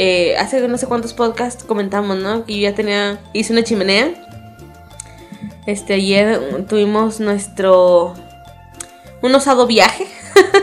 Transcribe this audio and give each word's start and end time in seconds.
eh, 0.00 0.36
hace 0.38 0.66
no 0.68 0.78
sé 0.78 0.86
cuántos 0.86 1.12
podcasts 1.12 1.64
comentamos, 1.64 2.16
¿no? 2.18 2.44
Que 2.44 2.54
yo 2.54 2.60
ya 2.70 2.74
tenía, 2.74 3.18
hice 3.32 3.52
una 3.52 3.64
chimenea. 3.64 4.10
Este, 5.66 5.94
ayer 5.94 6.64
tuvimos 6.68 7.20
nuestro, 7.20 8.14
un 9.20 9.34
osado 9.34 9.66
viaje 9.66 10.06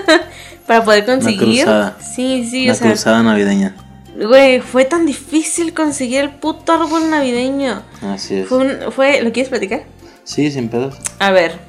para 0.68 0.84
poder 0.84 1.06
conseguir. 1.06 1.64
cruzada. 1.66 1.98
Sí, 2.00 2.48
sí, 2.50 2.64
Una 2.64 2.74
o 2.74 2.76
sea, 2.76 2.88
cruzada 2.88 3.22
navideña. 3.24 3.76
güey, 4.18 4.62
fue 4.62 4.86
tan 4.86 5.06
difícil 5.06 5.74
conseguir 5.74 6.22
el 6.22 6.30
puto 6.32 6.72
árbol 6.72 7.10
navideño. 7.12 7.84
Así 8.02 8.36
es. 8.36 8.48
Fue, 8.48 8.58
un- 8.60 8.92
fue, 8.92 9.22
¿lo 9.22 9.32
quieres 9.32 9.50
platicar? 9.50 9.84
Sí, 10.24 10.50
sin 10.50 10.70
pedos. 10.70 10.96
A 11.20 11.30
ver. 11.32 11.60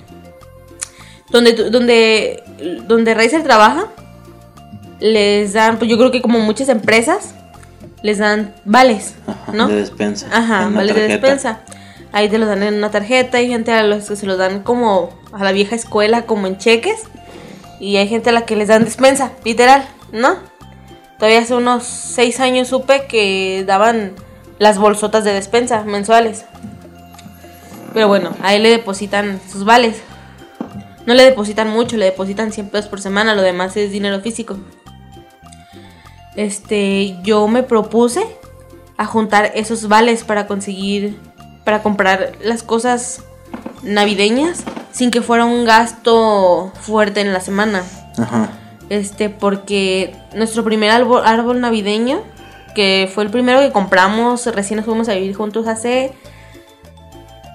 Donde, 1.31 1.53
donde, 1.71 2.43
donde 2.87 3.13
Razer 3.13 3.43
trabaja, 3.43 3.89
les 5.01 5.53
dan, 5.53 5.77
pues 5.79 5.91
yo 5.91 5.99
creo 5.99 6.11
que 6.11 6.23
como 6.23 6.39
muchas 6.39 6.71
empresas, 6.71 7.35
les 8.07 8.19
dan 8.19 8.55
vales, 8.65 9.17
¿no? 9.53 9.67
De 9.67 9.75
despensa. 9.75 10.29
Ajá, 10.33 10.71
vales 10.73 10.95
de 10.95 11.09
despensa. 11.09 11.59
Ahí 12.13 12.29
te 12.29 12.39
los 12.39 12.49
dan 12.49 12.63
en 12.63 12.75
una 12.75 12.93
tarjeta, 12.93 13.39
hay 13.39 13.49
gente 13.49 13.73
a 13.73 13.83
los 13.83 14.09
que 14.09 14.15
se 14.15 14.27
los 14.27 14.39
dan 14.39 14.63
como 14.63 15.11
a 15.33 15.43
la 15.43 15.51
vieja 15.51 15.75
escuela, 15.75 16.23
como 16.23 16.47
en 16.47 16.57
cheques. 16.57 17.03
Y 17.81 17.97
hay 17.97 18.07
gente 18.07 18.31
a 18.31 18.33
la 18.33 18.47
que 18.47 18.55
les 18.55 18.69
dan 18.69 18.85
despensa, 18.85 19.33
literal, 19.45 19.85
¿no? 20.13 20.37
Todavía 21.19 21.41
hace 21.41 21.55
unos 21.55 21.83
seis 21.83 22.39
años 22.39 22.69
supe 22.69 23.07
que 23.09 23.65
daban 23.67 24.13
las 24.61 24.79
bolsotas 24.79 25.25
de 25.25 25.33
despensa 25.33 25.83
mensuales. 25.83 26.45
Pero 27.93 28.07
bueno, 28.07 28.37
ahí 28.41 28.61
le 28.61 28.71
depositan 28.71 29.41
sus 29.51 29.65
vales. 29.65 30.01
No 31.07 31.15
le 31.15 31.25
depositan 31.25 31.69
mucho, 31.69 31.97
le 31.97 32.05
depositan 32.05 32.53
100 32.53 32.71
pesos 32.71 32.89
por 32.89 33.01
semana, 33.01 33.35
lo 33.35 33.43
demás 33.43 33.77
es 33.77 33.91
dinero 33.91 34.21
físico. 34.21 34.57
Este, 36.37 37.17
yo 37.23 37.49
me 37.49 37.63
propuse 37.63 38.27
a 38.97 39.07
juntar 39.07 39.53
esos 39.55 39.89
vales 39.89 40.25
para 40.25 40.47
conseguir, 40.47 41.19
para 41.65 41.83
comprar 41.83 42.33
las 42.43 42.63
cosas 42.63 43.25
navideñas 43.83 44.65
sin 44.93 45.11
que 45.11 45.23
fuera 45.23 45.45
un 45.45 45.65
gasto 45.65 46.73
fuerte 46.81 47.21
en 47.21 47.33
la 47.33 47.41
semana. 47.41 47.83
Ajá. 48.19 48.51
Este, 48.89 49.29
porque 49.31 50.17
nuestro 50.35 50.63
primer 50.65 50.91
árbol, 50.91 51.23
árbol 51.25 51.61
navideño, 51.61 52.21
que 52.75 53.11
fue 53.13 53.25
el 53.25 53.31
primero 53.31 53.61
que 53.61 53.73
compramos, 53.73 54.47
recién 54.47 54.77
nos 54.77 54.87
fuimos 54.87 55.09
a 55.09 55.15
vivir 55.15 55.35
juntos 55.35 55.67
hace 55.67 56.13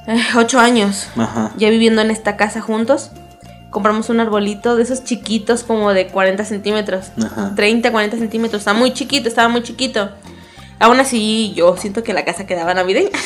eh, 0.08 0.22
ocho 0.36 0.60
años, 0.60 1.08
Ajá. 1.16 1.52
ya 1.58 1.70
viviendo 1.70 2.02
en 2.02 2.12
esta 2.12 2.36
casa 2.36 2.62
juntos. 2.62 3.12
Compramos 3.72 4.10
un 4.10 4.20
arbolito 4.20 4.76
de 4.76 4.84
esos 4.84 5.04
chiquitos 5.04 5.64
como 5.64 5.92
de 5.94 6.08
40 6.08 6.46
centímetros. 6.46 7.12
Ajá. 7.18 7.54
30, 7.56 7.92
40 7.92 8.18
centímetros. 8.18 8.62
Está 8.62 8.74
muy 8.74 8.94
chiquito, 8.94 9.28
estaba 9.28 9.48
muy 9.48 9.64
chiquito. 9.64 10.12
Aún 10.78 11.00
así, 11.00 11.54
yo 11.56 11.78
siento 11.78 12.04
que 12.04 12.12
la 12.14 12.26
casa 12.26 12.46
quedaba 12.46 12.74
navideña. 12.74 13.10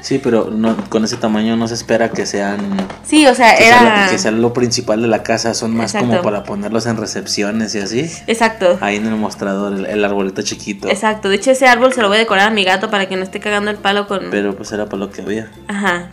Sí, 0.00 0.20
pero 0.22 0.48
no, 0.50 0.76
con 0.88 1.04
ese 1.04 1.16
tamaño 1.16 1.56
no 1.56 1.66
se 1.66 1.74
espera 1.74 2.08
que 2.10 2.24
sean. 2.24 2.60
sí, 3.04 3.26
o 3.26 3.34
sea, 3.34 3.56
Que, 3.56 3.64
sea 3.64 3.80
era. 3.82 4.04
lo, 4.04 4.10
que 4.12 4.18
sea 4.18 4.30
lo 4.30 4.52
principal 4.54 5.02
de 5.02 5.08
la 5.08 5.24
casa. 5.24 5.52
Son 5.54 5.76
más 5.76 5.92
como 5.92 6.22
para 6.22 6.44
ponerlos 6.44 6.86
en 6.86 6.96
recepciones 6.96 7.74
y 7.74 7.80
así. 7.80 8.10
Exacto. 8.28 8.78
Ahí 8.80 8.96
en 8.96 9.06
el 9.06 9.16
mostrador, 9.16 9.74
el, 9.74 9.86
el 9.86 10.04
arbolito 10.04 10.40
chiquito. 10.42 10.88
Exacto. 10.88 11.28
De 11.28 11.34
hecho, 11.36 11.50
ese 11.50 11.66
árbol 11.66 11.92
se 11.92 12.00
lo 12.00 12.08
voy 12.08 12.16
a 12.16 12.20
decorar 12.20 12.46
a 12.46 12.50
mi 12.52 12.62
gato 12.64 12.90
para 12.90 13.08
que 13.08 13.16
no 13.16 13.24
esté 13.24 13.40
cagando 13.40 13.72
el 13.72 13.76
palo 13.78 14.06
con. 14.06 14.30
Pero 14.30 14.56
pues 14.56 14.70
era 14.70 14.86
para 14.86 14.98
lo 14.98 15.10
que 15.10 15.20
había. 15.20 15.50
Ajá. 15.66 16.10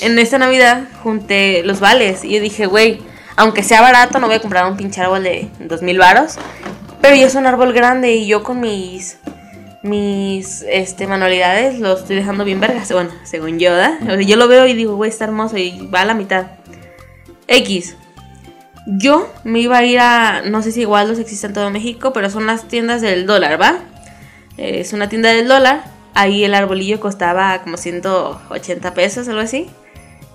En 0.00 0.18
esta 0.18 0.38
Navidad 0.38 0.84
junté 1.02 1.62
los 1.64 1.80
vales 1.80 2.24
y 2.24 2.30
yo 2.34 2.40
dije, 2.40 2.64
güey, 2.66 3.02
aunque 3.38 3.62
sea 3.62 3.80
barato, 3.80 4.18
no 4.18 4.26
voy 4.26 4.34
a 4.36 4.40
comprar 4.40 4.68
un 4.68 4.76
pinche 4.76 5.00
árbol 5.00 5.22
de 5.22 5.48
dos 5.60 5.80
mil 5.80 5.96
varos. 5.96 6.34
Pero 7.00 7.14
yo 7.14 7.28
es 7.28 7.36
un 7.36 7.46
árbol 7.46 7.72
grande 7.72 8.12
y 8.12 8.26
yo 8.26 8.42
con 8.42 8.58
mis 8.58 9.18
mis 9.84 10.62
este 10.68 11.06
manualidades 11.06 11.78
lo 11.78 11.96
estoy 11.96 12.16
dejando 12.16 12.44
bien 12.44 12.58
vergas. 12.58 12.90
Bueno, 12.90 13.10
según 13.22 13.60
yo, 13.60 13.76
¿da? 13.76 13.96
O 14.02 14.06
sea, 14.06 14.20
yo 14.20 14.36
lo 14.36 14.48
veo 14.48 14.66
y 14.66 14.74
digo, 14.74 14.96
güey, 14.96 15.08
está 15.08 15.24
hermoso 15.24 15.56
y 15.56 15.86
va 15.86 16.00
a 16.00 16.04
la 16.04 16.14
mitad. 16.14 16.46
X. 17.46 17.94
Yo 18.88 19.32
me 19.44 19.60
iba 19.60 19.78
a 19.78 19.84
ir 19.84 20.00
a, 20.00 20.42
no 20.42 20.60
sé 20.62 20.72
si 20.72 20.80
igual 20.80 21.06
los 21.08 21.20
existen 21.20 21.50
en 21.50 21.54
todo 21.54 21.70
México, 21.70 22.12
pero 22.12 22.30
son 22.30 22.46
las 22.46 22.66
tiendas 22.66 23.02
del 23.02 23.24
dólar, 23.24 23.60
¿va? 23.60 23.78
Eh, 24.56 24.80
Es 24.80 24.92
una 24.92 25.08
tienda 25.08 25.28
del 25.28 25.46
dólar. 25.46 25.84
Ahí 26.14 26.42
el 26.42 26.54
arbolillo 26.54 26.98
costaba 26.98 27.62
como 27.62 27.76
180 27.76 28.94
pesos, 28.94 29.28
algo 29.28 29.40
así. 29.42 29.70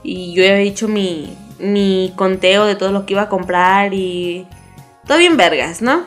Y 0.03 0.33
yo 0.33 0.43
había 0.43 0.57
hecho 0.59 0.87
mi, 0.87 1.35
mi 1.59 2.13
conteo 2.15 2.65
de 2.65 2.75
todo 2.75 2.91
lo 2.91 3.05
que 3.05 3.13
iba 3.13 3.23
a 3.23 3.29
comprar 3.29 3.93
y 3.93 4.45
todo 5.07 5.17
bien 5.17 5.37
vergas, 5.37 5.81
¿no? 5.81 6.05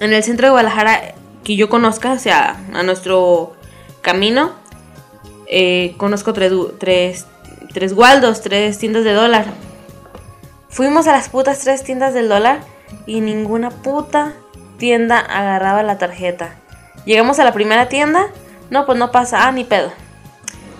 En 0.00 0.12
el 0.12 0.22
centro 0.22 0.46
de 0.46 0.50
Guadalajara, 0.50 1.14
que 1.44 1.56
yo 1.56 1.68
conozca, 1.68 2.12
o 2.12 2.18
sea, 2.18 2.56
a 2.72 2.82
nuestro 2.82 3.54
camino, 4.02 4.52
eh, 5.46 5.94
conozco 5.96 6.32
tres, 6.32 6.52
tres, 6.78 7.26
tres 7.72 7.92
Waldos, 7.92 8.40
tres 8.40 8.78
tiendas 8.78 9.04
de 9.04 9.12
dólar. 9.12 9.46
Fuimos 10.68 11.06
a 11.06 11.12
las 11.12 11.28
putas 11.28 11.60
tres 11.60 11.84
tiendas 11.84 12.14
del 12.14 12.28
dólar 12.28 12.60
y 13.06 13.20
ninguna 13.20 13.70
puta 13.70 14.34
tienda 14.78 15.18
agarraba 15.18 15.82
la 15.82 15.98
tarjeta. 15.98 16.56
Llegamos 17.04 17.38
a 17.38 17.44
la 17.44 17.52
primera 17.52 17.88
tienda, 17.88 18.26
no, 18.70 18.86
pues 18.86 18.98
no 18.98 19.12
pasa, 19.12 19.46
ah, 19.46 19.52
ni 19.52 19.64
pedo. 19.64 19.92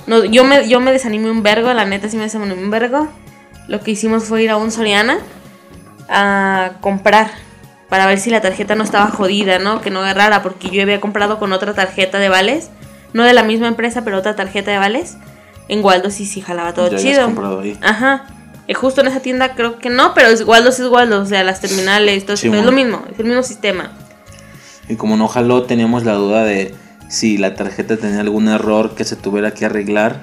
No, 0.06 0.24
yo, 0.24 0.44
me, 0.44 0.68
yo 0.68 0.80
me 0.80 0.92
desanimé 0.92 1.30
un 1.30 1.42
vergo, 1.42 1.72
la 1.72 1.84
neta 1.84 2.08
sí 2.08 2.16
me 2.16 2.24
desanimé 2.24 2.54
un 2.54 2.70
vergo. 2.70 3.08
Lo 3.68 3.80
que 3.80 3.92
hicimos 3.92 4.24
fue 4.24 4.42
ir 4.42 4.50
a 4.50 4.56
un 4.56 4.70
Soriana 4.70 5.18
a 6.08 6.72
comprar 6.80 7.30
para 7.88 8.06
ver 8.06 8.18
si 8.18 8.30
la 8.30 8.40
tarjeta 8.40 8.74
no 8.74 8.84
estaba 8.84 9.10
jodida, 9.10 9.58
¿no? 9.58 9.80
Que 9.80 9.90
no 9.90 10.00
agarrara, 10.00 10.42
porque 10.42 10.68
yo 10.68 10.82
había 10.82 11.00
comprado 11.00 11.38
con 11.38 11.52
otra 11.52 11.74
tarjeta 11.74 12.18
de 12.18 12.28
vales, 12.28 12.70
no 13.12 13.22
de 13.24 13.32
la 13.32 13.42
misma 13.44 13.68
empresa, 13.68 14.02
pero 14.04 14.18
otra 14.18 14.36
tarjeta 14.36 14.70
de 14.70 14.78
vales. 14.78 15.16
En 15.68 15.82
Waldo 15.82 16.10
sí, 16.10 16.26
sí 16.26 16.42
jalaba 16.42 16.74
todo 16.74 16.90
Ya 16.90 16.98
chido. 16.98 17.24
comprado 17.24 17.60
ahí. 17.60 17.78
Ajá. 17.82 18.26
Eh, 18.66 18.74
justo 18.74 19.00
en 19.00 19.06
esa 19.08 19.20
tienda 19.20 19.54
creo 19.54 19.78
que 19.78 19.90
no, 19.90 20.12
pero 20.14 20.28
es 20.28 20.42
Waldos 20.44 20.78
es 20.80 20.88
Waldos, 20.88 21.22
o 21.22 21.26
sea, 21.26 21.44
las 21.44 21.60
terminales, 21.60 22.24
todo 22.26 22.36
Sí, 22.36 22.48
es 22.48 22.64
lo 22.64 22.72
mismo, 22.72 23.02
es 23.12 23.18
el 23.18 23.26
mismo 23.26 23.42
sistema. 23.42 23.92
Y 24.88 24.96
como 24.96 25.16
no 25.16 25.28
jaló, 25.28 25.62
teníamos 25.62 26.04
la 26.04 26.14
duda 26.14 26.44
de 26.44 26.74
si 27.08 27.38
la 27.38 27.54
tarjeta 27.54 27.96
tenía 27.96 28.20
algún 28.20 28.48
error 28.48 28.94
que 28.94 29.04
se 29.04 29.16
tuviera 29.16 29.52
que 29.52 29.66
arreglar, 29.66 30.22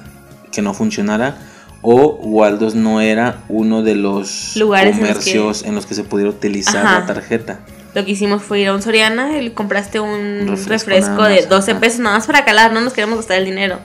que 0.51 0.61
no 0.61 0.73
funcionara, 0.73 1.37
o 1.81 2.19
Waldos 2.21 2.75
no 2.75 3.01
era 3.01 3.39
uno 3.49 3.81
de 3.81 3.95
los 3.95 4.55
Lugares 4.55 4.95
en 4.95 5.01
los 5.01 5.09
comercios 5.09 5.63
en 5.63 5.75
los 5.75 5.85
que, 5.85 5.95
se 5.95 6.03
pudiera 6.03 6.29
utilizar 6.29 6.85
Ajá. 6.85 6.99
la 6.99 7.05
tarjeta. 7.05 7.59
Lo 7.93 8.05
que 8.05 8.11
hicimos 8.11 8.43
fue 8.43 8.61
ir 8.61 8.69
a 8.69 8.73
un 8.73 8.81
Soriana 8.81 9.41
y 9.41 9.49
compraste 9.49 9.99
un 9.99 10.47
Refresco 10.47 11.23
de 11.23 11.41
más, 11.41 11.49
12 11.49 11.71
ajá. 11.71 11.79
pesos 11.79 11.99
nada 11.99 12.17
más 12.17 12.27
para 12.27 12.45
calar, 12.45 12.71
no 12.71 12.81
nos 12.81 12.93
queremos 12.93 13.17
gastar 13.17 13.37
el 13.37 13.45
dinero. 13.45 13.79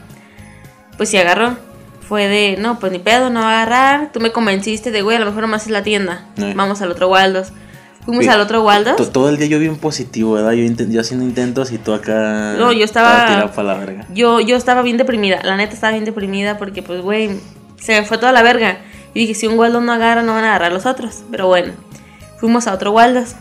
Pues 0.97 1.09
sí 1.09 1.17
agarró. 1.17 1.57
Fue 2.07 2.29
de, 2.29 2.57
no, 2.57 2.79
pues 2.79 2.93
ni 2.93 3.01
pedo, 3.01 3.31
no 3.31 3.41
va 3.41 3.51
a 3.51 3.63
agarrar. 3.63 4.13
Tú 4.13 4.21
me 4.21 4.31
convenciste 4.31 4.93
de, 4.93 5.03
güey, 5.03 5.17
a 5.17 5.21
lo 5.21 5.27
mejor 5.27 5.43
nomás 5.43 5.65
es 5.65 5.71
la 5.71 5.83
tienda. 5.83 6.27
Eh. 6.37 6.53
Vamos 6.55 6.81
al 6.81 6.93
otro 6.93 7.09
Waldos. 7.09 7.49
Fuimos 8.07 8.27
al 8.29 8.41
otro 8.41 8.63
Waldos. 8.63 8.97
To- 8.97 9.09
Todo 9.11 9.29
el 9.29 9.37
día 9.37 9.49
yo 9.49 9.59
bien 9.59 9.77
positivo, 9.77 10.33
¿verdad? 10.33 10.53
Yo, 10.53 10.65
yo 10.85 11.01
haciendo 11.01 11.27
intentos 11.27 11.71
y 11.73 11.79
tú 11.79 11.93
acá. 11.93 12.55
No, 12.57 12.73
yo 12.73 12.85
estaba- 12.85 13.13
toda 13.13 13.27
tirada 13.27 13.53
para 13.53 13.69
la 13.69 13.75
verga. 13.75 14.07
Yo, 14.15 14.41
yo 14.41 14.57
estaba 14.57 14.81
bien 14.83 14.97
deprimida, 14.97 15.41
la 15.43 15.57
neta 15.57 15.75
estaba 15.75 15.93
bien 15.93 16.05
deprimida 16.05 16.57
porque 16.57 16.83
pues, 16.83 17.03
güey, 17.03 17.31
se 17.79 18.01
me 18.01 18.07
fue 18.07 18.17
toda 18.19 18.33
la 18.33 18.43
verga. 18.43 18.79
Y 19.13 19.21
dije, 19.21 19.35
si 19.35 19.47
un 19.47 19.59
Waldos 19.59 19.83
no 19.83 19.93
agarra, 19.93 20.23
no 20.23 20.35
van 20.35 20.45
a 20.45 20.49
agarrar 20.51 20.73
los 20.73 20.87
otros. 20.87 21.25
Pero 21.31 21.47
bueno, 21.49 21.73
fuimos 22.39 22.67
a 22.67 22.75
otro 22.75 22.93
Waldos. 22.93 23.35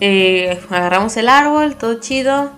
Eh, 0.00 0.60
agarramos 0.70 1.16
el 1.16 1.28
árbol, 1.28 1.76
todo 1.76 2.00
chido. 2.00 2.50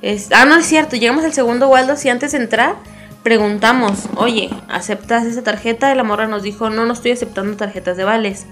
Es- 0.00 0.28
ah, 0.32 0.44
no 0.44 0.54
es 0.56 0.64
cierto, 0.66 0.96
llegamos 0.96 1.24
al 1.24 1.32
segundo 1.32 1.68
Waldos 1.68 2.04
y 2.04 2.08
antes 2.08 2.32
de 2.32 2.38
entrar 2.38 2.76
preguntamos, 3.24 4.04
oye, 4.16 4.48
¿aceptas 4.68 5.26
esa 5.26 5.42
tarjeta? 5.42 5.92
Y 5.92 5.96
la 5.96 6.04
morra 6.04 6.28
nos 6.28 6.42
dijo, 6.44 6.70
no, 6.70 6.86
no 6.86 6.92
estoy 6.92 7.10
aceptando 7.10 7.56
tarjetas 7.56 7.96
de 7.96 8.04
vales. 8.04 8.46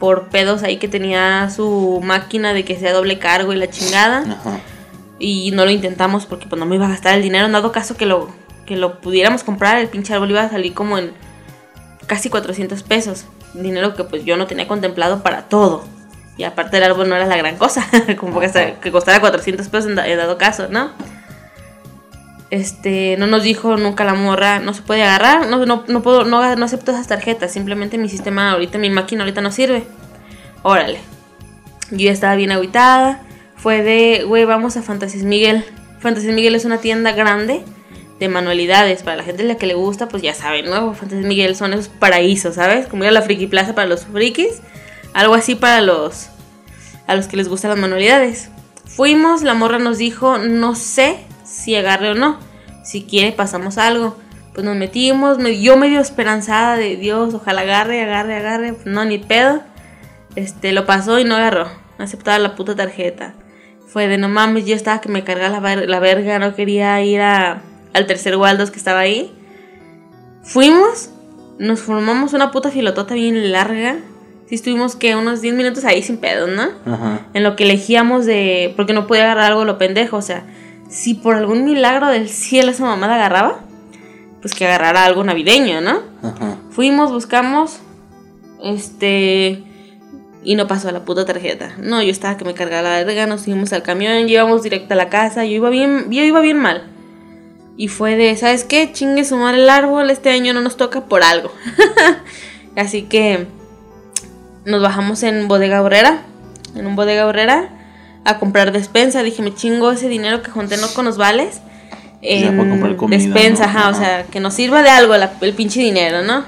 Por 0.00 0.28
pedos 0.30 0.62
ahí 0.64 0.78
que 0.78 0.88
tenía 0.88 1.48
su 1.50 2.00
máquina 2.02 2.52
de 2.52 2.64
que 2.64 2.76
sea 2.76 2.92
doble 2.92 3.18
cargo 3.20 3.52
y 3.52 3.56
la 3.56 3.70
chingada 3.70 4.20
Ajá. 4.22 4.60
y 5.20 5.50
no 5.52 5.64
lo 5.66 5.70
intentamos 5.70 6.26
porque 6.26 6.46
pues 6.48 6.58
no 6.58 6.66
me 6.66 6.74
iba 6.76 6.86
a 6.86 6.88
gastar 6.88 7.14
el 7.14 7.22
dinero. 7.22 7.46
En 7.46 7.52
dado 7.52 7.70
caso 7.70 7.96
que 7.96 8.06
lo, 8.06 8.28
que 8.66 8.76
lo 8.76 9.00
pudiéramos 9.00 9.44
comprar, 9.44 9.76
el 9.78 9.86
pinche 9.88 10.12
árbol 10.14 10.30
iba 10.30 10.42
a 10.42 10.48
salir 10.50 10.74
como 10.74 10.98
en 10.98 11.12
casi 12.06 12.30
400 12.30 12.82
pesos. 12.82 13.26
Dinero 13.54 13.94
que 13.94 14.02
pues 14.04 14.24
yo 14.24 14.36
no 14.36 14.46
tenía 14.46 14.66
contemplado 14.66 15.22
para 15.22 15.42
todo. 15.42 15.84
Y 16.38 16.44
aparte 16.44 16.78
el 16.78 16.84
árbol 16.84 17.06
no 17.08 17.14
era 17.16 17.26
la 17.26 17.36
gran 17.36 17.56
cosa, 17.58 17.86
como 18.18 18.40
que, 18.40 18.46
hasta- 18.46 18.80
que 18.80 18.90
costara 18.90 19.20
400 19.20 19.68
pesos 19.68 19.90
en, 19.90 19.96
da- 19.96 20.08
en 20.08 20.16
dado 20.16 20.38
caso, 20.38 20.68
¿no? 20.70 20.90
Este, 22.50 23.16
no 23.18 23.26
nos 23.28 23.44
dijo 23.44 23.76
nunca 23.76 24.02
la 24.04 24.14
morra, 24.14 24.58
no 24.58 24.74
se 24.74 24.82
puede 24.82 25.04
agarrar, 25.04 25.46
no, 25.46 25.64
no, 25.66 25.84
no 25.86 26.02
puedo, 26.02 26.24
no, 26.24 26.56
no 26.56 26.64
acepto 26.64 26.90
esas 26.90 27.06
tarjetas, 27.06 27.52
simplemente 27.52 27.96
mi 27.96 28.08
sistema 28.08 28.50
ahorita, 28.52 28.76
mi 28.78 28.90
máquina 28.90 29.22
ahorita 29.22 29.40
no 29.40 29.52
sirve. 29.52 29.84
Órale. 30.62 31.00
Yo 31.90 31.98
ya 31.98 32.12
estaba 32.12 32.36
bien 32.36 32.52
aguitada. 32.52 33.22
Fue 33.56 33.82
de, 33.82 34.24
güey, 34.24 34.44
vamos 34.44 34.76
a 34.76 34.82
Fantasías 34.82 35.24
Miguel. 35.24 35.64
Fantasías 36.00 36.34
Miguel 36.34 36.54
es 36.54 36.64
una 36.64 36.78
tienda 36.78 37.12
grande 37.12 37.62
de 38.18 38.28
manualidades. 38.28 39.02
Para 39.02 39.16
la 39.16 39.22
gente 39.22 39.42
a 39.42 39.46
la 39.46 39.56
que 39.56 39.66
le 39.66 39.74
gusta, 39.74 40.08
pues 40.08 40.22
ya 40.22 40.34
saben, 40.34 40.66
¿no? 40.66 40.94
Fantasías 40.94 41.26
Miguel 41.26 41.56
son 41.56 41.72
esos 41.72 41.88
paraísos, 41.88 42.54
¿sabes? 42.54 42.86
Como 42.86 43.04
ir 43.04 43.08
a 43.08 43.12
la 43.12 43.22
Friki 43.22 43.46
Plaza 43.46 43.74
para 43.74 43.88
los 43.88 44.06
frikis. 44.06 44.60
Algo 45.12 45.34
así 45.34 45.54
para 45.54 45.80
los 45.80 46.28
a 47.06 47.16
los 47.16 47.26
que 47.26 47.36
les 47.36 47.48
gustan 47.48 47.70
las 47.70 47.78
manualidades. 47.78 48.50
Fuimos, 48.86 49.42
la 49.42 49.54
morra 49.54 49.80
nos 49.80 49.98
dijo, 49.98 50.38
no 50.38 50.76
sé 50.76 51.18
si 51.44 51.74
agarre 51.74 52.10
o 52.10 52.14
no. 52.14 52.38
Si 52.84 53.02
quiere, 53.02 53.32
pasamos 53.32 53.78
algo. 53.78 54.16
Pues 54.54 54.64
nos 54.64 54.76
metimos, 54.76 55.38
me, 55.38 55.60
yo 55.60 55.76
medio 55.76 56.00
esperanzada 56.00 56.76
de 56.76 56.96
Dios, 56.96 57.34
ojalá 57.34 57.62
agarre, 57.62 58.02
agarre, 58.02 58.36
agarre. 58.36 58.76
No, 58.84 59.04
ni 59.04 59.18
pedo. 59.18 59.60
Este, 60.36 60.72
lo 60.72 60.86
pasó 60.86 61.18
y 61.18 61.24
no 61.24 61.36
agarró. 61.36 61.68
No 61.98 62.04
aceptaba 62.04 62.38
la 62.38 62.54
puta 62.54 62.74
tarjeta. 62.74 63.34
Fue 63.86 64.06
de 64.06 64.18
no 64.18 64.28
mames, 64.28 64.66
yo 64.66 64.76
estaba 64.76 65.00
que 65.00 65.08
me 65.08 65.24
cargaba 65.24 65.76
la, 65.76 65.84
la 65.84 66.00
verga, 66.00 66.38
no 66.38 66.54
quería 66.54 67.02
ir 67.02 67.20
a, 67.20 67.62
al 67.92 68.06
tercer 68.06 68.36
Waldos 68.36 68.70
que 68.70 68.78
estaba 68.78 69.00
ahí. 69.00 69.32
Fuimos, 70.42 71.10
nos 71.58 71.80
formamos 71.80 72.32
una 72.32 72.50
puta 72.50 72.70
filotota 72.70 73.14
bien 73.14 73.52
larga. 73.52 73.98
Sí 74.48 74.54
estuvimos 74.54 74.96
que 74.96 75.14
unos 75.14 75.40
10 75.42 75.54
minutos 75.54 75.84
ahí 75.84 76.02
sin 76.02 76.18
pedo, 76.18 76.46
¿no? 76.46 76.70
Ajá. 76.86 77.26
En 77.34 77.42
lo 77.42 77.54
que 77.54 77.64
elegíamos 77.64 78.26
de... 78.26 78.72
Porque 78.76 78.92
no 78.92 79.06
podía 79.06 79.24
agarrar 79.24 79.52
algo 79.52 79.64
lo 79.64 79.78
pendejo, 79.78 80.16
o 80.16 80.22
sea, 80.22 80.44
si 80.88 81.14
por 81.14 81.36
algún 81.36 81.64
milagro 81.64 82.08
del 82.08 82.28
cielo 82.28 82.70
esa 82.70 82.84
mamada 82.84 83.14
agarraba, 83.14 83.60
pues 84.40 84.54
que 84.54 84.66
agarrara 84.66 85.04
algo 85.04 85.22
navideño, 85.22 85.80
¿no? 85.80 86.00
Ajá. 86.22 86.56
Fuimos, 86.70 87.12
buscamos, 87.12 87.80
este... 88.62 89.64
Y 90.42 90.54
no 90.54 90.66
pasó 90.66 90.90
la 90.90 91.04
puta 91.04 91.26
tarjeta. 91.26 91.72
No, 91.78 92.02
yo 92.02 92.10
estaba 92.10 92.36
que 92.36 92.44
me 92.46 92.54
cargaba 92.54 92.88
la 92.88 93.04
verga, 93.04 93.26
nos 93.26 93.42
subimos 93.42 93.72
al 93.74 93.82
camión, 93.82 94.26
llevamos 94.26 94.62
directo 94.62 94.94
a 94.94 94.96
la 94.96 95.08
casa, 95.10 95.44
yo 95.44 95.52
iba 95.52 95.68
bien, 95.70 96.06
yo 96.10 96.22
iba 96.22 96.40
bien 96.40 96.58
mal. 96.58 96.84
Y 97.76 97.88
fue 97.88 98.16
de, 98.16 98.34
¿sabes 98.36 98.64
qué? 98.64 98.90
Chingue 98.92 99.24
su 99.24 99.36
madre 99.36 99.62
el 99.62 99.68
árbol, 99.70 100.10
este 100.10 100.30
año 100.30 100.52
no 100.54 100.60
nos 100.62 100.76
toca 100.76 101.02
por 101.06 101.22
algo. 101.22 101.52
Así 102.76 103.02
que 103.02 103.46
nos 104.64 104.82
bajamos 104.82 105.22
en 105.22 105.48
bodega 105.48 105.82
horrera, 105.82 106.22
en 106.74 106.86
un 106.86 106.96
bodega 106.96 107.26
horrera, 107.26 107.68
a 108.24 108.38
comprar 108.38 108.72
despensa. 108.72 109.22
Dije, 109.22 109.42
me 109.42 109.54
chingo 109.54 109.90
ese 109.92 110.08
dinero 110.08 110.42
que 110.42 110.50
junté 110.50 110.76
no 110.76 110.88
con 110.94 111.04
los 111.04 111.16
vales. 111.16 111.60
En 112.22 112.42
comida, 112.96 113.16
despensa, 113.18 113.64
¿no? 113.66 113.70
ajá, 113.78 113.88
o 113.88 113.94
sea, 113.94 114.24
que 114.24 114.40
nos 114.40 114.52
sirva 114.54 114.82
de 114.82 114.90
algo 114.90 115.16
la- 115.16 115.32
el 115.40 115.54
pinche 115.54 115.80
dinero, 115.80 116.22
¿no? 116.22 116.44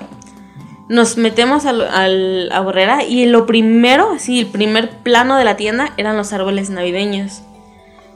Nos 0.93 1.17
metemos 1.17 1.65
al, 1.65 1.81
al- 1.81 2.51
a 2.53 2.61
Borrera 2.61 3.03
y 3.05 3.25
lo 3.27 3.47
primero, 3.47 4.11
así, 4.13 4.41
el 4.41 4.47
primer 4.47 4.91
plano 5.03 5.37
de 5.39 5.45
la 5.45 5.57
tienda 5.57 5.93
eran 5.97 6.17
los 6.19 6.33
árboles 6.35 6.69
navideños. 6.69 7.41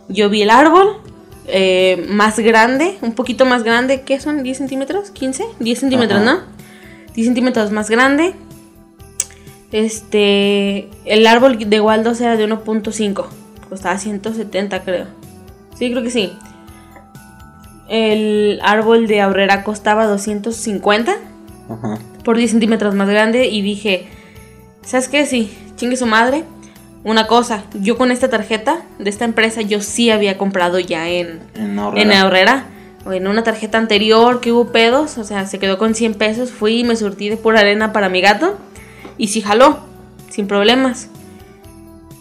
Yo 0.08 0.28
vi 0.28 0.42
el 0.42 0.50
árbol 0.50 0.98
eh, 1.46 2.04
más 2.10 2.38
grande, 2.38 2.98
un 3.00 3.12
poquito 3.14 3.46
más 3.46 3.62
grande, 3.62 4.02
¿qué 4.02 4.20
son? 4.20 4.42
¿10 4.44 4.54
centímetros? 4.54 5.14
¿15? 5.14 5.44
10 5.58 5.78
centímetros, 5.80 6.20
Ajá. 6.20 6.34
¿no? 6.34 6.40
10 7.14 7.26
centímetros 7.28 7.70
más 7.72 7.88
grande. 7.88 8.34
Este, 9.72 10.88
el 11.06 11.26
árbol 11.26 11.58
de 11.58 11.80
Waldos 11.80 12.20
era 12.20 12.36
de 12.36 12.46
1.5, 12.48 13.24
costaba 13.68 13.98
170 13.98 14.82
creo. 14.82 15.06
Sí, 15.76 15.90
creo 15.90 16.02
que 16.02 16.10
sí. 16.10 16.32
El 17.88 18.60
árbol 18.62 19.06
de 19.06 19.20
Aurrera 19.20 19.64
costaba 19.64 20.06
250 20.06 21.16
Ajá. 21.68 21.98
Por 22.26 22.36
10 22.36 22.50
centímetros 22.50 22.92
más 22.96 23.08
grande 23.08 23.46
y 23.46 23.62
dije, 23.62 24.08
¿sabes 24.84 25.08
qué? 25.08 25.24
Sí, 25.26 25.56
chingue 25.76 25.96
su 25.96 26.06
madre. 26.06 26.42
Una 27.04 27.28
cosa, 27.28 27.62
yo 27.72 27.96
con 27.96 28.10
esta 28.10 28.28
tarjeta 28.28 28.82
de 28.98 29.08
esta 29.08 29.24
empresa 29.24 29.62
yo 29.62 29.80
sí 29.80 30.10
había 30.10 30.36
comprado 30.36 30.80
ya 30.80 31.08
en, 31.08 31.38
En 31.54 32.12
Aurrera. 32.12 32.66
O 33.04 33.12
en 33.12 33.28
una 33.28 33.44
tarjeta 33.44 33.78
anterior 33.78 34.40
que 34.40 34.50
hubo 34.50 34.72
pedos, 34.72 35.18
o 35.18 35.22
sea, 35.22 35.46
se 35.46 35.60
quedó 35.60 35.78
con 35.78 35.94
100 35.94 36.14
pesos, 36.14 36.50
fui 36.50 36.80
y 36.80 36.84
me 36.84 36.96
surtí 36.96 37.28
de 37.28 37.36
pura 37.36 37.60
arena 37.60 37.92
para 37.92 38.08
mi 38.08 38.20
gato 38.20 38.58
y 39.16 39.28
sí 39.28 39.40
jaló, 39.40 39.78
sin 40.28 40.48
problemas. 40.48 41.08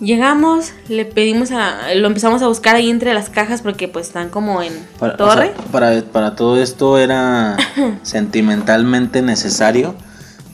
Llegamos, 0.01 0.74
le 0.89 1.06
pedimos 1.06 1.51
a, 1.51 1.94
lo 1.95 2.07
empezamos 2.07 2.42
a 2.42 2.47
buscar 2.47 2.75
ahí 2.75 2.89
entre 2.89 3.13
las 3.13 3.30
cajas 3.30 3.62
porque 3.62 3.88
pues 3.88 4.07
están 4.07 4.30
como 4.30 4.62
en 4.62 4.74
Para, 5.00 5.13
o 5.13 5.18
torre. 5.18 5.53
sea, 5.56 5.65
para, 5.71 6.01
para 6.03 6.36
todo 6.36 6.62
esto 6.62 6.97
era 6.97 7.56
sentimentalmente 8.03 9.21
necesario 9.21 9.95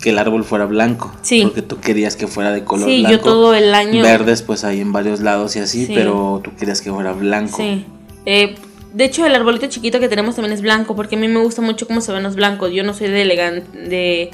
que 0.01 0.09
el 0.11 0.19
árbol 0.19 0.43
fuera 0.43 0.65
blanco. 0.65 1.11
Sí. 1.21 1.43
Porque 1.43 1.61
tú 1.61 1.79
querías 1.79 2.15
que 2.15 2.27
fuera 2.27 2.51
de 2.51 2.63
color 2.63 2.87
sí, 2.89 2.99
blanco. 3.01 3.17
yo 3.17 3.23
todo 3.23 3.53
el 3.53 3.73
año... 3.73 4.01
Verdes, 4.03 4.41
pues 4.41 4.63
hay 4.63 4.81
en 4.81 4.91
varios 4.91 5.21
lados 5.21 5.55
y 5.55 5.59
así, 5.59 5.85
Sí. 5.85 5.93
pero 5.95 6.41
tú 6.43 6.51
querías 6.55 6.81
que 6.81 6.91
fuera 6.91 7.11
blanco. 7.13 7.57
Sí. 7.57 7.85
Eh, 8.25 8.55
de 8.93 9.05
hecho, 9.05 9.25
el 9.25 9.33
arbolito 9.35 9.67
chiquito 9.67 9.99
que 9.99 10.09
tenemos 10.09 10.35
también 10.35 10.53
es 10.53 10.61
blanco, 10.61 10.95
porque 10.95 11.15
a 11.15 11.19
mí 11.19 11.27
me 11.27 11.39
gusta 11.39 11.61
mucho 11.61 11.87
cómo 11.87 12.01
se 12.01 12.11
ven 12.11 12.23
los 12.23 12.35
blancos. 12.35 12.71
Yo 12.71 12.83
no 12.83 12.93
soy 12.93 13.09
de 13.09 13.21
elegante, 13.21 13.77
de, 13.77 14.31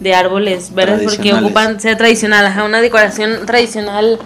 de 0.00 0.14
árboles 0.14 0.74
verdes 0.74 1.02
porque 1.04 1.34
ocupan 1.34 1.80
ser 1.80 1.96
tradicional, 1.96 2.46
ajá, 2.46 2.64
una 2.64 2.80
decoración 2.80 3.46
tradicional 3.46 4.18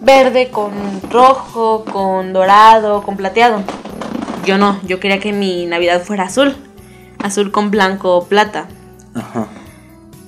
verde 0.00 0.50
con 0.50 0.72
rojo, 1.10 1.84
con 1.84 2.32
dorado, 2.32 3.02
con 3.02 3.16
plateado. 3.16 3.62
Yo 4.44 4.58
no, 4.58 4.80
yo 4.84 5.00
quería 5.00 5.18
que 5.18 5.32
mi 5.32 5.66
Navidad 5.66 6.02
fuera 6.02 6.24
azul, 6.24 6.56
azul 7.22 7.50
con 7.50 7.70
blanco 7.70 8.26
plata. 8.26 8.68
Ajá. 9.14 9.48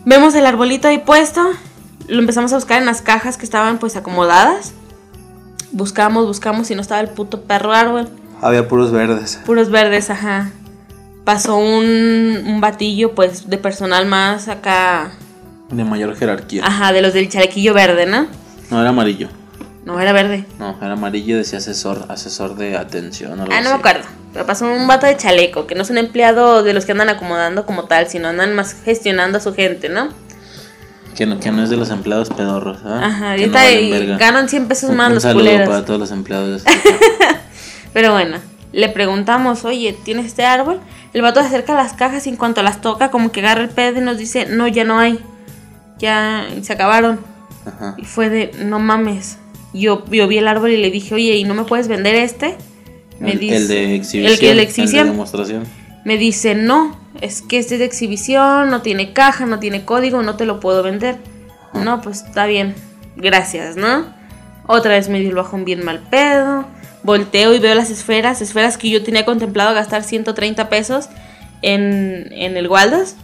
Vemos 0.04 0.34
el 0.34 0.46
arbolito 0.46 0.88
ahí 0.88 0.98
puesto, 0.98 1.46
lo 2.08 2.18
empezamos 2.18 2.52
a 2.52 2.56
buscar 2.56 2.78
en 2.80 2.86
las 2.86 3.02
cajas 3.02 3.36
que 3.36 3.44
estaban 3.44 3.78
pues 3.78 3.96
acomodadas. 3.96 4.72
Buscamos, 5.70 6.26
buscamos 6.26 6.70
y 6.70 6.74
no 6.74 6.80
estaba 6.80 7.00
el 7.00 7.08
puto 7.08 7.42
perro 7.42 7.72
árbol. 7.72 8.08
Había 8.40 8.66
puros 8.66 8.90
verdes. 8.90 9.38
Puros 9.44 9.70
verdes, 9.70 10.10
ajá. 10.10 10.50
Pasó 11.28 11.56
un, 11.58 12.42
un 12.46 12.58
batillo, 12.62 13.14
pues, 13.14 13.50
de 13.50 13.58
personal 13.58 14.06
más 14.06 14.48
acá. 14.48 15.10
De 15.70 15.84
mayor 15.84 16.16
jerarquía. 16.16 16.64
Ajá, 16.64 16.90
de 16.94 17.02
los 17.02 17.12
del 17.12 17.28
chalequillo 17.28 17.74
verde, 17.74 18.06
¿no? 18.06 18.26
No 18.70 18.80
era 18.80 18.88
amarillo. 18.88 19.28
No, 19.84 20.00
era 20.00 20.14
verde. 20.14 20.46
No, 20.58 20.74
era 20.80 20.94
amarillo 20.94 21.34
y 21.34 21.38
decía 21.40 21.58
asesor, 21.58 22.06
asesor 22.08 22.56
de 22.56 22.78
atención. 22.78 23.38
algo 23.38 23.52
Ah, 23.54 23.60
no 23.60 23.68
me 23.68 23.76
acuerdo. 23.76 24.08
Pero 24.32 24.46
pasó 24.46 24.64
un 24.72 24.86
vato 24.86 25.04
de 25.04 25.18
chaleco, 25.18 25.66
que 25.66 25.74
no 25.74 25.82
es 25.82 25.90
un 25.90 25.98
empleado 25.98 26.62
de 26.62 26.72
los 26.72 26.86
que 26.86 26.92
andan 26.92 27.10
acomodando 27.10 27.66
como 27.66 27.84
tal, 27.84 28.08
sino 28.08 28.28
andan 28.28 28.54
más 28.54 28.74
gestionando 28.82 29.36
a 29.36 29.40
su 29.42 29.52
gente, 29.54 29.90
¿no? 29.90 30.08
Que 31.14 31.26
no, 31.26 31.38
que 31.40 31.50
no 31.50 31.62
es 31.62 31.68
de 31.68 31.76
los 31.76 31.90
empleados 31.90 32.30
pedorros. 32.30 32.78
¿ah? 32.86 33.00
Ajá, 33.04 33.36
Que 33.36 33.44
ahorita 33.50 34.12
no 34.12 34.18
ganan 34.18 34.48
100 34.48 34.66
pesos 34.66 34.88
Un- 34.88 34.96
más 34.96 35.08
un 35.08 35.14
los 35.16 35.22
saludo 35.24 35.44
culeros. 35.44 35.68
para 35.68 35.84
todos 35.84 36.00
los 36.00 36.10
empleados. 36.10 36.62
Pero 37.92 38.12
bueno, 38.14 38.38
le 38.72 38.88
preguntamos, 38.88 39.66
oye, 39.66 39.94
¿tienes 40.06 40.24
este 40.24 40.46
árbol? 40.46 40.80
El 41.12 41.22
vato 41.22 41.40
se 41.40 41.46
acerca 41.46 41.72
a 41.72 41.76
las 41.76 41.94
cajas 41.94 42.26
y 42.26 42.30
en 42.30 42.36
cuanto 42.36 42.62
las 42.62 42.80
toca, 42.80 43.10
como 43.10 43.32
que 43.32 43.40
agarra 43.40 43.62
el 43.62 43.70
pedo 43.70 43.98
y 43.98 44.04
nos 44.04 44.18
dice, 44.18 44.46
no, 44.46 44.68
ya 44.68 44.84
no 44.84 44.98
hay. 44.98 45.18
Ya 45.98 46.46
se 46.62 46.72
acabaron. 46.72 47.20
Ajá. 47.66 47.94
Y 47.96 48.04
fue 48.04 48.28
de, 48.28 48.50
no 48.58 48.78
mames. 48.78 49.38
Yo, 49.72 50.04
yo 50.10 50.28
vi 50.28 50.38
el 50.38 50.48
árbol 50.48 50.70
y 50.70 50.76
le 50.76 50.90
dije, 50.90 51.14
oye, 51.14 51.36
¿y 51.36 51.44
no 51.44 51.54
me 51.54 51.64
puedes 51.64 51.88
vender 51.88 52.14
este? 52.14 52.56
Me 53.20 53.32
El, 53.32 53.38
dice, 53.38 53.56
el 53.56 53.68
de 53.68 53.94
exhibición. 53.96 54.32
El 54.32 54.38
que 54.38 54.50
el 54.50 54.56
de 54.56 54.62
exhibición. 54.62 55.08
demostración. 55.08 55.64
me 56.04 56.16
dice, 56.16 56.54
no, 56.54 56.96
es 57.20 57.42
que 57.42 57.58
este 57.58 57.74
es 57.74 57.80
de 57.80 57.84
exhibición, 57.84 58.70
no 58.70 58.82
tiene 58.82 59.12
caja, 59.12 59.46
no 59.46 59.58
tiene 59.58 59.84
código, 59.84 60.22
no 60.22 60.36
te 60.36 60.46
lo 60.46 60.60
puedo 60.60 60.82
vender. 60.82 61.16
No, 61.74 62.00
pues 62.00 62.22
está 62.22 62.46
bien, 62.46 62.74
gracias, 63.16 63.76
¿no? 63.76 64.06
Otra 64.66 64.92
vez 64.92 65.08
me 65.08 65.20
dio 65.20 65.30
el 65.30 65.34
bajón 65.34 65.64
bien 65.64 65.84
mal 65.84 66.00
pedo. 66.10 66.66
Volteo 67.08 67.54
y 67.54 67.58
veo 67.58 67.74
las 67.74 67.88
esferas, 67.88 68.42
esferas 68.42 68.76
que 68.76 68.90
yo 68.90 69.02
tenía 69.02 69.24
contemplado 69.24 69.72
gastar 69.74 70.02
130 70.04 70.68
pesos 70.68 71.08
en, 71.62 72.28
en 72.32 72.58
el 72.58 72.68
Waldos. 72.68 73.14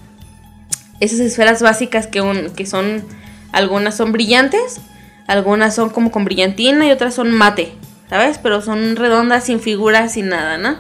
Esas 1.01 1.21
esferas 1.21 1.61
básicas 1.61 2.07
que, 2.07 2.23
un- 2.23 2.49
que 2.57 2.65
son, 2.65 3.05
algunas 3.53 3.95
son 3.95 4.11
brillantes, 4.13 4.81
algunas 5.27 5.75
son 5.75 5.91
como 5.91 6.11
con 6.11 6.25
brillantina 6.25 6.87
y 6.87 6.93
otras 6.93 7.13
son 7.15 7.31
mate, 7.31 7.75
¿sabes? 8.09 8.39
Pero 8.39 8.63
son 8.63 8.97
redondas, 8.97 9.45
sin 9.45 9.61
figuras, 9.61 10.13
sin 10.13 10.31
nada, 10.31 10.57
¿no? 10.57 10.79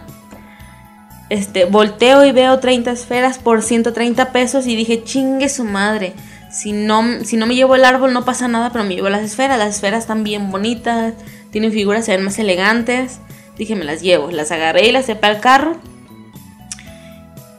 Este, 1.29 1.67
volteo 1.67 2.25
y 2.25 2.33
veo 2.33 2.59
30 2.59 2.91
esferas 2.91 3.39
por 3.39 3.61
130 3.63 4.33
pesos 4.33 4.67
y 4.67 4.77
dije, 4.77 5.05
chingue 5.05 5.51
su 5.51 5.65
madre. 5.65 6.15
Si 6.51 6.73
no, 6.73 7.03
si 7.25 7.37
no 7.37 7.47
me 7.47 7.55
llevo 7.55 7.75
el 7.75 7.85
árbol 7.85 8.13
no 8.15 8.25
pasa 8.25 8.47
nada, 8.49 8.71
pero 8.71 8.85
me 8.85 8.95
llevo 8.95 9.09
las 9.11 9.23
esferas. 9.23 9.59
Las 9.59 9.75
esferas 9.75 10.01
están 10.01 10.23
bien 10.23 10.51
bonitas, 10.51 11.15
tienen 11.55 11.71
figuras, 11.71 12.05
se 12.05 12.11
ven 12.17 12.25
más 12.25 12.37
elegantes. 12.41 13.21
Dije, 13.57 13.77
me 13.77 13.85
las 13.85 14.03
llevo. 14.03 14.33
Las 14.33 14.51
agarré 14.51 14.89
y 14.89 14.93
las 14.93 15.07
sepé 15.07 15.29
al 15.29 15.39
carro. 15.39 15.77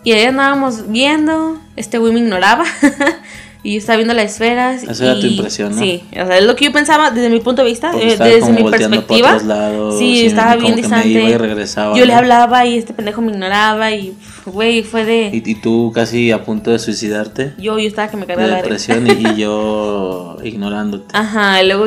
Y 0.04 0.12
ahí 0.12 0.26
andábamos 0.26 0.92
viendo. 0.92 1.58
Este 1.78 1.98
güey 1.98 2.12
me 2.12 2.20
ignoraba. 2.20 2.66
y 3.64 3.72
yo 3.72 3.78
estaba 3.78 3.96
viendo 3.96 4.14
las 4.14 4.26
esferas. 4.34 4.84
Esa 4.84 5.06
era 5.12 5.20
tu 5.22 5.28
impresión, 5.28 5.74
¿no? 5.74 5.82
Sí, 5.82 6.04
o 6.12 6.26
sea, 6.26 6.38
es 6.38 6.44
lo 6.44 6.58
que 6.58 6.66
yo 6.66 6.74
pensaba 6.74 7.10
desde 7.10 7.30
mi 7.30 7.40
punto 7.40 7.64
de 7.64 7.70
vista, 7.70 7.94
eh, 7.98 8.18
desde 8.20 8.52
mi 8.52 8.70
perspectiva. 8.70 9.30
otros 9.30 9.46
lados, 9.46 9.98
sí, 9.98 10.26
estaba 10.26 10.58
bien 10.58 10.76
que 10.76 10.82
me 10.82 10.88
distante. 10.88 11.08
iba 11.08 11.30
y 11.30 11.38
regresaba, 11.38 11.98
yo 11.98 12.06
le 12.06 12.12
¿no? 12.12 12.20
hablaba 12.20 12.66
y 12.66 12.78
este 12.78 12.94
pendejo 12.94 13.22
me 13.22 13.32
ignoraba. 13.32 13.92
Y, 13.94 14.14
güey, 14.46 14.84
fue 14.84 15.06
de. 15.06 15.30
Y, 15.32 15.50
y 15.52 15.56
tú 15.56 15.94
casi 15.96 16.32
a 16.32 16.44
punto 16.44 16.72
de 16.72 16.80
suicidarte. 16.80 17.54
Yo, 17.58 17.80
yo 17.80 17.88
estaba 17.88 18.10
que 18.10 18.18
me 18.18 18.26
De 18.26 18.34
cargaba 18.34 18.48
la 18.50 18.56
verga. 18.62 18.68
depresión 18.76 19.08
y, 19.08 19.26
y 19.26 19.36
yo 19.38 20.36
ignorándote. 20.44 21.18
Ajá, 21.18 21.64
y 21.64 21.68
luego 21.68 21.86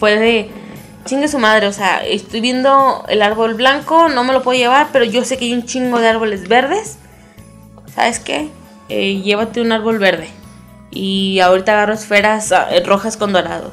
fue 0.00 0.18
de. 0.18 0.63
Chingue 1.04 1.28
su 1.28 1.38
madre, 1.38 1.66
o 1.66 1.72
sea, 1.72 2.04
estoy 2.04 2.40
viendo 2.40 3.04
el 3.08 3.22
árbol 3.22 3.54
blanco, 3.54 4.08
no 4.08 4.24
me 4.24 4.32
lo 4.32 4.42
puedo 4.42 4.58
llevar, 4.58 4.88
pero 4.92 5.04
yo 5.04 5.24
sé 5.24 5.36
que 5.36 5.44
hay 5.44 5.52
un 5.52 5.64
chingo 5.64 6.00
de 6.00 6.08
árboles 6.08 6.48
verdes. 6.48 6.98
¿Sabes 7.94 8.18
qué? 8.18 8.48
Eh, 8.88 9.20
llévate 9.22 9.60
un 9.60 9.72
árbol 9.72 9.98
verde. 9.98 10.28
Y 10.90 11.40
ahorita 11.40 11.72
agarro 11.72 11.94
esferas 11.94 12.52
ah, 12.52 12.68
eh, 12.70 12.82
rojas 12.84 13.16
con 13.16 13.32
dorado. 13.32 13.72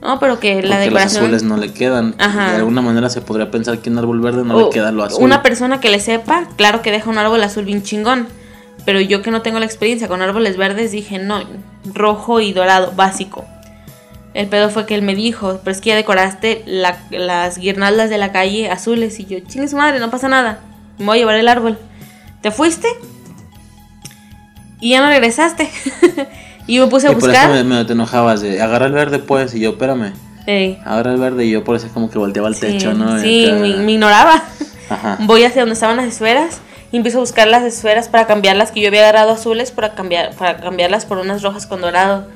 No, 0.00 0.18
pero 0.18 0.40
que 0.40 0.54
la 0.54 0.60
porque 0.60 0.76
los 0.76 0.84
decoración. 0.84 1.24
azules 1.24 1.42
no 1.42 1.56
le 1.56 1.72
quedan. 1.72 2.14
Ajá. 2.18 2.52
De 2.52 2.56
alguna 2.56 2.80
manera 2.80 3.10
se 3.10 3.20
podría 3.20 3.50
pensar 3.50 3.78
que 3.78 3.90
un 3.90 3.98
árbol 3.98 4.20
verde 4.20 4.44
no 4.44 4.56
o 4.56 4.66
le 4.66 4.70
queda 4.70 4.92
lo 4.92 5.04
azul. 5.04 5.22
Una 5.22 5.42
persona 5.42 5.80
que 5.80 5.90
le 5.90 6.00
sepa, 6.00 6.48
claro 6.56 6.82
que 6.82 6.90
deja 6.90 7.10
un 7.10 7.18
árbol 7.18 7.42
azul 7.42 7.64
bien 7.64 7.82
chingón. 7.82 8.28
Pero 8.86 9.00
yo 9.00 9.20
que 9.20 9.30
no 9.30 9.42
tengo 9.42 9.58
la 9.58 9.66
experiencia 9.66 10.08
con 10.08 10.22
árboles 10.22 10.56
verdes, 10.56 10.90
dije, 10.90 11.18
no, 11.18 11.42
rojo 11.92 12.40
y 12.40 12.52
dorado, 12.52 12.92
básico. 12.96 13.44
El 14.32 14.46
pedo 14.46 14.70
fue 14.70 14.86
que 14.86 14.94
él 14.94 15.02
me 15.02 15.14
dijo, 15.14 15.60
pero 15.64 15.72
es 15.74 15.80
que 15.80 15.88
ya 15.90 15.96
decoraste 15.96 16.62
la- 16.66 16.98
las 17.10 17.58
guirnaldas 17.58 18.10
de 18.10 18.18
la 18.18 18.30
calle 18.32 18.70
azules. 18.70 19.18
Y 19.18 19.26
yo, 19.26 19.40
chingue 19.40 19.66
su 19.68 19.76
madre, 19.76 19.98
no 19.98 20.10
pasa 20.10 20.28
nada. 20.28 20.60
Me 20.98 21.06
voy 21.06 21.16
a 21.16 21.20
llevar 21.20 21.34
el 21.36 21.48
árbol. 21.48 21.78
¿Te 22.42 22.50
fuiste? 22.50 22.88
Y 24.80 24.90
ya 24.90 25.00
no 25.00 25.08
regresaste. 25.08 25.68
y 26.66 26.78
me 26.78 26.86
puse 26.86 27.08
a 27.08 27.12
y 27.12 27.14
por 27.16 27.30
eso 27.30 27.40
buscar. 27.40 27.50
me, 27.50 27.64
me- 27.64 27.84
te 27.84 27.92
enojabas 27.92 28.40
de 28.40 28.60
agarra 28.62 28.86
el 28.86 28.92
verde 28.92 29.18
pues 29.18 29.54
y 29.54 29.60
yo, 29.60 29.70
espérame, 29.70 30.12
Ey, 30.46 30.78
agarra 30.84 31.12
el 31.12 31.18
verde 31.20 31.44
y 31.44 31.50
yo 31.50 31.64
por 31.64 31.76
eso 31.76 31.88
como 31.92 32.08
que 32.10 32.18
volteaba 32.18 32.48
al 32.48 32.54
sí, 32.54 32.60
techo, 32.62 32.94
¿no? 32.94 33.18
Sí, 33.20 33.48
me, 33.52 33.76
me 33.76 33.92
ignoraba. 33.92 34.42
Ajá. 34.88 35.18
Voy 35.22 35.44
hacia 35.44 35.62
donde 35.62 35.74
estaban 35.74 35.96
las 35.98 36.06
esferas 36.06 36.60
y 36.92 36.96
empiezo 36.96 37.18
a 37.18 37.20
buscar 37.20 37.46
las 37.48 37.62
esferas 37.64 38.08
para 38.08 38.26
cambiarlas 38.26 38.70
que 38.72 38.80
yo 38.80 38.88
había 38.88 39.00
agarrado 39.02 39.32
azules 39.32 39.70
para 39.70 39.94
cambiar 39.94 40.34
para 40.34 40.56
cambiarlas 40.58 41.04
por 41.04 41.18
unas 41.18 41.42
rojas 41.42 41.66
con 41.66 41.80
dorado. 41.80 42.26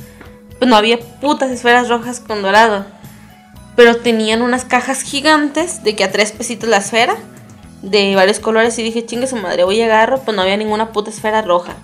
Pues 0.58 0.68
no 0.68 0.76
había 0.76 0.98
putas 0.98 1.50
esferas 1.50 1.88
rojas 1.88 2.20
con 2.20 2.42
dorado. 2.42 2.84
Pero 3.76 3.96
tenían 3.96 4.42
unas 4.42 4.64
cajas 4.64 5.02
gigantes 5.02 5.82
de 5.82 5.96
que 5.96 6.04
a 6.04 6.12
tres 6.12 6.32
pesitos 6.32 6.68
la 6.68 6.76
esfera 6.76 7.16
de 7.82 8.14
varios 8.14 8.40
colores 8.40 8.78
y 8.78 8.82
dije, 8.82 9.04
chingue 9.04 9.26
su 9.26 9.36
madre, 9.36 9.64
voy 9.64 9.76
y 9.76 9.82
agarro, 9.82 10.20
pues 10.20 10.34
no 10.34 10.42
había 10.42 10.56
ninguna 10.56 10.92
puta 10.92 11.10
esfera 11.10 11.42
roja. 11.42 11.74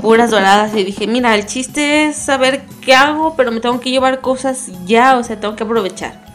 Puras 0.00 0.30
doradas 0.30 0.74
y 0.74 0.82
dije, 0.82 1.06
mira, 1.06 1.34
el 1.34 1.46
chiste 1.46 2.06
es 2.06 2.16
saber 2.16 2.62
qué 2.80 2.94
hago, 2.94 3.34
pero 3.36 3.52
me 3.52 3.60
tengo 3.60 3.80
que 3.80 3.90
llevar 3.90 4.20
cosas 4.20 4.68
ya, 4.86 5.16
o 5.18 5.24
sea, 5.24 5.38
tengo 5.38 5.56
que 5.56 5.64
aprovechar. 5.64 6.29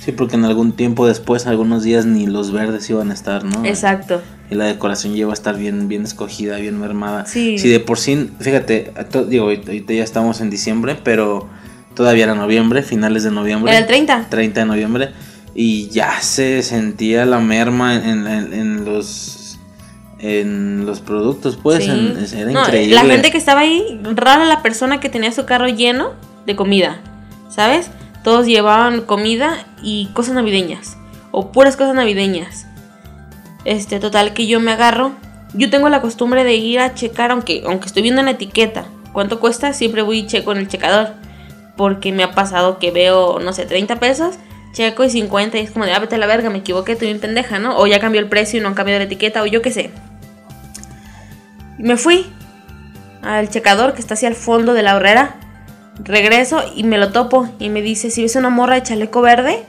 Sí, 0.00 0.12
porque 0.12 0.36
en 0.36 0.44
algún 0.44 0.72
tiempo 0.72 1.06
después, 1.06 1.46
algunos 1.46 1.82
días 1.82 2.06
ni 2.06 2.26
los 2.26 2.52
verdes 2.52 2.88
iban 2.88 3.10
a 3.10 3.14
estar, 3.14 3.44
¿no? 3.44 3.64
Exacto. 3.64 4.22
Y 4.50 4.54
la 4.54 4.64
decoración 4.64 5.16
iba 5.16 5.30
a 5.30 5.34
estar 5.34 5.56
bien, 5.58 5.88
bien 5.88 6.04
escogida, 6.04 6.56
bien 6.56 6.78
mermada. 6.80 7.26
Sí. 7.26 7.58
Si 7.58 7.68
de 7.68 7.80
por 7.80 7.98
sí, 7.98 8.30
fíjate, 8.40 8.92
digo, 9.28 9.44
ahorita 9.44 9.66
ahorita 9.68 9.92
ya 9.92 10.04
estamos 10.04 10.40
en 10.40 10.48
diciembre, 10.50 10.96
pero 11.02 11.48
todavía 11.94 12.24
era 12.24 12.34
noviembre, 12.34 12.82
finales 12.82 13.24
de 13.24 13.30
noviembre. 13.32 13.72
Era 13.72 13.80
el 13.80 13.86
30. 13.86 14.26
30 14.30 14.60
de 14.60 14.66
noviembre. 14.66 15.10
Y 15.54 15.88
ya 15.88 16.20
se 16.20 16.62
sentía 16.62 17.26
la 17.26 17.40
merma 17.40 17.96
en, 17.96 18.26
en- 18.26 18.52
en 18.54 18.84
los 18.84 19.34
en 20.20 20.84
los 20.84 21.00
productos, 21.00 21.56
pues, 21.62 21.84
Sí. 21.84 21.90
en- 21.90 22.16
era 22.36 22.50
No, 22.50 22.60
increíble. 22.62 22.94
La 22.96 23.04
gente 23.04 23.30
que 23.30 23.38
estaba 23.38 23.60
ahí, 23.60 24.00
rara 24.14 24.44
la 24.46 24.62
persona 24.62 24.98
que 24.98 25.08
tenía 25.08 25.30
su 25.30 25.44
carro 25.44 25.68
lleno 25.68 26.10
de 26.44 26.56
comida, 26.56 27.00
¿sabes? 27.48 27.90
Todos 28.22 28.46
llevaban 28.46 29.02
comida 29.02 29.66
y 29.82 30.06
cosas 30.14 30.34
navideñas, 30.34 30.96
o 31.30 31.52
puras 31.52 31.76
cosas 31.76 31.94
navideñas. 31.94 32.66
Este, 33.64 34.00
total 34.00 34.34
que 34.34 34.46
yo 34.46 34.60
me 34.60 34.72
agarro. 34.72 35.12
Yo 35.54 35.70
tengo 35.70 35.88
la 35.88 36.00
costumbre 36.00 36.44
de 36.44 36.54
ir 36.54 36.80
a 36.80 36.94
checar, 36.94 37.30
aunque, 37.30 37.62
aunque 37.66 37.86
estoy 37.86 38.02
viendo 38.02 38.20
en 38.20 38.26
la 38.26 38.32
etiqueta 38.32 38.86
cuánto 39.18 39.40
cuesta, 39.40 39.72
siempre 39.72 40.02
voy 40.02 40.20
y 40.20 40.26
checo 40.26 40.52
en 40.52 40.58
el 40.58 40.68
checador. 40.68 41.08
Porque 41.76 42.12
me 42.12 42.22
ha 42.22 42.36
pasado 42.36 42.78
que 42.78 42.90
veo, 42.90 43.40
no 43.40 43.52
sé, 43.52 43.66
30 43.66 43.96
pesos, 43.96 44.36
checo 44.72 45.04
y 45.04 45.10
50 45.10 45.58
y 45.58 45.62
es 45.62 45.70
como 45.70 45.84
de, 45.84 45.92
ah, 45.92 45.98
vete 45.98 46.14
a 46.14 46.18
la 46.18 46.26
verga, 46.26 46.50
me 46.50 46.58
equivoqué, 46.58 46.92
estoy 46.92 47.08
bien 47.08 47.20
pendeja, 47.20 47.58
¿no? 47.58 47.76
O 47.78 47.86
ya 47.86 47.98
cambió 47.98 48.20
el 48.20 48.28
precio 48.28 48.58
y 48.58 48.62
no 48.62 48.68
han 48.68 48.74
cambiado 48.74 49.00
la 49.00 49.06
etiqueta, 49.06 49.42
o 49.42 49.46
yo 49.46 49.60
qué 49.60 49.72
sé. 49.72 49.90
Y 51.78 51.82
me 51.82 51.96
fui 51.96 52.26
al 53.22 53.48
checador 53.48 53.94
que 53.94 54.00
está 54.00 54.14
hacia 54.14 54.28
el 54.28 54.36
fondo 54.36 54.72
de 54.72 54.82
la 54.82 54.94
horrera. 54.94 55.36
Regreso 55.98 56.62
y 56.74 56.84
me 56.84 56.98
lo 56.98 57.10
topo 57.10 57.48
y 57.58 57.70
me 57.70 57.82
dice, 57.82 58.10
si 58.10 58.22
ves 58.22 58.36
una 58.36 58.50
morra 58.50 58.76
de 58.76 58.82
chaleco 58.82 59.20
verde, 59.20 59.64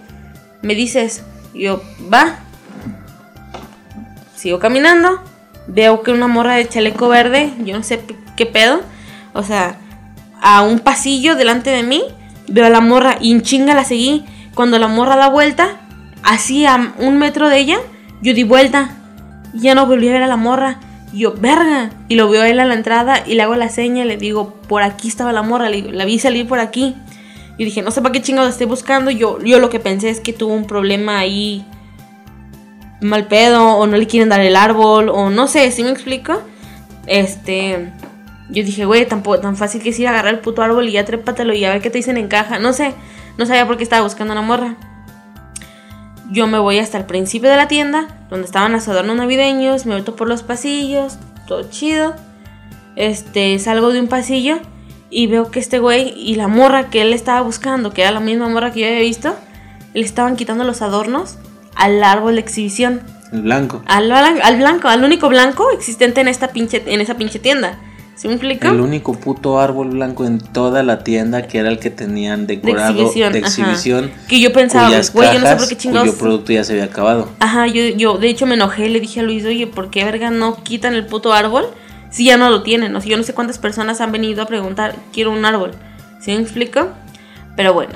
me 0.62 0.76
dices, 0.76 1.24
yo, 1.54 1.82
va. 2.14 2.40
Sigo 4.36 4.60
caminando, 4.60 5.22
veo 5.68 6.04
que 6.04 6.12
una 6.12 6.28
morra 6.28 6.56
de 6.56 6.68
chaleco 6.68 7.08
verde, 7.10 7.52
yo 7.64 7.76
no 7.76 7.84
sé 7.84 8.02
qué 8.38 8.46
pedo, 8.46 8.82
o 9.34 9.44
sea, 9.44 9.78
a 10.42 10.62
un 10.62 10.80
pasillo 10.80 11.36
delante 11.36 11.70
de 11.70 11.84
mí, 11.84 12.04
veo 12.48 12.66
a 12.66 12.70
la 12.70 12.82
morra 12.82 13.18
y 13.20 13.32
en 13.32 13.42
chinga 13.42 13.74
la 13.74 13.84
seguí. 13.84 14.26
Cuando 14.56 14.80
la 14.80 14.88
morra 14.88 15.16
da 15.16 15.30
vuelta, 15.30 15.78
así 16.24 16.66
a 16.66 16.94
un 16.98 17.18
metro 17.18 17.50
de 17.50 17.60
ella, 17.60 17.78
yo 18.22 18.34
di 18.34 18.44
vuelta 18.44 18.90
y 19.54 19.62
ya 19.62 19.76
no 19.76 19.86
volví 19.86 20.10
a 20.10 20.14
ver 20.14 20.24
a 20.24 20.28
la 20.28 20.36
morra. 20.36 20.80
Y 21.14 21.20
yo, 21.20 21.34
verga. 21.34 21.92
Y 22.08 22.16
lo 22.16 22.30
veo 22.30 22.44
a 22.44 22.50
él 22.50 22.60
a 22.60 22.66
la 22.66 22.74
entrada 22.74 23.24
y 23.26 23.36
le 23.36 23.44
hago 23.44 23.56
la 23.56 23.70
seña 23.70 24.04
y 24.04 24.08
le 24.08 24.18
digo, 24.18 24.54
por 24.68 24.84
aquí 24.84 25.08
estaba 25.08 25.34
la 25.34 25.42
morra, 25.42 25.70
le 25.70 25.92
la 25.92 26.06
vi 26.06 26.20
salir 26.20 26.48
por 26.48 26.60
aquí. 26.60 26.96
Y 27.58 27.66
dije, 27.66 27.82
no 27.82 27.92
sé 27.92 28.02
para 28.02 28.14
qué 28.14 28.22
chingados 28.22 28.52
estoy 28.52 28.68
buscando. 28.68 29.12
Yo, 29.12 29.40
yo 29.44 29.60
lo 29.60 29.70
que 29.70 29.80
pensé 29.80 30.10
es 30.10 30.20
que 30.20 30.34
tuvo 30.34 30.54
un 30.54 30.66
problema 30.66 31.20
ahí 31.20 31.66
mal 33.02 33.28
pedo, 33.28 33.78
o 33.78 33.88
no 33.88 33.98
le 33.98 34.08
quieren 34.08 34.30
dar 34.30 34.42
el 34.42 34.56
árbol, 34.56 35.10
o 35.10 35.30
no 35.30 35.48
sé, 35.48 35.72
¿sí 35.72 35.84
me 35.84 35.90
explico? 35.90 36.42
Este. 37.08 37.92
Yo 38.50 38.64
dije, 38.64 38.86
güey, 38.86 39.06
tampoco 39.06 39.40
tan 39.40 39.56
fácil 39.56 39.82
que 39.82 39.90
es 39.90 40.00
ir 40.00 40.08
a 40.08 40.10
agarrar 40.10 40.34
el 40.34 40.40
puto 40.40 40.64
árbol 40.64 40.90
y 40.90 40.94
ya 40.94 41.06
trépatelo 41.06 41.54
y 41.54 41.64
a 41.66 41.70
ver 41.72 41.82
qué 41.82 41.92
te 41.92 42.00
dicen 42.00 42.18
en 42.18 42.28
caja. 42.28 42.58
No 42.58 42.74
sé, 42.74 42.96
no 43.38 43.46
sabía 43.46 43.68
por 43.68 43.78
qué 43.78 43.84
estaba 43.84 44.02
buscando 44.04 44.34
una 44.34 44.42
morra. 44.42 44.76
Yo 46.32 46.46
me 46.48 46.60
voy 46.60 46.78
hasta 46.80 46.98
el 46.98 47.06
principio 47.06 47.50
de 47.50 47.58
la 47.58 47.68
tienda, 47.68 48.08
donde 48.30 48.46
estaban 48.46 48.72
los 48.72 48.88
adornos 48.88 49.16
navideños, 49.16 49.86
me 49.86 49.96
meto 49.96 50.16
por 50.16 50.28
los 50.28 50.44
pasillos, 50.44 51.18
todo 51.48 51.64
chido. 51.70 52.16
Este, 52.96 53.58
salgo 53.60 53.92
de 53.92 54.00
un 54.00 54.08
pasillo 54.08 54.60
y 55.10 55.28
veo 55.28 55.50
que 55.52 55.60
este 55.60 55.80
güey 55.80 56.14
y 56.16 56.36
la 56.36 56.48
morra 56.48 56.90
que 56.90 57.02
él 57.02 57.14
estaba 57.14 57.42
buscando, 57.42 57.92
que 57.94 58.02
era 58.04 58.12
la 58.12 58.20
misma 58.20 58.48
morra 58.50 58.72
que 58.72 58.82
yo 58.82 58.88
había 58.88 59.00
visto, 59.00 59.36
le 59.94 60.02
estaban 60.02 60.36
quitando 60.36 60.64
los 60.64 60.82
adornos 60.82 61.38
al 61.76 62.04
árbol 62.04 62.36
de 62.36 62.42
exhibición. 62.42 63.02
El 63.32 63.42
blanco. 63.44 63.82
Al, 63.88 64.10
blan- 64.10 64.40
al 64.44 64.58
blanco, 64.58 64.88
al 64.88 65.04
único 65.04 65.30
blanco 65.30 65.70
existente 65.72 66.22
en 66.22 66.28
esta 66.28 66.50
pinche, 66.50 66.84
en 66.86 67.02
esa 67.02 67.16
pinche 67.16 67.40
tienda. 67.40 67.80
¿Sí 68.20 68.28
me 68.28 68.34
explico? 68.34 68.68
El 68.68 68.82
único 68.82 69.14
puto 69.14 69.62
árbol 69.62 69.92
blanco 69.92 70.26
en 70.26 70.40
toda 70.40 70.84
la 70.84 71.06
tienda 71.06 71.48
que 71.48 71.58
era 71.58 71.70
el 71.70 71.80
que 71.80 71.90
tenían 71.90 72.48
decorado 72.48 73.14
de 73.14 73.40
exhibición. 73.40 74.12
Que 74.28 74.42
yo 74.42 74.52
pensaba, 74.52 74.90
güey, 75.14 75.34
yo 75.34 75.40
no 75.40 75.48
sé 75.48 75.56
por 75.56 75.68
qué 75.70 75.78
chingados. 75.78 76.10
Cuyo 76.10 76.20
producto 76.20 76.52
ya 76.52 76.66
se 76.66 76.74
había 76.74 76.84
acabado. 76.84 77.30
Ajá, 77.40 77.68
yo, 77.68 77.82
yo 77.96 78.18
de 78.18 78.28
hecho 78.28 78.46
me 78.46 78.56
enojé 78.56 78.88
y 78.88 78.90
le 78.90 79.00
dije 79.00 79.22
a 79.22 79.24
Luis, 79.24 79.46
oye, 79.46 79.68
¿por 79.68 79.90
qué 79.90 80.04
verga 80.04 80.32
no 80.32 80.62
quitan 80.64 80.96
el 80.96 81.06
puto 81.06 81.32
árbol 81.32 81.68
si 82.10 82.26
ya 82.26 82.36
no 82.36 82.50
lo 82.50 82.62
tienen? 82.62 82.94
O 82.94 83.00
sea, 83.00 83.10
yo 83.10 83.16
no 83.16 83.24
sé 83.24 83.34
cuántas 83.34 83.58
personas 83.58 84.02
han 84.02 84.12
venido 84.12 84.44
a 84.44 84.48
preguntar, 84.48 84.98
quiero 85.14 85.32
un 85.32 85.46
árbol. 85.46 85.72
¿Sí 86.20 86.32
me 86.32 86.42
explico? 86.42 86.90
Pero 87.56 87.74
bueno. 87.74 87.94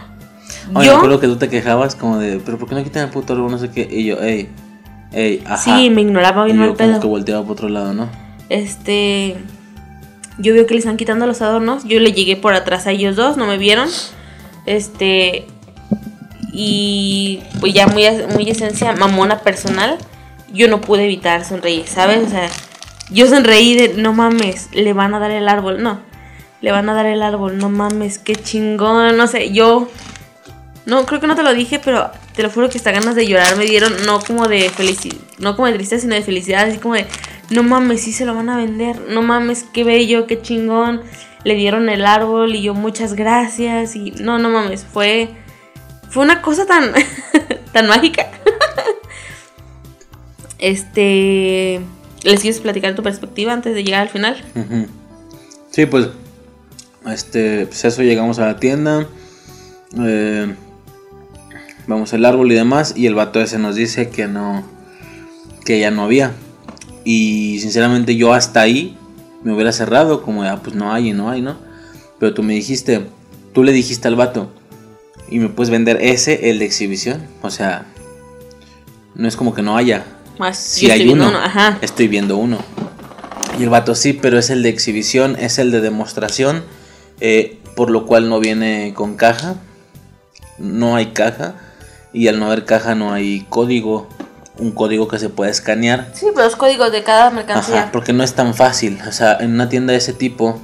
Oye, 0.74 0.80
me 0.80 0.86
yo, 0.86 0.96
acuerdo 0.96 1.20
que 1.20 1.28
tú 1.28 1.36
te 1.36 1.50
quejabas 1.50 1.98
como 1.98 2.18
de, 2.18 2.40
pero 2.40 2.58
¿por 2.58 2.70
qué 2.70 2.76
no 2.76 2.84
quitan 2.86 3.04
el 3.04 3.10
puto 3.10 3.34
árbol? 3.34 3.52
No 3.52 3.58
sé 3.58 3.72
qué. 3.72 3.90
Y 3.92 4.06
yo, 4.06 4.22
ey, 4.22 4.48
ey, 5.12 5.44
ajá. 5.46 5.58
sí, 5.58 5.90
me 5.90 6.00
ignoraba 6.00 6.44
y 6.44 6.54
bien 6.54 6.60
yo 6.60 6.62
mal 6.62 6.78
como 6.78 6.92
pedo. 6.92 7.02
que 7.02 7.08
volteaba 7.08 7.44
por 7.44 7.52
otro 7.52 7.68
lado, 7.68 7.94
¿no? 7.94 8.08
Este. 8.48 9.36
Yo 10.38 10.54
veo 10.54 10.66
que 10.66 10.74
le 10.74 10.80
están 10.80 10.98
quitando 10.98 11.28
los 11.28 11.42
adornos. 11.42 11.84
Yo 11.84 12.00
le 12.00 12.14
llegué 12.14 12.36
por 12.36 12.54
atrás 12.54 12.88
a 12.88 12.92
ellos 12.92 13.16
dos, 13.16 13.38
no 13.38 13.46
me 13.46 13.58
vieron. 13.58 13.90
Este. 14.66 15.46
Y 16.52 17.42
pues 17.60 17.74
ya 17.74 17.88
muy, 17.88 18.06
muy 18.34 18.50
esencia 18.50 18.94
mamona 18.94 19.40
personal. 19.40 19.98
Yo 20.52 20.68
no 20.68 20.82
pude 20.82 21.06
evitar 21.06 21.46
sonreír, 21.46 21.88
¿sabes? 21.88 22.28
O 22.28 22.30
sea, 22.30 22.50
yo 23.10 23.28
sonreí 23.28 23.76
de 23.76 23.96
no 23.96 24.14
mames, 24.14 24.70
le 24.72 24.94
van 24.94 25.14
a 25.16 25.20
dar 25.20 25.32
el 25.32 25.50
árbol. 25.50 25.82
No, 25.82 26.00
le 26.62 26.72
van 26.72 26.88
a 26.90 26.94
dar 26.94 27.08
el 27.08 27.22
árbol, 27.22 27.58
no 27.58 27.70
mames, 27.70 28.20
qué 28.20 28.36
chingón. 28.36 29.18
No 29.18 29.28
sé, 29.28 29.52
yo. 29.52 29.90
No, 30.86 31.06
creo 31.06 31.22
que 31.22 31.28
no 31.28 31.36
te 31.36 31.44
lo 31.44 31.54
dije, 31.54 31.80
pero 31.84 32.12
te 32.36 32.44
lo 32.44 32.50
juro 32.50 32.70
que 32.70 32.78
hasta 32.78 32.92
ganas 32.92 33.16
de 33.16 33.26
llorar 33.26 33.56
me 33.56 33.66
dieron, 33.66 34.06
no 34.06 34.20
como 34.20 34.48
de 34.48 34.70
felicidad, 34.70 35.16
no 35.40 35.56
como 35.56 35.68
de 35.68 35.74
tristeza, 35.74 36.02
sino 36.02 36.16
de 36.16 36.24
felicidad, 36.24 36.68
así 36.68 36.78
como 36.78 36.96
de, 36.96 37.06
no 37.50 37.64
mames, 37.64 38.02
sí 38.02 38.12
se 38.12 38.26
lo 38.26 38.34
van 38.34 38.50
a 38.50 38.58
vender, 38.58 39.02
no 39.10 39.22
mames, 39.22 39.66
qué 39.74 39.84
bello, 39.84 40.28
qué 40.28 40.42
chingón, 40.42 41.02
le 41.44 41.56
dieron 41.56 41.90
el 41.90 42.06
árbol 42.06 42.56
y 42.56 42.62
yo 42.62 42.74
muchas 42.74 43.14
gracias 43.14 43.96
y 43.96 44.12
no, 44.12 44.40
no 44.40 44.50
mames, 44.50 44.86
fue, 44.86 45.30
fue 46.10 46.24
una 46.24 46.42
cosa 46.42 46.66
tan, 46.66 46.92
tan 47.74 47.88
mágica. 47.88 48.32
este, 50.60 51.82
¿les 52.24 52.42
quieres 52.42 52.62
platicar 52.62 52.96
tu 52.96 53.04
perspectiva 53.04 53.54
antes 53.54 53.76
de 53.76 53.84
llegar 53.84 54.02
al 54.02 54.10
final? 54.10 54.42
Sí, 55.70 55.86
pues, 55.86 56.10
este, 57.08 57.66
pues 57.66 57.84
eso, 57.86 58.04
llegamos 58.04 58.40
a 58.40 58.46
la 58.46 58.58
tienda, 58.58 59.08
eh, 60.00 60.56
vamos 61.88 62.14
al 62.14 62.26
árbol 62.26 62.52
y 62.52 62.56
demás, 62.56 62.94
y 62.96 63.08
el 63.08 63.16
vato 63.16 63.42
ese 63.42 63.60
nos 63.60 63.76
dice 63.76 64.10
que 64.10 64.28
no, 64.28 64.64
que 65.66 65.80
ya 65.80 65.92
no 65.92 66.04
había. 66.04 66.34
Y 67.04 67.60
sinceramente 67.60 68.16
yo 68.16 68.34
hasta 68.34 68.62
ahí 68.62 68.98
me 69.44 69.54
hubiera 69.54 69.72
cerrado, 69.72 70.24
como, 70.24 70.44
ah, 70.44 70.62
pues 70.64 70.76
no 70.76 70.94
hay, 70.94 71.10
y 71.10 71.14
no 71.14 71.30
hay, 71.30 71.42
¿no? 71.42 71.58
Pero 72.20 72.34
tú 72.34 72.44
me 72.44 72.54
dijiste, 72.54 73.08
tú 73.54 73.64
le 73.64 73.72
dijiste 73.72 74.08
al 74.08 74.16
vato, 74.16 74.50
y 75.30 75.40
me 75.40 75.50
puedes 75.50 75.70
vender 75.70 75.98
ese, 76.02 76.50
el 76.50 76.60
de 76.60 76.66
exhibición, 76.66 77.26
o 77.42 77.50
sea, 77.50 77.86
no 79.16 79.28
es 79.28 79.36
como 79.36 79.54
que 79.54 79.62
no 79.62 79.76
haya, 79.76 80.06
Más, 80.40 80.58
si 80.58 80.90
hay 80.92 81.08
uno, 81.10 81.28
ajá. 81.28 81.78
estoy 81.82 82.08
viendo 82.08 82.38
uno. 82.38 82.60
Y 83.60 83.64
el 83.64 83.70
vato 83.70 83.94
sí, 83.96 84.14
pero 84.14 84.40
es 84.40 84.50
el 84.50 84.64
de 84.64 84.70
exhibición, 84.70 85.36
es 85.40 85.60
el 85.60 85.72
de 85.72 85.82
demostración, 85.82 86.64
eh, 87.20 87.60
por 87.76 87.92
lo 87.92 88.06
cual 88.06 88.30
no 88.30 88.40
viene 88.40 88.94
con 88.96 89.16
caja. 89.16 89.56
no 90.58 90.96
hay 90.96 91.08
caja 91.08 91.56
y 92.14 92.28
al 92.28 92.40
no 92.40 92.46
haber 92.46 92.64
caja 92.66 92.96
no 92.96 93.12
hay 93.12 93.46
código, 93.50 94.08
un 94.58 94.72
código 94.72 95.08
que 95.08 95.20
se 95.20 95.30
pueda 95.30 95.50
escanear. 95.52 96.12
Sí, 96.14 96.28
pero 96.34 96.46
los 96.46 96.56
códigos 96.56 96.92
de 96.92 97.04
cada 97.04 97.30
mercancía. 97.32 97.84
Ajá, 97.84 97.92
porque 97.92 98.14
no 98.14 98.24
es 98.24 98.34
tan 98.34 98.54
fácil. 98.54 99.00
O 99.08 99.12
sea, 99.12 99.38
en 99.40 99.54
una 99.54 99.70
tienda 99.70 99.92
de 99.92 99.98
ese 99.98 100.14
tipo, 100.14 100.60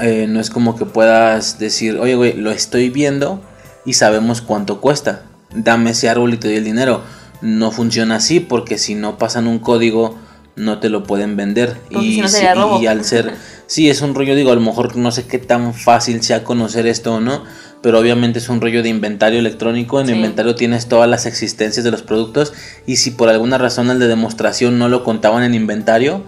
eh, 0.00 0.26
no 0.28 0.40
es 0.40 0.50
como 0.50 0.76
que 0.76 0.86
puedas 0.86 1.58
decir, 1.58 1.98
oye, 1.98 2.14
güey, 2.14 2.34
lo 2.34 2.50
estoy 2.50 2.90
viendo 2.90 3.40
y 3.84 3.94
sabemos 3.94 4.42
cuánto 4.42 4.80
cuesta. 4.80 5.22
Dame 5.54 5.90
ese 5.90 6.08
árbol 6.08 6.34
y 6.34 6.36
te 6.36 6.48
doy 6.48 6.58
el 6.58 6.64
dinero. 6.64 7.02
No 7.40 7.70
funciona 7.70 8.16
así 8.16 8.40
porque 8.40 8.78
si 8.78 8.94
no 8.94 9.18
pasan 9.18 9.46
un 9.46 9.58
código 9.58 10.16
no 10.60 10.78
te 10.78 10.90
lo 10.90 11.02
pueden 11.04 11.36
vender. 11.36 11.76
y, 11.90 12.20
y 12.20 12.86
al 12.86 13.04
ser, 13.04 13.34
sí, 13.66 13.88
es 13.88 14.02
un 14.02 14.14
rollo, 14.14 14.34
digo, 14.34 14.52
a 14.52 14.54
lo 14.54 14.60
mejor 14.60 14.96
no 14.96 15.10
sé 15.10 15.26
qué 15.26 15.38
tan 15.38 15.74
fácil 15.74 16.22
sea 16.22 16.44
conocer 16.44 16.86
esto 16.86 17.14
o 17.14 17.20
no, 17.20 17.44
pero 17.82 17.98
obviamente 17.98 18.38
es 18.38 18.48
un 18.48 18.60
rollo 18.60 18.82
de 18.82 18.90
inventario 18.90 19.38
electrónico. 19.38 20.00
En 20.00 20.10
inventario 20.10 20.54
tienes 20.54 20.86
todas 20.86 21.08
las 21.08 21.24
existencias 21.24 21.82
de 21.82 21.90
los 21.90 22.02
productos 22.02 22.52
y 22.86 22.96
si 22.96 23.10
por 23.10 23.30
alguna 23.30 23.56
razón 23.56 23.90
el 23.90 23.98
de 23.98 24.06
demostración 24.06 24.78
no 24.78 24.88
lo 24.88 25.02
contaban 25.02 25.42
en 25.42 25.54
inventario, 25.54 26.22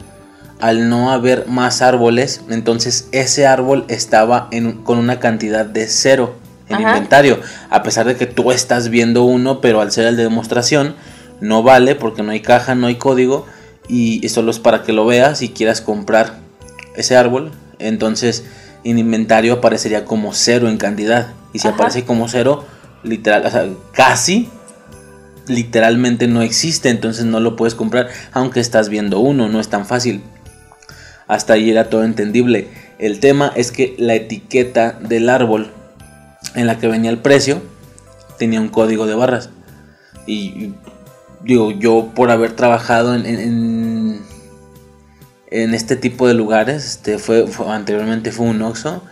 al 0.60 0.88
no 0.88 1.12
haber 1.12 1.46
más 1.48 1.82
árboles, 1.82 2.40
entonces 2.48 3.08
ese 3.12 3.46
árbol 3.46 3.84
estaba 3.88 4.48
en, 4.50 4.82
con 4.82 4.96
una 4.98 5.18
cantidad 5.18 5.66
de 5.66 5.88
cero 5.88 6.36
en 6.68 6.80
inventario. 6.80 7.38
A 7.68 7.82
pesar 7.82 8.06
de 8.06 8.16
que 8.16 8.26
tú 8.26 8.50
estás 8.50 8.88
viendo 8.88 9.24
uno, 9.24 9.60
pero 9.60 9.82
al 9.82 9.92
ser 9.92 10.06
el 10.06 10.16
de 10.16 10.22
demostración, 10.22 10.94
no 11.40 11.62
vale 11.62 11.96
porque 11.96 12.22
no 12.22 12.30
hay 12.30 12.40
caja, 12.40 12.74
no 12.74 12.86
hay 12.86 12.94
código 12.94 13.46
y 13.88 14.26
solo 14.28 14.50
es 14.50 14.58
para 14.58 14.82
que 14.82 14.92
lo 14.92 15.04
veas 15.04 15.42
y 15.42 15.50
quieras 15.50 15.80
comprar 15.80 16.38
ese 16.96 17.16
árbol. 17.16 17.52
Entonces 17.78 18.44
en 18.84 18.98
inventario 18.98 19.54
aparecería 19.54 20.04
como 20.04 20.32
cero 20.34 20.68
en 20.68 20.78
cantidad. 20.78 21.32
Y 21.52 21.58
si 21.58 21.68
aparece 21.68 22.04
como 22.04 22.28
cero, 22.28 22.64
literal, 23.02 23.46
o 23.46 23.50
sea, 23.50 23.68
casi 23.92 24.48
literalmente 25.46 26.28
no 26.28 26.42
existe, 26.42 26.88
entonces 26.88 27.24
no 27.24 27.40
lo 27.40 27.56
puedes 27.56 27.74
comprar, 27.74 28.08
aunque 28.32 28.60
estás 28.60 28.88
viendo 28.88 29.20
uno, 29.20 29.48
no 29.48 29.60
es 29.60 29.68
tan 29.68 29.86
fácil. 29.86 30.22
Hasta 31.26 31.54
ahí 31.54 31.70
era 31.70 31.90
todo 31.90 32.04
entendible. 32.04 32.68
El 32.98 33.20
tema 33.20 33.52
es 33.54 33.72
que 33.72 33.94
la 33.98 34.14
etiqueta 34.14 34.92
del 34.92 35.28
árbol 35.28 35.70
en 36.54 36.66
la 36.66 36.78
que 36.78 36.88
venía 36.88 37.10
el 37.10 37.18
precio 37.18 37.62
tenía 38.38 38.60
un 38.60 38.68
código 38.68 39.06
de 39.06 39.14
barras. 39.14 39.50
Y 40.26 40.74
digo, 41.44 41.70
yo 41.70 42.12
por 42.14 42.30
haber 42.30 42.52
trabajado 42.52 43.14
en, 43.14 43.26
en, 43.26 44.20
en 45.50 45.74
este 45.74 45.96
tipo 45.96 46.28
de 46.28 46.34
lugares, 46.34 46.84
este 46.84 47.18
fue, 47.18 47.44
anteriormente 47.68 48.32
fue 48.32 48.46
un 48.46 48.62
Oxxo, 48.62 49.02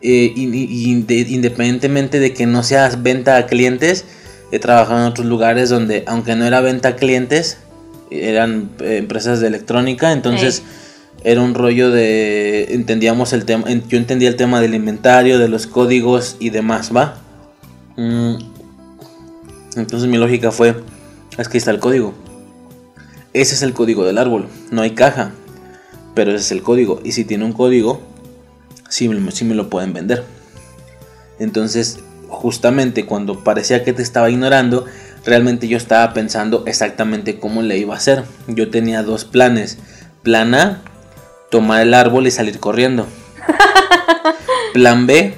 eh, 0.00 0.32
independientemente 0.36 2.20
de 2.20 2.32
que 2.32 2.46
no 2.46 2.62
seas 2.62 3.02
venta 3.02 3.36
a 3.36 3.46
clientes, 3.46 4.04
he 4.52 4.58
trabajado 4.58 5.00
en 5.00 5.06
otros 5.06 5.26
lugares 5.26 5.68
donde, 5.68 6.04
aunque 6.06 6.34
no 6.36 6.44
era 6.44 6.60
venta 6.60 6.90
a 6.90 6.96
clientes, 6.96 7.58
eran 8.10 8.70
eh, 8.80 8.98
empresas 8.98 9.40
de 9.40 9.48
electrónica, 9.48 10.12
entonces 10.12 10.62
era 11.24 11.42
un 11.42 11.54
rollo 11.54 11.90
de, 11.90 12.74
entendíamos 12.74 13.32
el 13.32 13.44
tema, 13.44 13.66
yo 13.88 13.98
entendía 13.98 14.28
el 14.28 14.36
tema 14.36 14.60
del 14.60 14.74
inventario, 14.74 15.38
de 15.38 15.48
los 15.48 15.66
códigos 15.66 16.36
y 16.38 16.50
demás, 16.50 16.90
¿va? 16.94 17.18
Mm. 17.96 18.36
Entonces 19.76 20.08
mi 20.08 20.16
lógica 20.16 20.50
fue, 20.52 20.74
es 21.42 21.48
que 21.48 21.58
está 21.58 21.70
el 21.70 21.80
código. 21.80 22.14
Ese 23.32 23.54
es 23.54 23.62
el 23.62 23.72
código 23.72 24.04
del 24.04 24.18
árbol, 24.18 24.48
no 24.70 24.82
hay 24.82 24.92
caja, 24.92 25.32
pero 26.14 26.30
ese 26.30 26.40
es 26.40 26.52
el 26.52 26.62
código. 26.62 27.00
Y 27.04 27.12
si 27.12 27.24
tiene 27.24 27.44
un 27.44 27.52
código, 27.52 28.00
sí, 28.88 29.08
me 29.08 29.54
lo 29.54 29.70
pueden 29.70 29.92
vender. 29.92 30.24
Entonces, 31.38 32.00
justamente 32.28 33.06
cuando 33.06 33.44
parecía 33.44 33.84
que 33.84 33.92
te 33.92 34.02
estaba 34.02 34.30
ignorando, 34.30 34.86
realmente 35.24 35.68
yo 35.68 35.76
estaba 35.76 36.12
pensando 36.14 36.64
exactamente 36.66 37.38
cómo 37.38 37.62
le 37.62 37.78
iba 37.78 37.94
a 37.94 37.98
hacer. 37.98 38.24
Yo 38.48 38.70
tenía 38.70 39.02
dos 39.02 39.24
planes. 39.24 39.78
Plan 40.22 40.54
A, 40.54 40.82
tomar 41.50 41.82
el 41.82 41.94
árbol 41.94 42.26
y 42.26 42.30
salir 42.30 42.58
corriendo. 42.58 43.06
Plan 44.72 45.06
B, 45.06 45.34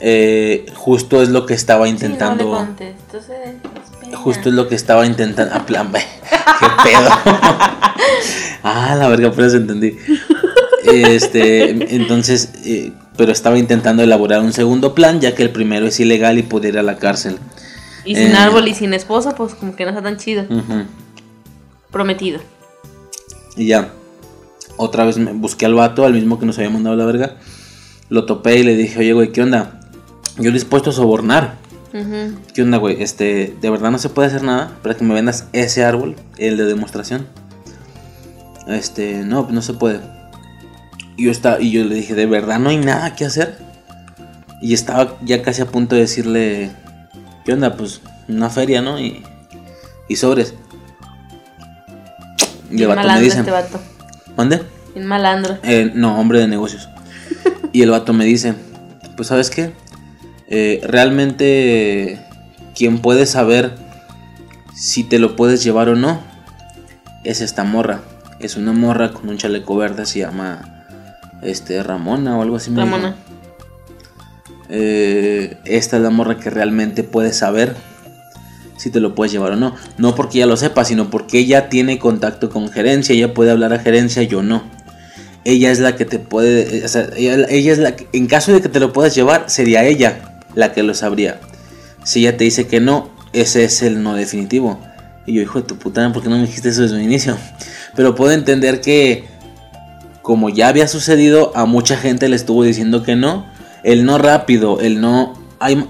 eh, 0.00 0.66
justo 0.74 1.22
es 1.22 1.28
lo 1.28 1.44
que 1.44 1.54
estaba 1.54 1.88
intentando. 1.88 2.66
Justo 4.26 4.48
es 4.48 4.56
lo 4.56 4.66
que 4.66 4.74
estaba 4.74 5.06
intentando. 5.06 5.54
A 5.54 5.64
plan 5.64 5.92
B. 5.92 6.00
¿Qué 6.60 6.66
pedo? 6.82 7.08
ah, 8.64 8.96
la 8.98 9.06
verga, 9.06 9.30
pues 9.30 9.54
entendí. 9.54 9.96
Este, 10.82 11.94
entonces, 11.94 12.50
eh, 12.64 12.90
pero 13.16 13.30
estaba 13.30 13.56
intentando 13.56 14.02
elaborar 14.02 14.40
un 14.40 14.52
segundo 14.52 14.96
plan, 14.96 15.20
ya 15.20 15.36
que 15.36 15.44
el 15.44 15.50
primero 15.50 15.86
es 15.86 16.00
ilegal 16.00 16.38
y 16.38 16.42
puede 16.42 16.70
ir 16.70 16.78
a 16.78 16.82
la 16.82 16.96
cárcel. 16.96 17.38
Y 18.04 18.16
sin 18.16 18.32
eh, 18.32 18.36
árbol 18.36 18.66
y 18.66 18.74
sin 18.74 18.94
esposa, 18.94 19.36
pues 19.36 19.54
como 19.54 19.76
que 19.76 19.84
no 19.84 19.90
está 19.90 20.02
tan 20.02 20.16
chido. 20.16 20.44
Prometido. 21.92 22.40
Y 23.56 23.68
ya. 23.68 23.92
Otra 24.76 25.04
vez 25.04 25.18
me 25.18 25.34
busqué 25.34 25.66
al 25.66 25.74
vato, 25.74 26.04
al 26.04 26.14
mismo 26.14 26.40
que 26.40 26.46
nos 26.46 26.58
había 26.58 26.70
mandado 26.70 26.96
la 26.96 27.04
verga. 27.04 27.36
Lo 28.08 28.26
topé 28.26 28.58
y 28.58 28.64
le 28.64 28.74
dije, 28.74 28.98
oye, 28.98 29.12
güey, 29.12 29.30
¿qué 29.30 29.42
onda? 29.42 29.78
Yo 30.36 30.50
dispuesto 30.50 30.90
a 30.90 30.92
sobornar. 30.92 31.64
¿Qué 32.54 32.62
onda, 32.62 32.78
güey? 32.78 33.02
Este, 33.02 33.56
de 33.60 33.70
verdad 33.70 33.90
no 33.90 33.98
se 33.98 34.08
puede 34.08 34.28
hacer 34.28 34.42
nada 34.42 34.76
para 34.82 34.96
que 34.96 35.04
me 35.04 35.14
vendas 35.14 35.46
ese 35.52 35.84
árbol, 35.84 36.16
el 36.36 36.56
de 36.56 36.64
demostración. 36.64 37.26
Este, 38.66 39.24
no, 39.24 39.48
no 39.50 39.62
se 39.62 39.74
puede. 39.74 40.00
Y 41.16 41.24
yo, 41.24 41.30
estaba, 41.30 41.60
y 41.60 41.70
yo 41.70 41.84
le 41.84 41.94
dije, 41.94 42.14
¿de 42.14 42.26
verdad 42.26 42.58
no 42.58 42.70
hay 42.70 42.78
nada 42.78 43.14
que 43.14 43.24
hacer? 43.24 43.58
Y 44.60 44.74
estaba 44.74 45.16
ya 45.22 45.42
casi 45.42 45.62
a 45.62 45.66
punto 45.66 45.94
de 45.94 46.02
decirle, 46.02 46.70
¿qué 47.44 47.52
onda? 47.52 47.76
Pues 47.76 48.00
una 48.28 48.50
feria, 48.50 48.82
¿no? 48.82 48.98
Y, 49.00 49.22
y 50.08 50.16
sobres. 50.16 50.54
Y 52.70 52.82
el 52.82 52.88
vato 52.88 53.08
me 53.08 53.20
dice, 53.20 53.38
este 53.38 53.50
vato. 53.50 53.80
¿Mande? 54.36 54.62
El 54.94 55.04
malandro. 55.04 55.58
Eh, 55.62 55.92
no, 55.94 56.18
hombre 56.18 56.40
de 56.40 56.48
negocios. 56.48 56.88
y 57.72 57.82
el 57.82 57.90
vato 57.90 58.12
me 58.12 58.24
dice, 58.24 58.54
pues 59.16 59.28
sabes 59.28 59.50
qué, 59.50 59.72
eh, 60.48 60.80
realmente 60.84 62.20
quien 62.74 62.98
puede 62.98 63.26
saber 63.26 63.74
si 64.74 65.02
te 65.02 65.18
lo 65.18 65.34
puedes 65.34 65.64
llevar 65.64 65.88
o 65.88 65.96
no 65.96 66.20
es 67.24 67.40
esta 67.40 67.64
morra. 67.64 68.02
Es 68.38 68.56
una 68.56 68.72
morra 68.72 69.12
con 69.12 69.28
un 69.28 69.38
chaleco 69.38 69.76
verde, 69.76 70.06
se 70.06 70.20
llama 70.20 70.84
este 71.42 71.82
Ramona 71.82 72.38
o 72.38 72.42
algo 72.42 72.56
así. 72.56 72.72
Ramona. 72.74 73.16
Eh, 74.68 75.56
esta 75.64 75.96
es 75.96 76.02
la 76.02 76.10
morra 76.10 76.38
que 76.38 76.50
realmente 76.50 77.02
puede 77.02 77.32
saber 77.32 77.74
si 78.76 78.90
te 78.90 79.00
lo 79.00 79.14
puedes 79.14 79.32
llevar 79.32 79.52
o 79.52 79.56
no. 79.56 79.74
No 79.98 80.14
porque 80.14 80.38
ella 80.38 80.46
lo 80.46 80.56
sepa, 80.56 80.84
sino 80.84 81.10
porque 81.10 81.38
ella 81.38 81.68
tiene 81.68 81.98
contacto 81.98 82.50
con 82.50 82.68
gerencia, 82.68 83.14
ella 83.14 83.34
puede 83.34 83.50
hablar 83.50 83.72
a 83.72 83.78
gerencia, 83.78 84.22
yo 84.22 84.42
no. 84.42 84.62
Ella 85.44 85.70
es 85.70 85.78
la 85.78 85.96
que 85.96 86.04
te 86.04 86.18
puede, 86.18 86.84
o 86.84 86.88
sea, 86.88 87.08
ella, 87.16 87.72
es 87.72 87.78
la 87.78 87.94
que, 87.94 88.08
en 88.12 88.26
caso 88.26 88.52
de 88.52 88.60
que 88.60 88.68
te 88.68 88.80
lo 88.80 88.92
puedas 88.92 89.14
llevar, 89.14 89.48
sería 89.48 89.84
ella 89.84 90.35
la 90.56 90.72
que 90.72 90.82
lo 90.82 90.94
sabría. 90.94 91.40
Si 92.02 92.20
ella 92.20 92.36
te 92.36 92.42
dice 92.42 92.66
que 92.66 92.80
no, 92.80 93.10
ese 93.32 93.62
es 93.62 93.82
el 93.82 94.02
no 94.02 94.14
definitivo. 94.14 94.80
Y 95.26 95.34
yo, 95.34 95.42
hijo 95.42 95.60
de 95.60 95.66
tu 95.66 95.76
puta, 95.76 96.12
¿por 96.12 96.22
qué 96.22 96.28
no 96.28 96.36
me 96.36 96.46
dijiste 96.46 96.70
eso 96.70 96.82
desde 96.82 96.96
un 96.96 97.02
inicio? 97.02 97.36
Pero 97.94 98.16
puedo 98.16 98.32
entender 98.32 98.80
que, 98.80 99.24
como 100.22 100.48
ya 100.48 100.68
había 100.68 100.88
sucedido, 100.88 101.52
a 101.54 101.66
mucha 101.66 101.96
gente 101.96 102.28
le 102.28 102.36
estuvo 102.36 102.64
diciendo 102.64 103.02
que 103.02 103.14
no. 103.14 103.46
El 103.84 104.04
no 104.04 104.18
rápido, 104.18 104.80
el 104.80 105.00
no, 105.00 105.34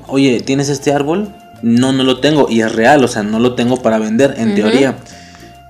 oye, 0.09 0.41
¿tienes 0.41 0.69
este 0.69 0.93
árbol? 0.93 1.35
No, 1.63 1.93
no 1.93 2.03
lo 2.03 2.21
tengo. 2.21 2.49
Y 2.51 2.61
es 2.61 2.75
real, 2.75 3.03
o 3.05 3.09
sea, 3.09 3.23
no 3.23 3.39
lo 3.39 3.55
tengo 3.55 3.81
para 3.83 3.99
vender, 3.99 4.35
en 4.37 4.55
teoría. 4.55 4.97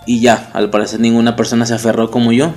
Y 0.06 0.20
ya, 0.20 0.50
al 0.52 0.70
parecer 0.70 1.00
ninguna 1.00 1.36
persona 1.36 1.66
se 1.66 1.74
aferró 1.74 2.10
como 2.10 2.32
yo. 2.32 2.52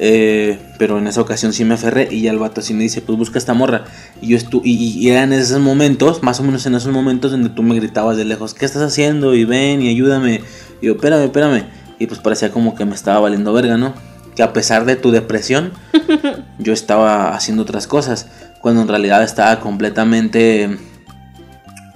Eh, 0.00 0.58
pero 0.78 0.98
en 0.98 1.08
esa 1.08 1.20
ocasión 1.20 1.52
sí 1.52 1.64
me 1.64 1.74
aferré 1.74 2.08
y 2.10 2.22
ya 2.22 2.30
el 2.30 2.38
vato 2.38 2.60
así 2.60 2.72
me 2.72 2.84
dice, 2.84 3.00
pues 3.00 3.18
busca 3.18 3.38
esta 3.38 3.54
morra. 3.54 3.84
Y 4.20 4.28
yo 4.28 4.36
estu 4.36 4.60
y, 4.64 4.74
y, 4.74 5.10
eran 5.10 5.32
esos 5.32 5.60
momentos, 5.60 6.22
más 6.22 6.38
o 6.40 6.44
menos 6.44 6.64
en 6.66 6.74
esos 6.74 6.92
momentos 6.92 7.32
donde 7.32 7.48
tú 7.48 7.62
me 7.62 7.74
gritabas 7.74 8.16
de 8.16 8.24
lejos, 8.24 8.54
¿qué 8.54 8.64
estás 8.64 8.82
haciendo? 8.82 9.34
Y 9.34 9.44
ven 9.44 9.82
y 9.82 9.88
ayúdame. 9.88 10.42
Y 10.80 10.86
yo, 10.86 10.92
espérame, 10.92 11.24
espérame. 11.24 11.64
Y 11.98 12.06
pues 12.06 12.20
parecía 12.20 12.52
como 12.52 12.74
que 12.74 12.84
me 12.84 12.94
estaba 12.94 13.18
valiendo 13.20 13.52
verga, 13.52 13.76
¿no? 13.76 13.92
Que 14.36 14.42
a 14.44 14.52
pesar 14.52 14.84
de 14.84 14.94
tu 14.94 15.10
depresión, 15.10 15.72
yo 16.58 16.72
estaba 16.72 17.34
haciendo 17.34 17.64
otras 17.64 17.86
cosas. 17.88 18.28
Cuando 18.60 18.82
en 18.82 18.88
realidad 18.88 19.22
estaba 19.22 19.58
completamente 19.60 20.78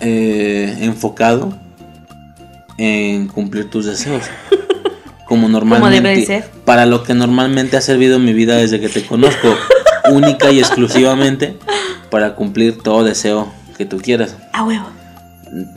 eh, 0.01 0.77
enfocado 0.81 1.57
en 2.79 3.29
cumplir 3.29 3.71
tus 3.71 3.87
deseos. 3.87 4.25
Como 5.27 5.49
normalmente. 5.49 6.45
Para 6.65 6.87
lo 6.87 7.03
que 7.03 7.15
normalmente 7.15 7.77
ha 7.77 7.81
servido 7.81 8.19
mi 8.19 8.33
vida 8.33 8.57
desde 8.57 8.81
que 8.81 8.89
te 8.89 9.05
conozco. 9.05 9.55
única 10.11 10.51
y 10.51 10.59
exclusivamente 10.59 11.57
para 12.11 12.35
cumplir 12.35 12.79
todo 12.79 13.05
deseo 13.05 13.53
que 13.77 13.87
tú 13.87 13.99
quieras. 13.99 14.37
A 14.53 14.65
huevo. 14.65 14.87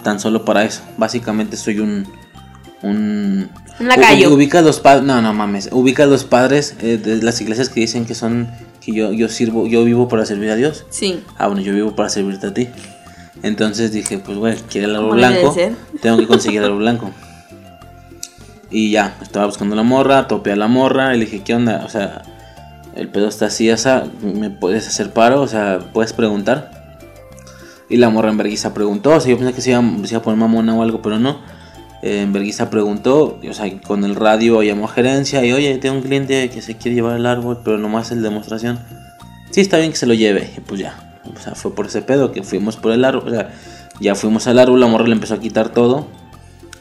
Tan 0.03 0.19
solo 0.19 0.45
para 0.45 0.63
eso. 0.63 0.81
Básicamente 0.97 1.57
soy 1.57 1.79
un. 1.79 2.07
Un. 2.81 3.49
Un 3.79 4.31
Ubica 4.31 4.61
los 4.61 4.79
padres. 4.79 5.03
No, 5.03 5.21
no 5.21 5.33
mames. 5.33 5.69
Ubica 5.71 6.05
los 6.05 6.23
padres 6.23 6.75
eh, 6.81 6.97
de 6.97 7.21
las 7.21 7.41
iglesias 7.41 7.69
que 7.69 7.81
dicen 7.81 8.05
que 8.05 8.15
son. 8.15 8.49
Que 8.81 8.93
yo, 8.93 9.11
yo 9.11 9.27
sirvo. 9.29 9.67
Yo 9.67 9.83
vivo 9.83 10.07
para 10.07 10.25
servir 10.25 10.51
a 10.51 10.55
Dios. 10.55 10.85
Sí. 10.89 11.23
Ah, 11.37 11.47
bueno, 11.47 11.61
yo 11.61 11.73
vivo 11.73 11.95
para 11.95 12.09
servirte 12.09 12.47
a 12.47 12.53
ti. 12.53 12.69
Entonces 13.43 13.91
dije, 13.91 14.17
pues 14.19 14.37
güey, 14.37 14.55
quiere 14.69 14.87
el 14.87 14.95
árbol 14.95 15.17
blanco, 15.17 15.55
tengo 16.01 16.17
que 16.17 16.25
conseguir 16.25 16.59
el 16.59 16.67
árbol 16.67 16.79
blanco. 16.79 17.11
Y 18.75 18.91
ya, 18.91 19.15
estaba 19.21 19.45
buscando 19.45 19.73
la 19.73 19.83
morra, 19.83 20.27
topé 20.27 20.51
a 20.51 20.57
la 20.57 20.67
morra 20.67 21.15
y 21.15 21.17
le 21.17 21.23
dije, 21.23 21.43
¿qué 21.43 21.55
onda? 21.55 21.83
O 21.85 21.89
sea, 21.89 22.23
el 22.93 23.07
pedo 23.07 23.29
está 23.29 23.45
así, 23.45 23.71
o 23.71 23.75
¿me 24.21 24.49
puedes 24.49 24.85
hacer 24.85 25.13
paro? 25.13 25.41
O 25.41 25.47
sea, 25.47 25.79
¿puedes 25.93 26.11
preguntar? 26.11 26.71
Y 27.87 27.95
la 27.95 28.09
morra 28.09 28.31
en 28.31 28.37
vergüenza 28.37 28.73
preguntó, 28.73 29.11
o 29.11 29.19
sea, 29.21 29.31
yo 29.31 29.37
pensé 29.37 29.53
que 29.53 29.61
se 29.61 29.71
iba, 29.71 29.79
a 29.79 30.21
poner 30.21 30.37
mamona 30.37 30.75
o 30.75 30.81
algo, 30.81 31.01
pero 31.01 31.19
no. 31.19 31.39
Eh, 32.01 32.23
en 32.23 32.33
vergüenza 32.33 32.69
preguntó, 32.69 33.39
o 33.49 33.53
sea, 33.53 33.79
con 33.79 34.03
el 34.03 34.13
radio 34.13 34.61
llamó 34.61 34.83
a 34.83 34.89
gerencia 34.89 35.45
y, 35.45 35.53
oye, 35.53 35.77
tengo 35.77 35.95
un 35.95 36.01
cliente 36.01 36.49
que 36.49 36.61
se 36.61 36.75
quiere 36.75 36.95
llevar 36.95 37.15
el 37.15 37.27
árbol, 37.27 37.61
pero 37.63 37.77
nomás 37.77 38.11
el 38.11 38.21
demostración. 38.21 38.77
Sí, 39.51 39.61
está 39.61 39.77
bien 39.77 39.91
que 39.91 39.97
se 39.97 40.05
lo 40.05 40.15
lleve. 40.15 40.51
Y 40.57 40.59
pues 40.59 40.81
ya, 40.81 41.21
o 41.33 41.39
sea, 41.39 41.55
fue 41.55 41.73
por 41.73 41.85
ese 41.85 42.01
pedo 42.01 42.33
que 42.33 42.43
fuimos 42.43 42.75
por 42.75 42.91
el 42.91 43.05
árbol, 43.05 43.23
o 43.25 43.31
sea, 43.31 43.51
ya 44.01 44.15
fuimos 44.15 44.47
al 44.47 44.59
árbol, 44.59 44.81
la 44.81 44.87
morra 44.87 45.07
le 45.07 45.13
empezó 45.13 45.35
a 45.35 45.39
quitar 45.39 45.69
todo. 45.69 46.24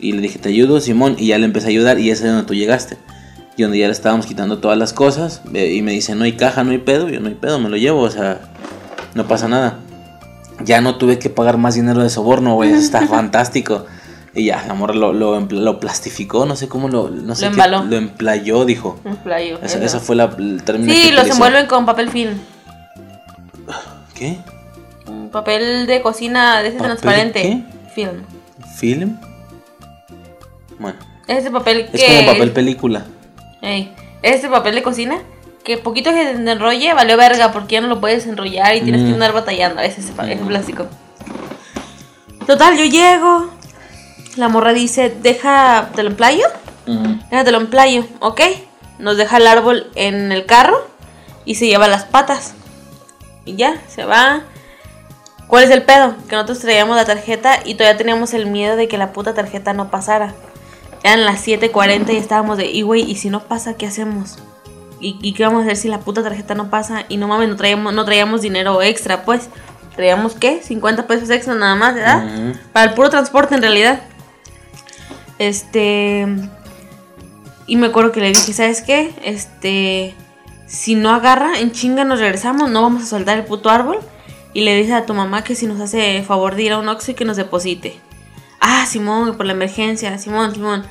Y 0.05 0.13
le 0.13 0.21
dije, 0.21 0.39
te 0.39 0.51
ayudo, 0.51 0.81
Simón, 0.81 1.17
y 1.19 1.29
ya 1.29 1.39
le 1.39 1.47
empecé 1.47 1.69
a 1.69 1.71
ayudar 1.71 1.99
y 1.99 2.11
ese 2.11 2.25
es 2.27 2.31
donde 2.31 2.47
tú 2.47 2.53
llegaste. 2.55 2.99
Y 3.57 3.63
donde 3.63 3.79
ya 3.79 3.87
le 3.87 3.93
estábamos 3.93 4.27
quitando 4.27 4.59
todas 4.59 4.77
las 4.77 4.93
cosas. 4.93 5.41
Y 5.55 5.81
me 5.81 5.93
dice, 5.93 6.15
no 6.15 6.25
hay 6.25 6.33
caja, 6.33 6.63
no 6.63 6.73
hay 6.73 6.79
pedo. 6.79 7.09
Yo, 7.09 7.21
no 7.21 7.29
hay 7.29 7.35
pedo, 7.35 7.59
me 7.59 7.71
lo 7.71 7.77
llevo, 7.79 8.01
o 8.01 8.11
sea, 8.11 8.41
no 9.15 9.27
pasa 9.27 9.49
nada. 9.49 9.79
Ya 10.63 10.81
no 10.83 10.97
tuve 10.97 11.19
que 11.19 11.31
pagar 11.31 11.57
más 11.57 11.75
dinero 11.75 12.03
de 12.03 12.11
soborno, 12.11 12.55
güey, 12.55 12.73
está 12.73 13.07
fantástico. 13.09 13.87
Y 14.35 14.45
ya, 14.47 14.65
la 14.67 14.75
morra 14.75 14.95
lo, 14.95 15.13
lo, 15.13 15.81
plastificó, 15.81 16.45
no 16.45 16.55
sé 16.57 16.69
cómo 16.69 16.89
lo, 16.89 17.09
no 17.09 17.35
sé 17.35 17.47
Lo 17.47 17.51
qué, 17.53 17.55
embaló. 17.63 17.85
lo 17.85 17.97
emplayó, 17.97 18.65
dijo. 18.65 19.01
Un 19.05 19.17
playo. 19.17 19.59
Esa, 19.63 19.83
esa 19.83 20.01
fue 20.01 20.17
la, 20.17 20.35
el 20.39 20.63
término 20.65 20.93
Sí, 20.93 21.03
que 21.05 21.13
los 21.13 21.21
utilizó. 21.21 21.35
envuelven 21.35 21.67
con 21.67 21.87
papel 21.87 22.11
film. 22.11 22.35
¿Qué? 24.15 24.37
Un 25.07 25.31
papel 25.31 25.87
de 25.87 26.03
cocina 26.03 26.61
de 26.63 26.69
ese 26.69 26.79
¿Papel 26.79 26.91
transparente. 26.99 27.65
Film. 27.95 28.23
¿Film? 28.77 29.19
Bueno, 30.79 30.99
Ese 31.27 31.51
papel 31.51 31.89
es 31.93 32.01
que. 32.01 32.17
como 32.19 32.33
papel 32.33 32.53
película. 32.53 33.05
Ey, 33.63 33.95
ese 34.23 34.49
papel 34.49 34.75
de 34.75 34.83
cocina 34.83 35.19
que 35.65 35.79
poquito 35.79 36.11
que 36.11 36.23
se 36.23 36.31
enrolle 36.51 36.93
valió 36.93 37.17
verga 37.17 37.51
porque 37.53 37.75
ya 37.77 37.81
no 37.81 37.87
lo 37.89 38.01
puedes 38.01 38.27
enrollar 38.27 38.77
y 38.77 38.83
tienes 38.83 39.03
Mm. 39.03 39.07
que 39.07 39.13
andar 39.15 39.33
batallando. 39.33 39.81
Ese 39.81 40.01
es 40.01 40.11
ese 40.11 40.35
Mm. 40.37 40.47
plástico. 40.47 40.87
Total, 42.47 42.77
yo 42.77 42.85
llego. 42.85 43.51
La 44.37 44.49
morra 44.49 44.73
dice, 44.73 45.15
deja, 45.23 45.91
te 45.95 46.03
lo 46.03 46.11
emplayo. 46.11 46.45
Ujú. 46.87 47.19
Déjatelo 47.31 47.59
en 47.59 47.71
playo, 47.71 48.05
¿ok? 48.21 48.41
Nos 48.99 49.17
deja 49.17 49.39
el 49.39 49.47
árbol 49.47 49.91
en 49.95 50.33
el 50.33 50.45
carro 50.45 50.87
y 51.47 51.55
se 51.55 51.67
lleva 51.67 51.89
las 51.89 52.05
patas. 52.05 52.55
Y 53.47 53.57
ya, 53.57 53.81
se 53.89 54.05
va. 54.05 54.43
¿Cuál 55.47 55.65
es 55.65 55.71
el 55.71 55.83
pedo? 55.83 56.15
Que 56.29 56.37
nosotros 56.37 56.59
traíamos 56.61 56.97
la 56.97 57.05
tarjeta 57.05 57.61
y 57.65 57.75
todavía 57.75 57.97
teníamos 57.97 58.35
el 58.35 58.47
miedo 58.47 58.77
de 58.77 58.89
que 58.89 58.99
la 58.99 59.13
puta 59.13 59.35
tarjeta 59.35 59.73
no 59.73 59.91
pasara. 59.91 60.35
Eran 61.05 61.27
las 61.27 61.47
7.40 61.47 62.15
y 62.15 62.17
estábamos 62.17 62.57
de, 62.57 62.65
y 62.67 62.81
güey, 62.81 63.03
¿y 63.03 63.17
si 63.17 63.29
no 63.29 63.41
pasa, 63.41 63.75
qué 63.75 63.87
hacemos? 63.87 64.39
¿Y, 65.01 65.19
y 65.21 65.35
qué 65.35 65.45
vamos 65.45 65.61
a 65.61 65.65
hacer 65.67 65.77
si 65.77 65.89
la 65.89 66.01
puta 66.01 66.23
tarjeta 66.23 66.55
no 66.55 66.71
pasa? 66.71 67.05
Y 67.11 67.19
no 67.19 67.29
mames, 67.29 67.51
no 67.51 67.57
traíamos, 67.57 67.93
no 67.93 68.07
traíamos 68.07 68.41
dinero 68.41 68.81
extra, 68.81 69.23
pues. 69.27 69.51
Traíamos, 69.95 70.35
¿qué? 70.35 70.63
50 70.63 71.07
pesos 71.07 71.29
extra 71.29 71.55
nada 71.55 71.75
más, 71.75 71.95
¿verdad? 71.95 72.55
Para 72.73 72.91
el 72.91 72.95
puro 72.95 73.11
transporte 73.11 73.55
en 73.55 73.61
realidad. 73.61 74.01
Este. 75.39 76.27
Y 77.67 77.77
me 77.77 77.89
acuerdo 77.89 78.11
que 78.11 78.21
le 78.21 78.29
dije, 78.29 78.55
¿sabes 78.55 78.81
qué? 78.81 79.13
Este. 79.23 80.15
Si 80.67 80.95
no 80.95 81.11
agarra, 81.11 81.61
en 81.61 81.71
chinga 81.73 82.05
nos 82.05 82.19
regresamos, 82.19 82.71
no 82.71 82.81
vamos 82.81 83.03
a 83.03 83.07
soltar 83.07 83.37
el 83.37 83.45
puto 83.45 83.69
árbol. 83.69 83.99
Y 84.55 84.63
le 84.63 84.75
dice 84.75 84.95
a 84.95 85.05
tu 85.05 85.13
mamá 85.13 85.45
que 85.45 85.55
si 85.55 85.67
nos 85.67 85.81
hace 85.81 86.23
favor 86.23 86.55
de 86.55 86.63
ir 86.63 86.73
a 86.73 86.79
un 86.79 86.89
Oxxo 86.89 87.11
y 87.11 87.15
que 87.15 87.27
nos 87.27 87.37
deposite. 87.37 88.01
Ah, 88.67 88.87
Simón, 88.87 89.37
por 89.37 89.45
la 89.45 89.53
emergencia, 89.53 90.17
Simón, 90.17 90.55
Simón. 90.55 90.85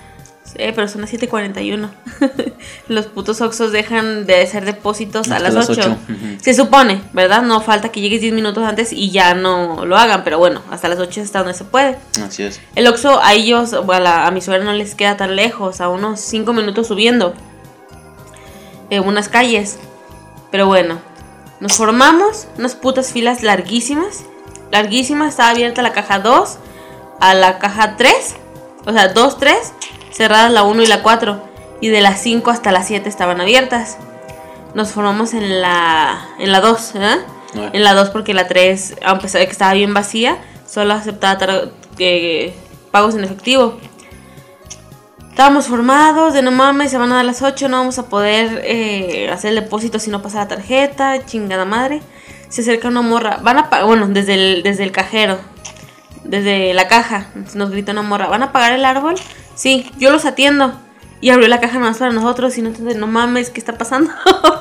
Sí, 0.43 0.57
pero 0.75 0.87
son 0.87 1.01
las 1.01 1.11
7.41. 1.11 1.89
Los 2.87 3.07
putos 3.07 3.41
Oxxos 3.41 3.71
dejan 3.71 4.25
de 4.27 4.41
hacer 4.43 4.65
depósitos 4.65 5.31
a 5.31 5.39
las 5.39 5.53
las 5.55 5.69
8. 5.69 5.81
ocho, 5.81 5.97
ujú. 6.09 6.37
Se 6.39 6.53
supone, 6.53 7.01
¿verdad? 7.13 7.41
No 7.41 7.61
falta 7.61 7.89
que 7.89 8.01
llegues 8.01 8.21
10 8.21 8.33
minutos 8.33 8.63
antes 8.63 8.91
y 8.93 9.09
ya 9.09 9.33
no 9.33 9.85
lo 9.85 9.97
hagan, 9.97 10.23
pero 10.23 10.37
bueno, 10.37 10.61
hasta 10.69 10.89
las 10.89 10.99
8 10.99 11.21
es 11.21 11.27
hasta 11.27 11.39
donde 11.39 11.53
se 11.55 11.63
puede. 11.63 11.97
Así 12.23 12.43
es. 12.43 12.59
El 12.75 12.85
Oxxo 12.87 13.19
a 13.23 13.33
ellos, 13.33 13.73
a, 13.73 13.99
la- 13.99 14.27
a 14.27 14.31
mi 14.31 14.41
suegra 14.41 14.63
no 14.65 14.73
les 14.73 14.93
queda 14.95 15.17
tan 15.17 15.35
lejos, 15.35 15.81
a 15.81 15.87
unos 15.89 16.19
5 16.19 16.53
minutos 16.53 16.87
subiendo. 16.87 17.33
En 18.89 19.07
unas 19.07 19.29
calles. 19.29 19.79
Pero 20.51 20.67
bueno, 20.67 20.99
nos 21.61 21.73
formamos, 21.73 22.47
unas 22.59 22.75
putas 22.75 23.11
filas 23.11 23.41
larguísimas. 23.41 24.25
Larguísimas, 24.71 25.29
estaba 25.29 25.49
abierta 25.49 25.81
la 25.81 25.93
caja 25.93 26.19
2 26.19 26.57
a 27.23 27.33
la 27.33 27.57
caja 27.59 27.95
3. 27.95 28.35
O 28.85 28.91
sea, 28.91 29.07
2, 29.09 29.37
3, 29.37 29.57
cerradas 30.11 30.51
la 30.51 30.63
1 30.63 30.83
y 30.83 30.87
la 30.87 31.01
4. 31.01 31.41
Y 31.81 31.87
de 31.89 32.01
las 32.01 32.19
5 32.21 32.51
hasta 32.51 32.71
las 32.71 32.87
7 32.87 33.07
estaban 33.07 33.39
abiertas. 33.41 33.97
Nos 34.73 34.91
formamos 34.91 35.33
en 35.33 35.61
la, 35.61 36.27
en 36.39 36.51
la 36.51 36.59
2, 36.59 36.95
¿eh? 36.95 36.99
Ah. 37.55 37.69
En 37.71 37.83
la 37.83 37.93
2 37.93 38.09
porque 38.09 38.33
la 38.33 38.47
3, 38.47 38.95
a 39.05 39.19
pesar 39.19 39.39
de 39.39 39.45
que 39.47 39.51
estaba 39.51 39.73
bien 39.73 39.93
vacía, 39.93 40.37
solo 40.67 40.93
aceptaba 40.93 41.37
que- 41.97 42.53
pagos 42.91 43.15
en 43.15 43.23
efectivo. 43.23 43.77
Estábamos 45.29 45.67
formados, 45.67 46.33
de 46.33 46.41
no 46.43 46.51
mames, 46.51 46.91
se 46.91 46.97
van 46.97 47.11
a 47.11 47.15
dar 47.15 47.25
las 47.25 47.41
8, 47.41 47.67
no 47.67 47.77
vamos 47.77 47.97
a 47.97 48.05
poder 48.07 48.61
eh, 48.65 49.29
hacer 49.31 49.49
el 49.49 49.55
depósito 49.63 49.97
si 49.97 50.11
no 50.11 50.21
pasa 50.21 50.39
la 50.39 50.47
tarjeta, 50.47 51.25
chingada 51.25 51.65
madre. 51.65 52.01
Se 52.49 52.61
acerca 52.61 52.87
una 52.87 53.01
morra, 53.01 53.39
van 53.41 53.57
a 53.57 53.69
pagar, 53.69 53.87
bueno, 53.87 54.07
desde 54.09 54.35
el, 54.35 54.61
desde 54.63 54.83
el 54.83 54.91
cajero, 54.91 55.39
desde 56.23 56.73
la 56.73 56.87
caja, 56.87 57.27
nos 57.53 57.71
grita 57.71 57.91
una 57.91 58.01
morra, 58.01 58.27
¿van 58.27 58.43
a 58.43 58.51
pagar 58.51 58.73
el 58.73 58.85
árbol? 58.85 59.15
Sí, 59.55 59.91
yo 59.97 60.11
los 60.11 60.25
atiendo. 60.25 60.79
Y 61.21 61.29
abrió 61.29 61.47
la 61.47 61.61
caja 61.61 61.79
más 61.79 61.99
para 61.99 62.11
nosotros 62.11 62.57
y 62.57 62.61
no 62.61 62.69
entonces, 62.69 62.97
no 62.97 63.07
mames, 63.07 63.49
¿qué 63.49 63.59
está 63.59 63.77
pasando? 63.77 64.11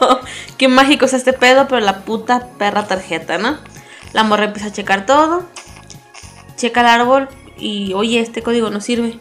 Qué 0.59 0.69
mágico 0.69 1.07
es 1.07 1.13
este 1.13 1.33
pedo, 1.33 1.67
pero 1.67 1.81
la 1.81 2.05
puta 2.05 2.47
perra 2.57 2.87
tarjeta, 2.87 3.37
¿no? 3.37 3.59
La 4.13 4.23
morra 4.23 4.45
empieza 4.45 4.69
a 4.69 4.73
checar 4.73 5.05
todo, 5.05 5.43
checa 6.57 6.83
el 6.83 6.87
árbol 6.87 7.29
y, 7.59 7.95
oye, 7.95 8.21
este 8.21 8.43
código 8.43 8.71
no 8.71 8.81
sirve. 8.81 9.19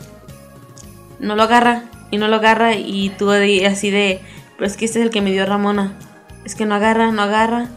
No 1.20 1.36
lo 1.36 1.42
agarra 1.42 1.86
y 2.12 2.18
no 2.18 2.28
lo 2.28 2.36
agarra 2.36 2.76
y 2.76 3.10
tú 3.18 3.32
así 3.32 3.90
de, 3.90 4.22
pero 4.56 4.68
es 4.68 4.78
que 4.78 4.86
este 4.86 5.00
es 5.00 5.06
el 5.06 5.12
que 5.12 5.22
me 5.22 5.32
dio 5.32 5.44
Ramona. 5.46 5.98
Es 6.46 6.54
que 6.54 6.66
no 6.66 6.76
agarra, 6.76 7.12
no 7.12 7.24
agarra. 7.24 7.70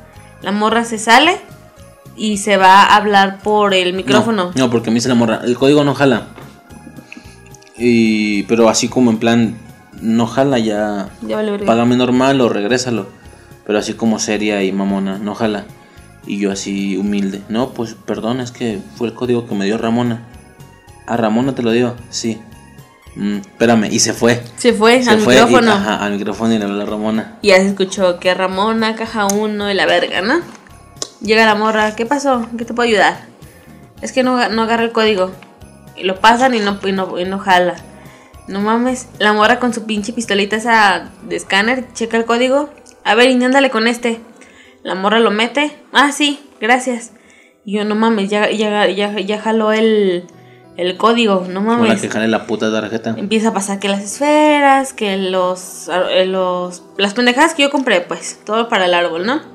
La 0.42 0.52
morra 0.52 0.84
se 0.84 0.98
sale 0.98 1.40
y 2.16 2.36
se 2.38 2.56
va 2.56 2.82
a 2.84 2.96
hablar 2.96 3.40
por 3.42 3.74
el 3.74 3.92
micrófono. 3.94 4.52
No, 4.54 4.64
no, 4.66 4.70
porque 4.70 4.90
me 4.90 4.94
dice 4.96 5.08
la 5.08 5.14
morra, 5.14 5.40
el 5.44 5.56
código 5.56 5.84
no 5.84 5.94
jala. 5.94 6.28
Y 7.76 8.44
pero 8.44 8.68
así 8.68 8.88
como 8.88 9.10
en 9.10 9.18
plan 9.18 9.56
no 10.00 10.26
jala 10.26 10.58
ya 10.58 11.08
Ya 11.22 11.36
vale 11.36 11.58
págame 11.60 11.96
normal 11.96 12.40
o 12.40 12.48
regrésalo. 12.48 13.08
Pero 13.66 13.78
así 13.78 13.94
como 13.94 14.18
seria 14.18 14.62
y 14.62 14.72
mamona, 14.72 15.18
no 15.18 15.34
jala. 15.34 15.64
Y 16.26 16.38
yo 16.38 16.52
así 16.52 16.96
humilde, 16.96 17.42
no, 17.48 17.70
pues 17.70 17.94
perdón, 18.06 18.40
es 18.40 18.50
que 18.50 18.78
fue 18.96 19.08
el 19.08 19.14
código 19.14 19.46
que 19.46 19.54
me 19.54 19.64
dio 19.64 19.78
Ramona. 19.78 20.22
¿A 21.06 21.16
Ramona 21.16 21.54
te 21.54 21.62
lo 21.62 21.70
dio? 21.70 21.94
Sí. 22.10 22.38
"Mm, 23.16 23.36
espérame, 23.38 23.88
y 23.90 23.98
se 24.00 24.12
fue. 24.12 24.42
Se 24.56 24.72
fue 24.72 25.02
Se 25.02 25.10
al 25.10 25.20
fue 25.20 25.34
y- 25.34 25.38
micrófono. 25.40 25.72
ajá, 25.72 25.96
al 26.04 26.12
micrófono 26.12 26.52
y 26.54 26.58
le 26.58 26.64
habló 26.64 26.82
a 26.82 26.86
Ramona. 26.86 27.38
Y 27.42 27.48
ya 27.48 27.56
se 27.56 27.68
escuchó 27.68 28.18
que 28.20 28.32
Ramona, 28.34 28.94
caja 28.96 29.26
1 29.26 29.70
y 29.70 29.74
la 29.74 29.86
verga, 29.86 30.20
¿no? 30.22 30.40
Llega 31.24 31.46
la 31.46 31.54
morra, 31.54 31.96
¿qué 31.96 32.04
pasó? 32.04 32.46
¿Qué 32.58 32.64
te 32.66 32.74
puedo 32.74 32.86
ayudar? 32.86 33.16
Es 34.02 34.12
que 34.12 34.22
no, 34.22 34.48
no 34.50 34.62
agarra 34.62 34.84
el 34.84 34.92
código. 34.92 35.32
Y 35.96 36.04
lo 36.04 36.20
pasan 36.20 36.54
y 36.54 36.60
no, 36.60 36.78
y 36.84 36.92
no, 36.92 37.18
y 37.18 37.24
no 37.24 37.38
jala. 37.38 37.76
No 38.46 38.60
mames, 38.60 39.08
la 39.18 39.32
morra 39.32 39.58
con 39.58 39.72
su 39.72 39.86
pinche 39.86 40.12
pistolita 40.12 40.56
esa 40.56 41.10
de 41.22 41.36
escáner, 41.36 41.86
checa 41.94 42.18
el 42.18 42.26
código. 42.26 42.68
A 43.02 43.14
ver, 43.14 43.30
inténtale 43.30 43.70
con 43.70 43.88
este. 43.88 44.20
La 44.82 44.94
morra 44.94 45.18
lo 45.18 45.30
mete. 45.30 45.74
Ah, 45.94 46.12
sí, 46.12 46.40
gracias. 46.60 47.12
Y 47.64 47.72
yo, 47.78 47.86
no 47.86 47.94
mames, 47.94 48.28
ya, 48.28 48.50
ya, 48.50 48.86
ya, 48.88 49.18
ya 49.18 49.40
jaló 49.40 49.72
el, 49.72 50.26
el 50.76 50.98
código, 50.98 51.46
no 51.48 51.64
Con 51.64 51.68
la 51.68 51.76
mames 51.78 52.02
que 52.02 52.10
jale 52.10 52.28
la 52.28 52.46
puta 52.46 52.70
tarjeta. 52.70 53.14
empieza 53.16 53.48
a 53.48 53.54
pasar 53.54 53.78
que 53.78 53.88
las 53.88 54.02
esferas, 54.02 54.92
que 54.92 55.16
los, 55.16 55.88
eh, 56.10 56.26
los 56.26 56.82
las 56.98 57.14
pendejadas 57.14 57.54
que 57.54 57.62
yo 57.62 57.70
compré, 57.70 58.02
pues, 58.02 58.40
todo 58.44 58.68
para 58.68 58.84
el 58.84 58.92
árbol, 58.92 59.24
¿no? 59.24 59.53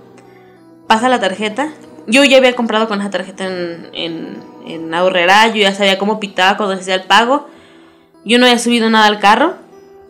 Pasa 0.90 1.08
la 1.08 1.20
tarjeta. 1.20 1.72
Yo 2.08 2.24
ya 2.24 2.38
había 2.38 2.56
comprado 2.56 2.88
con 2.88 3.00
esa 3.00 3.12
tarjeta 3.12 3.46
en, 3.46 3.90
en, 3.94 4.38
en 4.66 4.92
Ahorrera, 4.92 5.46
yo 5.50 5.62
ya 5.62 5.72
sabía 5.72 6.00
cómo 6.00 6.20
pitaba 6.20 6.58
cuando 6.58 6.74
se 6.76 6.82
hacía 6.82 6.96
el 6.96 7.04
pago. 7.04 7.48
Yo 8.26 8.40
no 8.40 8.48
había 8.48 8.58
subido 8.58 8.90
nada 8.90 9.06
al 9.06 9.20
carro, 9.20 9.54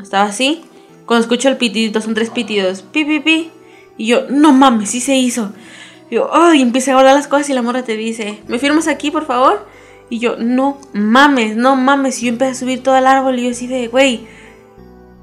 estaba 0.02 0.24
así. 0.24 0.64
Cuando 1.06 1.24
escucho 1.24 1.50
el 1.50 1.58
pitidito, 1.58 2.00
son 2.00 2.14
tres 2.14 2.30
pitidos, 2.30 2.84
pi, 2.84 3.04
pi, 3.04 3.20
pi. 3.20 3.52
Y 3.98 4.06
yo, 4.06 4.28
no 4.30 4.54
mames, 4.54 4.92
sí 4.92 5.02
se 5.02 5.18
hizo. 5.18 5.52
Y 6.10 6.16
yo, 6.16 6.30
ay, 6.34 6.62
empecé 6.62 6.92
a 6.92 6.94
guardar 6.94 7.14
las 7.14 7.28
cosas 7.28 7.50
y 7.50 7.54
la 7.54 7.62
morra 7.62 7.84
te 7.84 7.98
dice, 7.98 8.40
¿me 8.48 8.58
firmas 8.58 8.88
aquí, 8.88 9.12
por 9.12 9.26
favor? 9.26 9.68
Y 10.10 10.20
yo, 10.20 10.38
no 10.38 10.80
mames, 10.94 11.58
no 11.58 11.76
mames. 11.76 12.24
Y 12.24 12.28
yo 12.28 12.32
empecé 12.32 12.52
a 12.52 12.56
subir 12.56 12.82
todo 12.82 12.96
el 12.96 13.06
árbol 13.06 13.38
y 13.38 13.44
yo 13.44 13.52
así 13.52 13.68
de, 13.68 13.90
güey, 13.90 14.26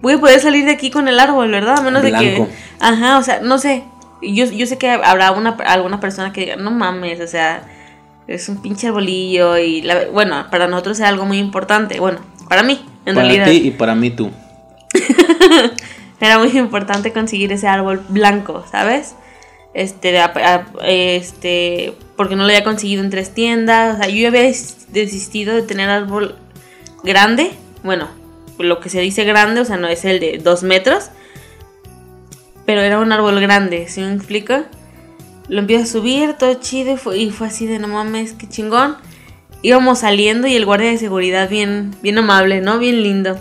voy 0.02 0.12
a 0.12 0.20
poder 0.20 0.40
salir 0.40 0.66
de 0.66 0.72
aquí 0.72 0.90
con 0.90 1.08
el 1.08 1.18
árbol, 1.18 1.50
¿verdad? 1.50 1.78
A 1.78 1.80
menos 1.80 2.02
de 2.02 2.10
Blanco. 2.10 2.46
que... 2.46 2.48
Ajá, 2.78 3.16
o 3.16 3.22
sea, 3.22 3.40
no 3.40 3.56
sé. 3.56 3.84
Yo, 4.22 4.46
yo 4.46 4.66
sé 4.66 4.78
que 4.78 4.88
habrá 4.90 5.30
una, 5.32 5.50
alguna 5.66 6.00
persona 6.00 6.32
que 6.32 6.40
diga, 6.42 6.56
no 6.56 6.70
mames, 6.70 7.20
o 7.20 7.26
sea, 7.26 7.62
Es 8.28 8.48
un 8.48 8.60
pinche 8.60 8.88
arbolillo 8.88 9.56
y 9.56 9.82
la- 9.82 10.06
bueno, 10.12 10.46
para 10.50 10.66
nosotros 10.66 10.98
era 10.98 11.08
algo 11.10 11.24
muy 11.26 11.38
importante. 11.38 12.00
Bueno, 12.00 12.18
para 12.48 12.62
mí, 12.64 12.84
en 13.04 13.14
para 13.14 13.26
realidad. 13.28 13.46
ti 13.46 13.68
y 13.68 13.70
para 13.70 13.94
mí 13.94 14.10
tú. 14.10 14.32
Era 16.20 16.38
muy 16.38 16.48
importante 16.58 17.12
conseguir 17.12 17.52
ese 17.52 17.68
árbol 17.68 18.00
blanco, 18.08 18.64
¿sabes? 18.70 19.14
Este, 19.74 20.18
a- 20.18 20.66
este, 20.84 21.92
porque 22.16 22.34
no 22.36 22.42
lo 22.44 22.48
había 22.48 22.64
conseguido 22.64 23.02
en 23.04 23.10
tres 23.10 23.34
tiendas. 23.34 23.96
O 23.96 24.02
sea, 24.02 24.08
yo 24.08 24.26
había 24.28 24.42
des- 24.42 24.86
desistido 24.92 25.54
de 25.54 25.62
tener 25.62 25.88
árbol 25.90 26.36
grande. 27.04 27.50
Bueno, 27.84 28.08
lo 28.58 28.80
que 28.80 28.88
se 28.88 29.00
dice 29.00 29.24
grande, 29.24 29.60
o 29.60 29.64
sea, 29.64 29.76
no 29.76 29.88
es 29.88 30.04
el 30.04 30.18
de 30.20 30.38
dos 30.38 30.62
metros. 30.62 31.10
Pero 32.66 32.80
era 32.82 32.98
un 32.98 33.12
árbol 33.12 33.40
grande, 33.40 33.86
¿sí 33.88 34.00
me 34.00 34.12
explico? 34.14 34.64
Lo 35.48 35.60
empiezo 35.60 35.84
a 35.84 35.86
subir, 35.86 36.32
todo 36.34 36.54
chido, 36.54 36.94
y 36.94 36.96
fue, 36.96 37.18
y 37.18 37.30
fue 37.30 37.46
así 37.46 37.66
de 37.66 37.78
no 37.78 37.86
mames, 37.88 38.32
qué 38.32 38.48
chingón. 38.48 38.96
Íbamos 39.62 40.00
saliendo 40.00 40.46
y 40.48 40.54
el 40.56 40.64
guardia 40.66 40.90
de 40.90 40.98
seguridad 40.98 41.48
bien, 41.48 41.94
bien 42.02 42.18
amable, 42.18 42.60
¿no? 42.60 42.78
Bien 42.78 43.02
lindo. 43.02 43.38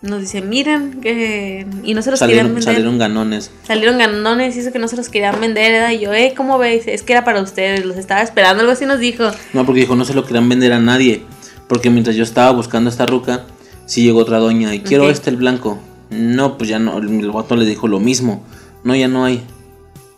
Nos 0.00 0.20
dice, 0.20 0.40
miren, 0.40 1.00
que... 1.00 1.66
Y 1.84 1.94
no 1.94 2.02
se 2.02 2.10
los 2.10 2.18
querían 2.18 2.38
Salieron, 2.38 2.46
vender. 2.54 2.62
salieron 2.64 2.98
ganones. 2.98 3.50
Salieron 3.64 3.98
ganones 3.98 4.56
y 4.56 4.60
eso 4.60 4.72
que 4.72 4.78
no 4.80 4.88
se 4.88 4.96
los 4.96 5.08
querían 5.08 5.40
vender, 5.40 5.72
¿verdad? 5.72 5.90
Y 5.92 6.00
yo, 6.00 6.12
eh, 6.12 6.34
¿cómo 6.36 6.58
veis? 6.58 6.88
Es 6.88 7.02
que 7.02 7.12
era 7.12 7.24
para 7.24 7.40
ustedes, 7.40 7.84
los 7.84 7.96
estaba 7.96 8.20
esperando, 8.22 8.60
algo 8.62 8.72
así 8.72 8.84
nos 8.86 8.98
dijo. 8.98 9.30
No, 9.52 9.64
porque 9.64 9.80
dijo, 9.82 9.94
no 9.94 10.04
se 10.04 10.14
lo 10.14 10.24
querían 10.24 10.48
vender 10.48 10.72
a 10.72 10.80
nadie. 10.80 11.22
Porque 11.68 11.90
mientras 11.90 12.16
yo 12.16 12.24
estaba 12.24 12.50
buscando 12.50 12.90
esta 12.90 13.06
ruca, 13.06 13.44
sí 13.86 14.02
llegó 14.02 14.20
otra 14.20 14.38
doña 14.38 14.74
y 14.74 14.80
quiero 14.80 15.04
Ok. 15.04 15.10
este 15.10 15.30
el 15.30 15.36
blanco. 15.36 15.78
No, 16.12 16.58
pues 16.58 16.68
ya 16.68 16.78
no, 16.78 16.98
el 16.98 17.30
vato 17.30 17.56
le 17.56 17.64
dijo 17.64 17.88
lo 17.88 18.00
mismo. 18.00 18.42
No, 18.84 18.94
ya 18.94 19.08
no 19.08 19.24
hay. 19.24 19.42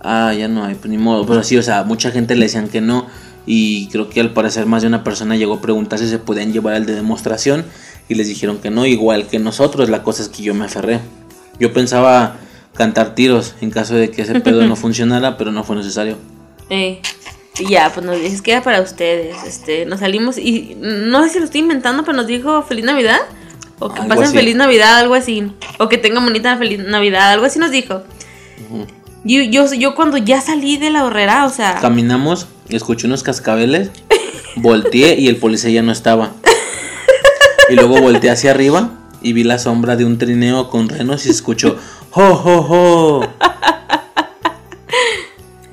Ah, 0.00 0.34
ya 0.34 0.48
no 0.48 0.64
hay, 0.64 0.74
pues 0.74 0.90
ni 0.90 0.98
modo. 0.98 1.26
Pero 1.26 1.42
sí, 1.42 1.56
o 1.56 1.62
sea, 1.62 1.84
mucha 1.84 2.10
gente 2.10 2.34
le 2.34 2.46
decían 2.46 2.68
que 2.68 2.80
no. 2.80 3.06
Y 3.46 3.88
creo 3.88 4.08
que 4.08 4.20
al 4.20 4.32
parecer 4.32 4.66
más 4.66 4.82
de 4.82 4.88
una 4.88 5.04
persona 5.04 5.36
llegó 5.36 5.54
a 5.54 5.60
preguntar 5.60 5.98
si 5.98 6.08
se 6.08 6.18
podían 6.18 6.52
llevar 6.52 6.74
el 6.74 6.86
de 6.86 6.94
demostración. 6.94 7.64
Y 8.08 8.14
les 8.14 8.28
dijeron 8.28 8.58
que 8.58 8.70
no, 8.70 8.86
igual 8.86 9.26
que 9.26 9.38
nosotros. 9.38 9.88
La 9.88 10.02
cosa 10.02 10.22
es 10.22 10.28
que 10.28 10.42
yo 10.42 10.54
me 10.54 10.64
aferré. 10.64 11.00
Yo 11.58 11.72
pensaba 11.72 12.36
cantar 12.74 13.14
tiros 13.14 13.54
en 13.60 13.70
caso 13.70 13.94
de 13.94 14.10
que 14.10 14.22
ese 14.22 14.40
pedo 14.40 14.66
no 14.66 14.76
funcionara, 14.76 15.36
pero 15.36 15.52
no 15.52 15.64
fue 15.64 15.76
necesario. 15.76 16.18
Eh, 16.70 17.00
y 17.58 17.68
ya, 17.68 17.90
pues 17.92 18.04
nos 18.04 18.16
dice, 18.16 18.34
es 18.34 18.42
que 18.42 18.52
era 18.52 18.62
para 18.62 18.80
ustedes. 18.80 19.36
Este, 19.46 19.86
nos 19.86 20.00
salimos 20.00 20.38
y 20.38 20.76
no 20.80 21.22
sé 21.22 21.30
si 21.30 21.38
lo 21.38 21.44
estoy 21.44 21.60
inventando, 21.60 22.04
pero 22.04 22.16
nos 22.16 22.26
dijo 22.26 22.62
Feliz 22.62 22.84
Navidad. 22.84 23.20
O 23.78 23.88
que 23.92 24.00
Algo 24.00 24.08
pasen 24.08 24.24
así. 24.24 24.36
Feliz 24.36 24.56
Navidad, 24.56 24.98
algo 24.98 25.14
así. 25.14 25.52
O 25.78 25.88
que 25.88 25.98
tengan 25.98 26.24
bonita 26.24 26.56
Feliz 26.56 26.80
Navidad, 26.80 27.32
algo 27.32 27.46
así 27.46 27.58
nos 27.58 27.70
dijo. 27.70 28.02
yo, 29.24 29.42
yo, 29.42 29.72
yo 29.74 29.94
cuando 29.94 30.16
ya 30.16 30.40
salí 30.40 30.76
de 30.76 30.90
la 30.90 31.04
horrera, 31.04 31.44
o 31.46 31.50
sea... 31.50 31.76
Caminamos, 31.80 32.46
escuché 32.68 33.06
unos 33.06 33.22
cascabeles, 33.22 33.90
volteé 34.56 35.18
y 35.18 35.28
el 35.28 35.36
policía 35.36 35.70
ya 35.70 35.82
no 35.82 35.92
estaba. 35.92 36.32
Y 37.70 37.76
luego 37.76 37.98
volteé 37.98 38.30
hacia 38.30 38.50
arriba 38.50 38.90
y 39.22 39.32
vi 39.32 39.42
la 39.42 39.58
sombra 39.58 39.96
de 39.96 40.04
un 40.04 40.18
trineo 40.18 40.68
con 40.68 40.90
renos 40.90 41.24
y 41.24 41.30
escuchó 41.30 41.78
¡Jo, 42.10 42.36
jo, 42.36 42.62
jo! 42.62 43.20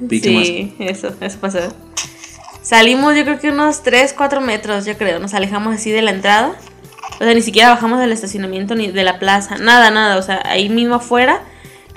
Sí, 0.10 0.74
eso, 0.80 1.14
eso 1.22 1.38
pasó. 1.40 1.60
Salimos 2.64 3.16
yo 3.16 3.24
creo 3.24 3.40
que 3.40 3.50
unos 3.50 3.84
3, 3.84 4.14
4 4.18 4.42
metros, 4.42 4.86
yo 4.86 4.98
creo. 4.98 5.20
Nos 5.20 5.34
alejamos 5.34 5.76
así 5.76 5.92
de 5.92 6.02
la 6.02 6.12
entrada. 6.12 6.56
O 7.20 7.24
sea, 7.24 7.34
ni 7.34 7.42
siquiera 7.42 7.70
bajamos 7.70 8.00
del 8.00 8.12
estacionamiento 8.12 8.76
ni 8.76 8.88
de 8.88 9.04
la 9.04 9.20
plaza. 9.20 9.58
Nada, 9.58 9.92
nada. 9.92 10.18
O 10.18 10.22
sea, 10.22 10.42
ahí 10.46 10.70
mismo 10.70 10.96
afuera. 10.96 11.42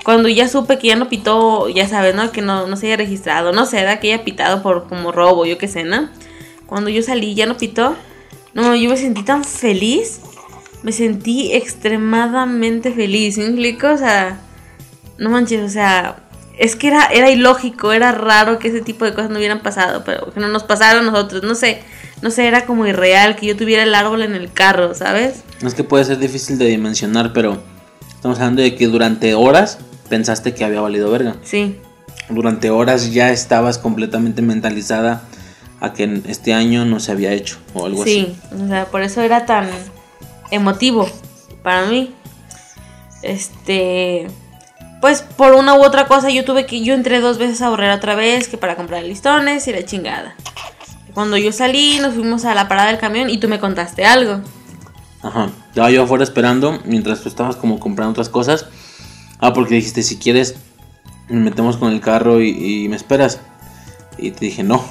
Cuando 0.03 0.29
ya 0.29 0.47
supe 0.47 0.77
que 0.77 0.87
ya 0.87 0.95
no 0.95 1.09
pitó, 1.09 1.67
ya 1.69 1.87
sabes, 1.87 2.13
¿no? 2.13 2.31
Que 2.31 2.41
no, 2.41 2.67
no 2.67 2.77
se 2.77 2.87
haya 2.87 2.97
registrado. 2.97 3.51
No 3.51 3.65
sé, 3.65 3.77
que 4.01 4.13
haya 4.13 4.23
pitado 4.23 4.61
por 4.61 4.87
como 4.87 5.11
robo, 5.11 5.45
yo 5.45 5.57
qué 5.57 5.67
sé, 5.67 5.83
¿no? 5.83 6.09
Cuando 6.67 6.89
yo 6.89 7.01
salí 7.01 7.33
ya 7.33 7.45
no 7.45 7.57
pitó. 7.57 7.95
No, 8.53 8.75
yo 8.75 8.89
me 8.89 8.97
sentí 8.97 9.23
tan 9.23 9.43
feliz. 9.43 10.21
Me 10.83 10.91
sentí 10.91 11.53
extremadamente 11.53 12.91
feliz. 12.91 13.35
¿Sí 13.35 13.41
me 13.41 13.47
explico? 13.47 13.87
O 13.89 13.97
sea, 13.97 14.39
no 15.17 15.29
manches, 15.29 15.63
o 15.63 15.69
sea, 15.69 16.17
es 16.57 16.75
que 16.75 16.87
era, 16.87 17.05
era 17.05 17.29
ilógico, 17.29 17.91
era 17.91 18.11
raro 18.11 18.59
que 18.59 18.69
ese 18.69 18.81
tipo 18.81 19.05
de 19.05 19.13
cosas 19.13 19.29
no 19.29 19.37
hubieran 19.37 19.61
pasado, 19.61 20.03
pero 20.05 20.31
que 20.33 20.39
no 20.39 20.47
nos 20.47 20.63
pasaron 20.63 21.05
nosotros, 21.05 21.43
no 21.43 21.55
sé, 21.55 21.81
no 22.25 22.31
sé, 22.31 22.47
era 22.47 22.65
como 22.65 22.87
irreal 22.87 23.35
que 23.35 23.45
yo 23.45 23.55
tuviera 23.55 23.83
el 23.83 23.93
árbol 23.93 24.23
en 24.23 24.33
el 24.33 24.51
carro, 24.51 24.95
¿sabes? 24.95 25.43
Es 25.63 25.75
que 25.75 25.83
puede 25.83 26.05
ser 26.05 26.17
difícil 26.17 26.57
de 26.57 26.65
dimensionar, 26.65 27.33
pero 27.33 27.61
estamos 28.15 28.39
hablando 28.39 28.63
de 28.63 28.73
que 28.73 28.87
durante 28.87 29.35
horas 29.35 29.77
pensaste 30.09 30.55
que 30.55 30.65
había 30.65 30.81
valido 30.81 31.11
verga. 31.11 31.35
Sí, 31.43 31.79
Durante 32.27 32.71
horas 32.71 33.13
ya 33.13 33.29
estabas 33.29 33.77
completamente 33.77 34.41
mentalizada 34.41 35.21
a 35.79 35.93
que 35.93 36.23
este 36.27 36.55
año 36.55 36.83
no 36.83 36.99
se 36.99 37.11
había 37.11 37.31
hecho 37.31 37.59
o 37.75 37.85
algo 37.85 38.01
así. 38.01 38.35
sí, 38.49 38.55
o 38.59 38.67
sea, 38.69 38.85
por 38.85 39.03
eso 39.03 39.21
era 39.21 39.45
tan 39.45 39.69
emotivo 40.49 41.07
para 41.61 41.85
mí. 41.85 42.15
Este, 43.21 44.25
pues 44.99 45.21
por 45.21 45.53
una 45.53 45.75
u 45.75 45.83
otra 45.83 46.07
cosa 46.07 46.31
yo 46.31 46.43
tuve 46.43 46.65
que, 46.65 46.81
yo 46.81 46.95
entré 46.95 47.19
dos 47.19 47.37
veces 47.37 47.61
a 47.61 47.67
ahorrar 47.67 47.95
otra 47.95 48.15
vez, 48.15 48.47
que 48.47 48.57
para 48.57 48.75
comprar 48.75 49.03
listones 49.03 49.67
y 49.67 49.73
la 49.73 49.85
chingada. 49.85 50.35
Cuando 51.15 51.37
yo 51.37 51.53
salí, 51.53 51.97
nos 51.99 52.13
fuimos 52.13 52.43
a 52.43 52.53
la 52.53 52.67
parada 52.67 52.89
del 52.89 52.99
camión 52.99 53.29
y 53.29 53.37
tú 53.37 53.47
me 53.47 53.57
contaste 53.57 54.05
algo. 54.05 54.41
Ajá. 55.23 55.49
Estaba 55.69 55.89
yo 55.89 56.03
afuera 56.03 56.25
esperando 56.25 56.81
mientras 56.83 57.21
tú 57.21 57.29
estabas 57.29 57.55
como 57.55 57.79
comprando 57.79 58.11
otras 58.11 58.27
cosas. 58.27 58.65
Ah, 59.39 59.53
porque 59.53 59.75
dijiste, 59.75 60.03
si 60.03 60.17
quieres, 60.17 60.55
nos 61.29 61.41
metemos 61.41 61.77
con 61.77 61.93
el 61.93 62.01
carro 62.01 62.41
y, 62.41 62.87
me 62.89 62.97
esperas. 62.97 63.39
Y 64.17 64.31
te 64.31 64.43
dije, 64.43 64.63
no, 64.63 64.83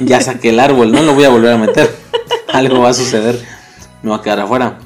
ya 0.00 0.20
saqué 0.20 0.50
el 0.50 0.60
árbol, 0.60 0.92
no 0.92 1.02
lo 1.02 1.12
voy 1.12 1.24
a 1.24 1.28
volver 1.28 1.52
a 1.52 1.58
meter. 1.58 1.92
Algo 2.52 2.80
va 2.80 2.90
a 2.90 2.94
suceder, 2.94 3.44
me 4.04 4.10
voy 4.10 4.18
a 4.20 4.22
quedar 4.22 4.40
afuera. 4.40 4.78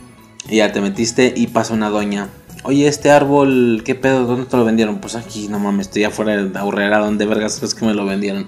Y 0.48 0.56
ya 0.56 0.72
te 0.72 0.80
metiste 0.80 1.34
y 1.36 1.48
pasa 1.48 1.74
una 1.74 1.90
doña. 1.90 2.28
Oye, 2.62 2.88
este 2.88 3.10
árbol, 3.10 3.82
¿qué 3.84 3.94
pedo? 3.94 4.24
¿Dónde 4.24 4.46
te 4.46 4.56
lo 4.56 4.64
vendieron? 4.64 5.00
Pues 5.00 5.16
aquí, 5.16 5.48
no 5.48 5.58
mames, 5.58 5.88
estoy 5.88 6.04
afuera 6.04 6.42
de 6.42 6.58
ahorrera, 6.58 6.98
¿dónde 6.98 7.26
vergas 7.26 7.62
es 7.62 7.74
que 7.74 7.84
me 7.84 7.92
lo 7.92 8.06
vendieron? 8.06 8.46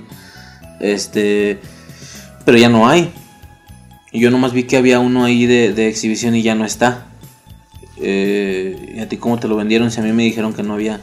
Este, 0.81 1.61
pero 2.45 2.59
ya 2.59 2.69
no 2.69 2.89
hay. 2.89 3.13
Y 4.13 4.21
yo 4.21 4.31
nomás 4.31 4.53
vi 4.53 4.65
que 4.65 4.77
había 4.77 4.99
uno 4.99 5.25
ahí 5.25 5.47
de, 5.47 5.73
de 5.73 5.89
exhibición 5.89 6.35
y 6.35 6.43
ya 6.43 6.55
no 6.55 6.65
está. 6.65 7.07
Eh, 7.99 8.95
¿Y 8.97 9.01
a 9.01 9.09
ti 9.09 9.17
cómo 9.19 9.39
te 9.39 9.47
lo 9.49 9.57
vendieron? 9.57 9.91
Si 9.91 10.01
a 10.01 10.03
mí 10.03 10.13
me 10.13 10.25
dijeron 10.25 10.53
que 10.53 10.63
no 10.63 10.75
había. 10.75 11.01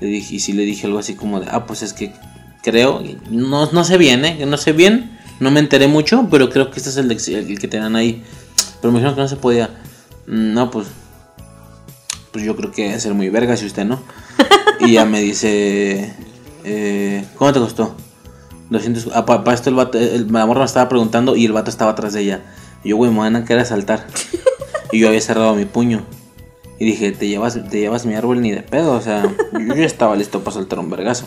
Le 0.00 0.06
dije, 0.06 0.36
y 0.36 0.40
si 0.40 0.52
le 0.52 0.62
dije 0.62 0.86
algo 0.86 0.98
así 0.98 1.14
como 1.14 1.40
de, 1.40 1.48
ah, 1.50 1.66
pues 1.66 1.82
es 1.82 1.92
que 1.92 2.12
creo, 2.62 3.02
no, 3.30 3.70
no 3.72 3.84
sé 3.84 3.98
bien, 3.98 4.24
¿eh? 4.24 4.46
No 4.46 4.56
sé 4.56 4.72
bien, 4.72 5.18
no 5.40 5.50
me 5.50 5.60
enteré 5.60 5.88
mucho, 5.88 6.28
pero 6.30 6.50
creo 6.50 6.70
que 6.70 6.78
este 6.78 6.90
es 6.90 6.96
el, 6.96 7.08
de 7.08 7.14
el 7.38 7.58
que 7.58 7.68
te 7.68 7.78
dan 7.78 7.96
ahí. 7.96 8.22
Pero 8.80 8.92
me 8.92 8.98
dijeron 8.98 9.16
que 9.16 9.22
no 9.22 9.28
se 9.28 9.36
podía. 9.36 9.70
Mm, 10.26 10.54
No, 10.54 10.70
pues, 10.70 10.86
pues 12.32 12.44
yo 12.44 12.56
creo 12.56 12.70
que 12.70 12.84
debe 12.84 13.00
ser 13.00 13.14
muy 13.14 13.28
verga 13.28 13.56
si 13.56 13.66
usted 13.66 13.84
no. 13.84 14.00
Y 14.80 14.92
ya 14.92 15.04
me 15.04 15.20
dice, 15.20 16.14
eh, 16.64 17.24
¿cómo 17.34 17.52
te 17.52 17.58
costó? 17.58 17.96
200. 18.70 19.10
Ah, 19.14 19.24
para 19.24 19.54
esto 19.54 19.70
el 19.70 19.76
vato, 19.76 19.98
el, 19.98 20.30
la 20.30 20.46
morra 20.46 20.60
me 20.60 20.66
estaba 20.66 20.88
preguntando 20.88 21.36
y 21.36 21.44
el 21.46 21.52
vato 21.52 21.70
estaba 21.70 21.92
atrás 21.92 22.12
de 22.12 22.22
ella. 22.22 22.40
Y 22.84 22.90
yo, 22.90 22.96
güey, 22.96 23.10
me 23.10 23.18
van 23.18 23.36
a 23.36 23.44
querer 23.44 23.62
asaltar. 23.62 24.06
y 24.92 25.00
yo 25.00 25.08
había 25.08 25.20
cerrado 25.20 25.54
mi 25.54 25.64
puño. 25.64 26.04
Y 26.78 26.84
dije, 26.84 27.10
te 27.12 27.26
llevas, 27.26 27.58
te 27.70 27.80
llevas 27.80 28.06
mi 28.06 28.14
árbol 28.14 28.40
ni 28.40 28.52
de 28.52 28.62
pedo. 28.62 28.92
O 28.92 29.00
sea, 29.00 29.22
yo 29.52 29.74
ya 29.74 29.84
estaba 29.84 30.14
listo 30.16 30.40
para 30.40 30.54
soltar 30.54 30.78
un 30.78 30.90
vergazo. 30.90 31.26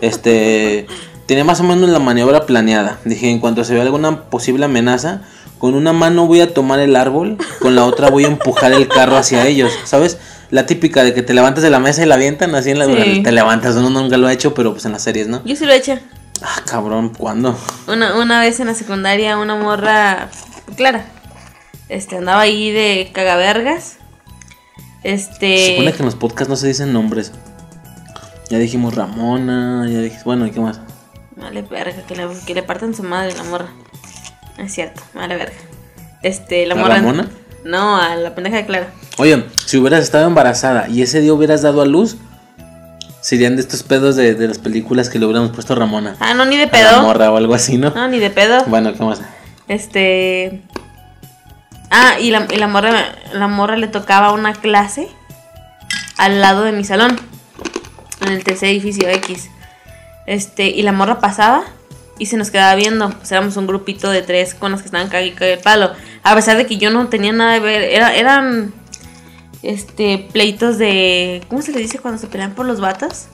Este. 0.00 0.86
Tenía 1.26 1.42
más 1.42 1.58
o 1.60 1.64
menos 1.64 1.88
la 1.88 1.98
maniobra 1.98 2.44
planeada. 2.44 3.00
Dije, 3.06 3.30
en 3.30 3.40
cuanto 3.40 3.64
se 3.64 3.72
vea 3.72 3.82
alguna 3.82 4.28
posible 4.28 4.66
amenaza, 4.66 5.22
con 5.58 5.74
una 5.74 5.94
mano 5.94 6.26
voy 6.26 6.42
a 6.42 6.52
tomar 6.52 6.80
el 6.80 6.96
árbol, 6.96 7.38
con 7.60 7.74
la 7.74 7.86
otra 7.86 8.10
voy 8.10 8.24
a 8.24 8.28
empujar 8.28 8.72
el 8.74 8.88
carro 8.88 9.16
hacia 9.16 9.46
ellos. 9.46 9.72
¿Sabes? 9.84 10.18
La 10.50 10.66
típica 10.66 11.02
de 11.02 11.14
que 11.14 11.22
te 11.22 11.32
levantas 11.32 11.64
de 11.64 11.70
la 11.70 11.80
mesa 11.80 12.02
y 12.02 12.06
la 12.06 12.16
avientan 12.16 12.54
así 12.54 12.70
en 12.70 12.78
la. 12.78 12.84
Sí. 12.84 13.22
Te 13.22 13.32
levantas, 13.32 13.74
uno 13.74 13.88
nunca 13.88 14.18
lo 14.18 14.26
ha 14.26 14.32
hecho, 14.34 14.52
pero 14.52 14.72
pues 14.72 14.84
en 14.84 14.92
las 14.92 15.02
series, 15.02 15.26
¿no? 15.26 15.42
Yo 15.46 15.56
sí 15.56 15.64
lo 15.64 15.72
he 15.72 15.76
hecho. 15.78 15.98
Ah, 16.42 16.62
cabrón, 16.66 17.10
¿cuándo? 17.10 17.58
Una, 17.86 18.16
una 18.16 18.40
vez 18.40 18.60
en 18.60 18.66
la 18.66 18.74
secundaria, 18.74 19.38
una 19.38 19.56
morra, 19.56 20.28
Clara, 20.76 21.06
este, 21.88 22.16
andaba 22.16 22.40
ahí 22.42 22.70
de 22.70 23.10
cagavergas. 23.12 23.98
Este. 25.02 25.56
Se 25.58 25.70
supone 25.72 25.92
que 25.92 25.98
en 25.98 26.06
los 26.06 26.14
podcasts 26.16 26.48
no 26.48 26.56
se 26.56 26.66
dicen 26.66 26.92
nombres. 26.92 27.32
Ya 28.50 28.58
dijimos 28.58 28.94
Ramona, 28.94 29.86
ya 29.88 30.00
dijimos. 30.00 30.24
Bueno, 30.24 30.46
¿y 30.46 30.50
qué 30.50 30.60
más? 30.60 30.80
Vale, 31.36 31.62
verga, 31.62 32.02
que 32.06 32.16
le, 32.16 32.26
que 32.46 32.54
le 32.54 32.62
partan 32.62 32.94
su 32.94 33.02
madre 33.02 33.34
la 33.36 33.44
morra. 33.44 33.68
Es 34.58 34.72
cierto, 34.72 35.02
vale, 35.14 35.36
verga. 35.36 35.56
Este, 36.22 36.64
la 36.66 36.74
¿A 36.74 36.78
morra. 36.78 36.96
Ramona? 36.96 37.28
No, 37.64 37.96
a 37.96 38.14
la 38.16 38.34
pendeja 38.34 38.56
de 38.56 38.66
Clara. 38.66 38.88
Oye, 39.18 39.44
si 39.66 39.78
hubieras 39.78 40.02
estado 40.02 40.26
embarazada 40.26 40.88
y 40.88 41.02
ese 41.02 41.20
día 41.20 41.32
hubieras 41.32 41.62
dado 41.62 41.82
a 41.82 41.86
luz, 41.86 42.16
serían 43.24 43.56
de 43.56 43.62
estos 43.62 43.82
pedos 43.82 44.16
de, 44.16 44.34
de 44.34 44.46
las 44.48 44.58
películas 44.58 45.08
que 45.08 45.18
le 45.18 45.24
hubiéramos 45.24 45.50
puesto 45.52 45.74
Ramona. 45.74 46.14
Ah, 46.20 46.34
no, 46.34 46.44
ni 46.44 46.58
de 46.58 46.64
A 46.64 46.66
la 46.66 46.70
pedo. 46.72 47.02
morra 47.02 47.30
o 47.30 47.38
algo 47.38 47.54
así, 47.54 47.78
¿no? 47.78 47.88
No, 47.88 48.06
ni 48.06 48.18
de 48.18 48.28
pedo. 48.28 48.62
Bueno, 48.66 48.92
¿qué 48.92 49.02
más? 49.02 49.22
Este. 49.66 50.60
Ah, 51.90 52.18
y 52.20 52.30
la, 52.30 52.46
y 52.52 52.56
la 52.56 52.68
morra, 52.68 53.14
la 53.32 53.48
morra 53.48 53.76
le 53.76 53.88
tocaba 53.88 54.32
una 54.32 54.52
clase 54.52 55.08
al 56.18 56.42
lado 56.42 56.64
de 56.64 56.72
mi 56.72 56.84
salón. 56.84 57.18
En 58.26 58.32
el 58.32 58.44
tercer 58.44 58.68
edificio 58.68 59.08
X. 59.08 59.48
Este, 60.26 60.66
y 60.68 60.82
la 60.82 60.92
morra 60.92 61.18
pasaba 61.18 61.64
y 62.18 62.26
se 62.26 62.36
nos 62.36 62.50
quedaba 62.50 62.74
viendo. 62.74 63.08
Pues 63.08 63.32
éramos 63.32 63.56
un 63.56 63.66
grupito 63.66 64.10
de 64.10 64.20
tres 64.20 64.54
con 64.54 64.70
los 64.70 64.82
que 64.82 64.86
estaban 64.88 65.08
cague 65.08 65.34
el 65.40 65.58
palo. 65.60 65.92
A 66.22 66.34
pesar 66.34 66.58
de 66.58 66.66
que 66.66 66.76
yo 66.76 66.90
no 66.90 67.08
tenía 67.08 67.32
nada 67.32 67.54
de 67.54 67.60
ver, 67.60 67.82
era, 67.84 68.14
eran 68.14 68.74
este 69.64 70.28
pleitos 70.32 70.78
de. 70.78 71.42
¿Cómo 71.48 71.62
se 71.62 71.72
le 71.72 71.80
dice 71.80 71.98
cuando 71.98 72.20
se 72.20 72.26
pelean 72.26 72.54
por 72.54 72.66
los 72.66 72.80
vatos? 72.80 73.26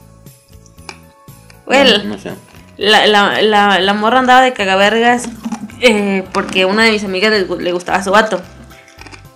Well, 1.67 2.09
no, 2.09 2.17
no 2.17 2.19
sé. 2.19 2.33
la, 2.77 3.07
la, 3.07 3.43
la, 3.43 3.79
la 3.79 3.95
morra 3.95 4.19
andaba 4.19 4.41
de 4.43 4.53
cagavergas 4.53 5.29
eh, 5.81 6.25
porque 6.33 6.65
una 6.65 6.85
de 6.85 6.93
mis 6.93 7.05
amigas 7.05 7.31
le, 7.31 7.47
le 7.47 7.73
gustaba 7.73 8.03
su 8.03 8.11
vato. 8.11 8.41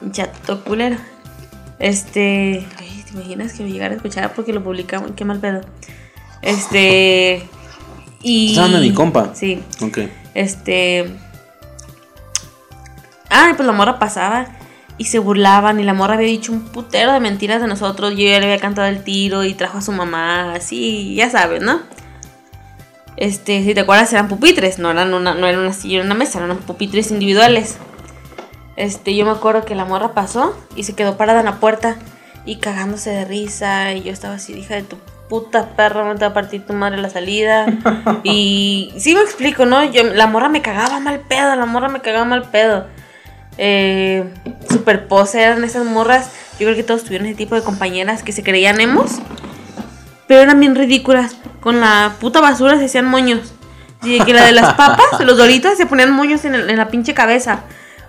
Un 0.01 0.13
chato 0.13 0.63
culero. 0.65 0.97
Este. 1.79 2.67
ay, 2.79 3.05
¿Te 3.07 3.13
imaginas 3.13 3.53
que 3.53 3.63
me 3.63 3.71
llegara 3.71 3.95
a 3.95 3.97
escuchar 3.97 4.33
porque 4.35 4.53
lo 4.53 4.63
publicamos? 4.63 5.13
Qué 5.17 5.25
mal 5.25 5.41
pedo. 5.41 5.63
Este. 6.43 7.49
Y. 8.23 8.51
¿Estás 8.51 8.65
hablando 8.65 8.83
de 8.83 8.89
mi 8.89 8.95
compa? 8.95 9.35
Sí. 9.35 9.63
Ok. 9.81 9.99
Este. 10.35 11.17
Ah, 13.31 13.53
pues 13.57 13.67
la 13.67 13.73
morra 13.73 13.99
pasaba 13.99 14.47
y 14.99 15.07
se 15.07 15.19
burlaban. 15.19 15.81
Y 15.81 15.85
la 15.85 15.95
morra 15.95 16.15
había 16.15 16.29
dicho 16.29 16.53
un 16.53 16.61
putero 16.61 17.13
de 17.13 17.21
mentiras 17.21 17.61
de 17.61 17.69
nosotros. 17.69 18.13
Yo 18.13 18.29
ya 18.29 18.39
le 18.41 18.47
había 18.47 18.59
cantado 18.59 18.89
el 18.89 19.03
tiro 19.03 19.45
y 19.45 19.55
trajo 19.55 19.79
a 19.79 19.83
su 19.83 19.93
mamá, 19.93 20.55
así, 20.55 21.15
ya 21.15 21.31
sabes, 21.31 21.63
¿no? 21.63 21.81
Este, 23.17 23.63
si 23.63 23.75
te 23.75 23.81
acuerdas, 23.81 24.13
eran 24.13 24.29
pupitres, 24.29 24.79
no 24.79 24.91
eran 24.91 25.15
una, 25.15 25.35
no 25.35 25.47
era 25.47 25.59
una 25.59 25.73
silla, 25.73 25.99
era 25.99 26.05
una 26.05 26.15
mesa, 26.15 26.43
eran 26.43 26.59
pupitres 26.59 27.11
individuales. 27.11 27.77
Este, 28.77 29.15
yo 29.15 29.25
me 29.25 29.31
acuerdo 29.31 29.65
que 29.65 29.75
la 29.75 29.85
morra 29.85 30.15
pasó 30.15 30.57
y 30.75 30.83
se 30.83 30.95
quedó 30.95 31.17
parada 31.17 31.41
en 31.41 31.47
la 31.47 31.61
puerta 31.61 31.97
y 32.45 32.57
cagándose 32.57 33.11
de 33.11 33.25
risa. 33.25 33.93
Y 33.93 34.03
yo 34.03 34.13
estaba 34.13 34.35
así, 34.35 34.53
hija 34.55 34.75
de 34.75 34.83
tu 34.83 34.97
puta 35.29 35.71
perra, 35.77 36.05
no 36.05 36.15
te 36.15 36.25
va 36.25 36.33
a 36.33 36.35
partir 36.35 36.67
tu 36.67 36.73
madre 36.73 37.01
la 37.01 37.09
salida. 37.09 37.67
y 38.25 38.93
sí 38.99 39.15
me 39.15 39.23
explico, 39.23 39.65
¿no? 39.65 39.85
Yo, 39.85 40.03
la 40.03 40.27
morra 40.27 40.49
me 40.49 40.63
cagaba 40.63 40.99
mal 40.99 41.21
pedo, 41.21 41.55
la 41.55 41.67
morra 41.67 41.89
me 41.89 42.01
cagaba 42.01 42.25
mal 42.25 42.51
pedo. 42.51 42.87
Eh, 43.59 44.25
super 44.71 45.07
pose 45.09 45.43
eran 45.43 45.65
esas 45.65 45.85
morras. 45.85 46.31
Yo 46.59 46.67
creo 46.67 46.75
que 46.77 46.83
todos 46.83 47.05
tuvieron 47.05 47.27
ese 47.27 47.37
tipo 47.37 47.55
de 47.55 47.63
compañeras 47.63 48.23
que 48.23 48.33
se 48.33 48.43
creían 48.43 48.81
emos. 48.81 49.13
Pero 50.27 50.41
eran 50.41 50.61
bien 50.61 50.75
ridículas. 50.75 51.37
Con 51.61 51.81
la 51.81 52.15
puta 52.21 52.41
basura 52.41 52.79
se 52.79 52.87
hacían 52.87 53.07
moños. 53.07 53.53
Y 54.03 54.21
que 54.21 54.35
la 54.35 54.45
de 54.45 54.53
las 54.53 54.75
papas, 54.77 55.21
los 55.25 55.37
doritos, 55.37 55.77
se 55.77 55.87
ponían 55.87 56.11
moños 56.13 56.45
en, 56.45 56.55
el- 56.55 56.71
en 56.71 56.77
la 56.77 56.89
pinche 56.89 57.15
cabeza. 57.15 57.61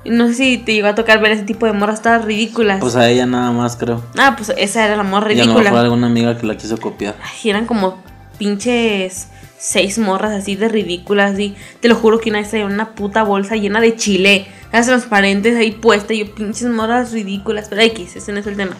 No 0.03 0.27
sé 0.27 0.33
si 0.35 0.57
te 0.59 0.73
llegó 0.73 0.87
a 0.87 0.93
tocar 0.95 1.19
ver 1.19 1.31
ese 1.31 1.43
tipo 1.43 1.65
de 1.65 1.73
morras 1.73 2.01
todas 2.01 2.23
ridículas. 2.25 2.79
Pues 2.79 2.95
a 2.95 3.09
ella 3.09 3.25
nada 3.25 3.51
más, 3.51 3.75
creo. 3.75 4.03
ah, 4.19 4.35
pues 4.37 4.53
esa 4.57 4.85
era 4.85 4.95
la 4.97 5.03
morra 5.03 5.33
Y 5.33 5.39
a 5.39 5.45
lo 5.45 5.53
ridícula. 5.57 5.79
alguna 5.81 6.07
amiga 6.07 6.37
que 6.37 6.45
la 6.45 6.57
quiso 6.57 6.77
copiar. 6.77 7.15
Ay, 7.23 7.49
eran 7.49 7.65
como 7.65 8.03
pinches 8.37 9.29
seis 9.57 9.97
morras 9.97 10.31
así 10.33 10.55
de 10.55 10.67
ridículas. 10.69 11.39
Y 11.39 11.55
te 11.79 11.87
lo 11.87 11.95
juro 11.95 12.19
que 12.19 12.29
una 12.29 12.39
vez 12.39 12.49
traía 12.49 12.65
una 12.65 12.89
puta 12.93 13.23
bolsa 13.23 13.55
llena 13.55 13.79
de 13.81 13.95
chile. 13.95 14.45
Las 14.71 14.87
transparentes 14.87 15.55
ahí 15.55 15.71
puestas. 15.71 16.17
Yo, 16.17 16.33
pinches 16.33 16.67
morras 16.67 17.11
ridículas. 17.11 17.67
Pero 17.69 17.81
X, 17.81 18.15
ese 18.15 18.31
no 18.31 18.39
es 18.39 18.47
el 18.47 18.57
tema. 18.57 18.75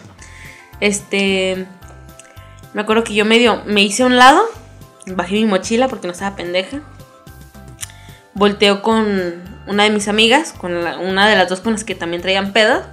Este. 0.80 1.66
Me 2.74 2.82
acuerdo 2.82 3.04
que 3.04 3.14
yo 3.14 3.26
medio 3.26 3.64
me 3.66 3.82
hice 3.82 4.04
a 4.04 4.08
un 4.08 4.18
lado. 4.18 4.44
Bajé 5.08 5.36
mi 5.36 5.46
mochila 5.46 5.88
porque 5.88 6.08
no 6.08 6.14
estaba 6.14 6.36
pendeja. 6.36 6.82
Volteo 8.34 8.82
con 8.82 9.44
una 9.68 9.84
de 9.84 9.90
mis 9.90 10.08
amigas. 10.08 10.54
Con 10.54 10.76
una 10.76 11.28
de 11.28 11.36
las 11.36 11.50
dos 11.50 11.62
con 11.62 11.74
las 11.74 11.84
que 11.84 11.96
también 11.96 12.22
traían 12.22 12.54
pedo. 12.54 12.84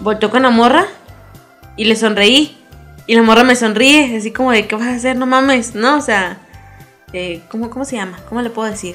Volteo 0.00 0.30
con 0.30 0.42
la 0.42 0.50
morra. 0.50 0.86
Y 1.76 1.84
le 1.84 1.96
sonreí. 1.96 2.58
Y 3.06 3.14
la 3.14 3.22
morra 3.22 3.42
me 3.42 3.56
sonríe, 3.56 4.16
así 4.16 4.32
como 4.32 4.52
de, 4.52 4.66
¿qué 4.66 4.76
vas 4.76 4.86
a 4.86 4.94
hacer? 4.94 5.16
No 5.16 5.26
mames, 5.26 5.74
¿no? 5.74 5.96
O 5.96 6.00
sea, 6.00 6.38
eh, 7.12 7.42
¿cómo, 7.50 7.68
¿cómo 7.68 7.84
se 7.84 7.96
llama? 7.96 8.18
¿Cómo 8.28 8.42
le 8.42 8.50
puedo 8.50 8.70
decir? 8.70 8.94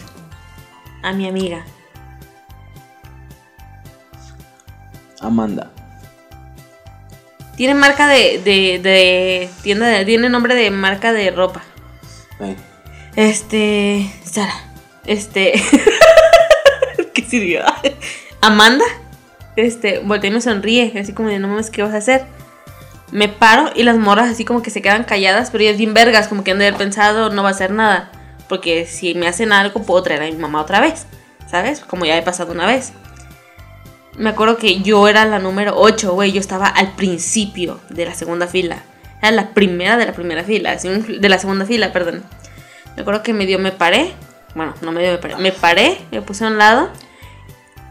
A 1.04 1.12
mi 1.12 1.28
amiga. 1.28 1.66
Amanda. 5.22 5.72
Tiene 7.56 7.74
marca 7.74 8.08
de, 8.08 8.40
de, 8.44 8.80
de 8.82 9.50
tienda, 9.64 9.88
de, 9.88 10.06
tiene 10.06 10.30
nombre 10.30 10.54
de 10.54 10.70
marca 10.70 11.12
de 11.12 11.32
ropa. 11.32 11.64
Este, 13.16 14.12
Sara. 14.24 14.54
Este, 15.06 15.54
¿qué 17.14 17.24
sirvió? 17.24 17.64
Amanda. 18.42 18.86
Este, 19.56 20.00
voltea 20.00 20.30
y 20.30 20.34
me 20.34 20.42
sonríe, 20.42 20.94
así 21.00 21.14
como 21.14 21.30
de, 21.30 21.40
no 21.40 21.48
mames, 21.48 21.72
¿qué 21.72 21.82
vas 21.82 21.96
a 21.96 21.98
hacer? 21.98 22.26
Me 23.12 23.28
paro 23.28 23.72
y 23.74 23.82
las 23.84 23.98
morras 23.98 24.30
así 24.30 24.46
como 24.46 24.62
que 24.62 24.70
se 24.70 24.84
quedan 24.84 25.04
calladas, 25.04 25.50
pero 25.50 25.64
ellas 25.64 25.78
bien 25.78 25.96
vergas, 25.96 26.28
como 26.28 26.44
que 26.44 26.52
han 26.52 26.60
de 26.60 26.68
haber 26.68 26.78
pensado, 26.78 27.32
no 27.32 27.42
va 27.42 27.50
a 27.50 27.54
hacer 27.54 27.72
nada. 27.72 28.12
Porque 28.48 28.86
si 28.86 29.16
me 29.16 29.28
hacen 29.28 29.52
algo, 29.52 29.82
puedo 29.82 30.04
traer 30.04 30.22
a 30.22 30.26
mi 30.26 30.34
mamá 30.34 30.62
otra 30.62 30.80
vez, 30.80 31.08
¿sabes? 31.50 31.80
Como 31.80 32.06
ya 32.06 32.18
he 32.18 32.22
pasado 32.22 32.52
una 32.52 32.68
vez. 32.68 32.94
Me 34.18 34.32
acuerdo 34.32 34.58
que 34.58 34.82
yo 34.82 35.08
era 35.08 35.26
la 35.26 35.38
número 35.38 35.74
8, 35.76 36.14
güey. 36.14 36.32
Yo 36.32 36.40
estaba 36.40 36.66
al 36.66 36.96
principio 36.96 37.80
de 37.90 38.06
la 38.06 38.16
segunda 38.16 38.48
fila. 38.48 38.82
Era 39.22 39.32
la 39.32 39.50
primera 39.52 39.96
de 39.96 40.08
la 40.08 40.14
primera 40.14 40.44
fila. 40.44 40.76
De 40.76 41.30
la 41.30 41.38
segunda 41.38 41.66
fila, 41.66 41.94
perdón. 41.94 42.24
Me 42.96 43.04
acuerdo 43.04 43.22
que 43.22 43.34
medio 43.34 43.60
me 43.60 43.72
paré. 43.72 44.14
Bueno, 44.56 44.74
no 44.82 44.92
medio 44.92 45.12
me 45.12 45.18
paré. 45.20 45.36
Me 45.36 45.52
paré, 45.52 45.98
me 46.12 46.24
puse 46.24 46.46
a 46.46 46.48
un 46.48 46.58
lado. 46.58 46.90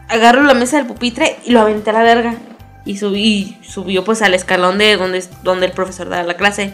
Agarro 0.09 0.43
la 0.43 0.53
mesa 0.53 0.77
del 0.77 0.85
pupitre 0.85 1.37
y 1.45 1.51
lo 1.51 1.61
aventé 1.61 1.91
a 1.91 1.93
la 1.93 2.03
verga. 2.03 2.35
Y 2.83 2.97
subí, 2.97 3.57
subió 3.61 4.03
pues 4.03 4.21
al 4.21 4.33
escalón 4.33 4.77
de 4.77 4.97
donde, 4.97 5.23
donde 5.43 5.67
el 5.67 5.71
profesor 5.71 6.09
daba 6.09 6.23
la 6.23 6.35
clase. 6.35 6.73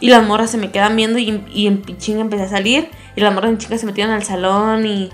Y 0.00 0.08
las 0.08 0.26
morras 0.26 0.50
se 0.50 0.56
me 0.56 0.70
quedan 0.70 0.96
viendo 0.96 1.18
y, 1.18 1.44
y 1.52 1.66
en 1.66 1.82
chinga 1.98 2.22
empecé 2.22 2.44
a 2.44 2.48
salir. 2.48 2.88
Y 3.14 3.20
las 3.20 3.34
morras 3.34 3.50
en 3.50 3.58
chinga 3.58 3.76
se 3.76 3.84
metieron 3.84 4.14
al 4.14 4.24
salón 4.24 4.86
y, 4.86 5.10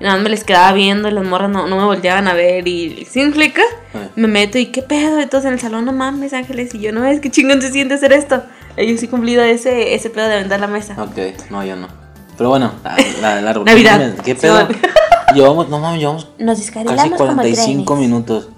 y 0.00 0.04
nada 0.04 0.16
más 0.16 0.24
me 0.24 0.30
les 0.30 0.42
quedaba 0.44 0.72
viendo. 0.72 1.08
Y 1.08 1.12
las 1.12 1.24
morras 1.24 1.50
no, 1.50 1.66
no 1.66 1.76
me 1.76 1.84
volteaban 1.84 2.26
a 2.26 2.34
ver. 2.34 2.66
Y 2.66 3.06
sin 3.08 3.28
explica? 3.28 3.62
Eh. 3.94 4.08
Me 4.16 4.26
meto 4.28 4.58
y 4.58 4.66
qué 4.66 4.82
pedo. 4.82 5.20
Entonces 5.20 5.46
en 5.48 5.54
el 5.54 5.60
salón, 5.60 5.84
no 5.84 5.92
mames, 5.92 6.32
Ángeles. 6.32 6.74
Y 6.74 6.80
yo, 6.80 6.92
no 6.92 7.04
es 7.04 7.20
que 7.20 7.30
chingón 7.30 7.60
se 7.62 7.70
siente 7.70 7.94
hacer 7.94 8.12
esto. 8.12 8.42
Y 8.76 8.86
yo 8.86 8.96
sí 8.98 9.08
cumplido 9.08 9.42
ese, 9.42 9.94
ese 9.94 10.10
pedo 10.10 10.26
de 10.28 10.34
aventar 10.34 10.58
la 10.58 10.66
mesa. 10.66 10.96
Ok, 11.00 11.50
no, 11.50 11.64
yo 11.64 11.76
no. 11.76 11.88
Pero 12.36 12.48
bueno, 12.48 12.72
la, 12.82 12.96
la 13.20 13.36
del 13.36 13.48
árbol. 13.48 13.64
Navidad. 13.66 14.14
¿Qué 14.24 14.34
pedo? 14.34 14.66
Llevamos, 15.34 15.68
no 15.68 15.78
mames, 15.78 16.00
llevamos 16.00 16.28
Nos 16.38 16.58
casi 16.58 16.62
descarrilamos 16.62 17.18
como 17.18 17.34
45 17.34 17.84
trenes. 17.94 18.08
minutos. 18.10 18.48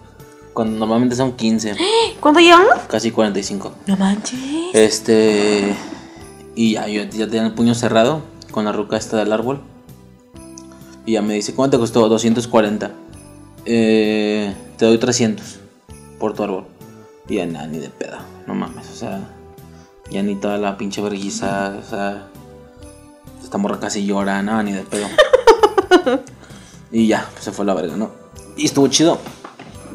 Cuando 0.54 0.78
normalmente 0.78 1.16
son 1.16 1.32
15. 1.32 1.74
¿Cuánto 2.20 2.40
llevamos? 2.40 2.74
Casi 2.88 3.10
45. 3.10 3.74
No 3.86 3.96
manches. 3.96 4.38
Este. 4.72 5.74
Y 6.54 6.74
ya, 6.74 6.86
yo 6.88 7.02
ya 7.04 7.26
tenía 7.26 7.46
el 7.46 7.52
puño 7.52 7.74
cerrado 7.74 8.22
con 8.50 8.64
la 8.64 8.72
ruca 8.72 8.96
esta 8.96 9.16
del 9.16 9.32
árbol. 9.32 9.60
Y 11.04 11.12
ya 11.12 11.22
me 11.22 11.34
dice, 11.34 11.54
¿cuánto 11.54 11.76
te 11.76 11.80
costó? 11.80 12.08
240. 12.08 12.90
Eh, 13.64 14.54
te 14.76 14.86
doy 14.86 14.98
300 14.98 15.58
por 16.18 16.34
tu 16.34 16.44
árbol. 16.44 16.64
Y 17.28 17.36
ya 17.36 17.46
nada, 17.46 17.66
ni 17.66 17.78
de 17.78 17.88
pedo. 17.88 18.18
No 18.46 18.54
mames, 18.54 18.88
o 18.90 18.94
sea. 18.94 19.20
Ya 20.10 20.22
ni 20.22 20.36
toda 20.36 20.58
la 20.58 20.76
pinche 20.76 21.00
vergüenza, 21.00 21.74
o 21.78 21.88
sea. 21.88 22.28
Esta 23.42 23.58
morra 23.58 23.80
casi 23.80 24.04
llora, 24.06 24.42
nada, 24.42 24.62
ni 24.62 24.72
de 24.72 24.82
pedo. 24.82 25.06
y 26.92 27.06
ya, 27.06 27.28
pues 27.32 27.44
se 27.44 27.52
fue 27.52 27.64
la 27.64 27.74
verga, 27.74 27.96
¿no? 27.96 28.10
Y 28.56 28.66
estuvo 28.66 28.86
chido. 28.88 29.18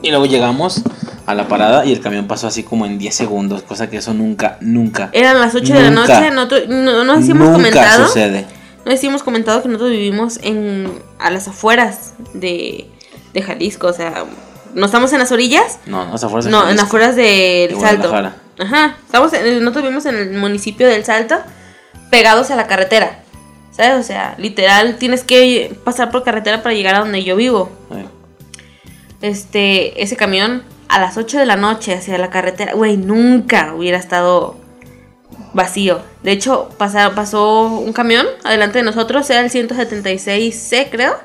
Y 0.02 0.10
luego 0.10 0.26
llegamos 0.26 0.84
a 1.26 1.34
la 1.34 1.48
parada 1.48 1.86
y 1.86 1.92
el 1.92 2.00
camión 2.00 2.28
pasó 2.28 2.48
así 2.48 2.64
como 2.64 2.86
en 2.86 2.98
10 2.98 3.14
segundos, 3.14 3.62
cosa 3.64 3.90
que 3.90 3.98
eso 3.98 4.14
nunca, 4.14 4.58
nunca. 4.62 5.10
Eran 5.12 5.40
las 5.40 5.56
8 5.56 5.74
de 5.74 5.82
la 5.84 5.92
noche. 5.92 6.32
Nosotros, 6.32 6.64
no, 6.70 7.04
no 7.04 7.14
hemos 7.16 7.28
nunca 7.28 7.52
comentado. 7.52 8.08
sucede. 8.08 8.57
No 8.88 8.94
hemos 9.10 9.24
comentado 9.24 9.62
que 9.62 9.68
nosotros 9.68 9.92
vivimos 9.92 10.40
en 10.44 10.92
a 11.20 11.30
las 11.30 11.48
afueras 11.48 12.14
de, 12.34 12.88
de 13.34 13.42
Jalisco. 13.42 13.88
O 13.88 13.94
sea, 13.94 14.26
no 14.74 14.86
estamos 14.86 15.12
en 15.14 15.20
las 15.20 15.32
orillas. 15.32 15.80
No, 15.86 16.06
no, 16.06 16.16
esa 16.16 16.30
fuerza. 16.30 16.50
No, 16.50 16.70
en 16.70 16.76
las 16.76 16.86
afueras 16.86 17.16
del 17.16 17.74
De 17.74 17.78
Salto. 17.80 18.14
Ajá. 18.60 18.98
Estamos 19.06 19.34
en- 19.34 19.60
nosotros 19.64 19.84
vivimos 19.84 20.06
en 20.06 20.16
el 20.16 20.34
municipio 20.34 20.88
del 20.88 21.04
Salto, 21.06 21.36
pegados 22.10 22.50
a 22.52 22.56
la 22.56 22.68
carretera. 22.68 23.20
¿Sabes? 23.72 24.00
O 24.00 24.04
sea, 24.04 24.34
literal, 24.40 24.98
tienes 24.98 25.24
que 25.24 25.78
pasar 25.84 26.10
por 26.10 26.24
carretera 26.24 26.64
para 26.64 26.74
llegar 26.74 26.96
a 26.96 27.00
donde 27.00 27.24
yo 27.24 27.36
vivo. 27.36 27.70
Este, 29.22 30.02
ese 30.02 30.16
camión 30.16 30.64
a 30.90 31.00
las 31.00 31.18
8 31.18 31.38
de 31.40 31.46
la 31.46 31.56
noche 31.56 31.94
hacia 31.94 32.18
la 32.18 32.30
carretera, 32.30 32.74
güey, 32.74 32.98
nunca 32.98 33.74
hubiera 33.76 33.98
estado 33.98 34.56
vacío. 35.54 36.02
De 36.24 36.32
hecho, 36.32 36.70
pasa- 36.78 37.14
pasó 37.16 37.64
un 37.68 37.94
camión 37.94 38.26
adelante 38.44 38.80
de 38.80 38.84
nosotros, 38.84 39.30
era 39.30 39.42
el 39.42 39.50
176C, 39.52 40.88
creo. 40.92 41.16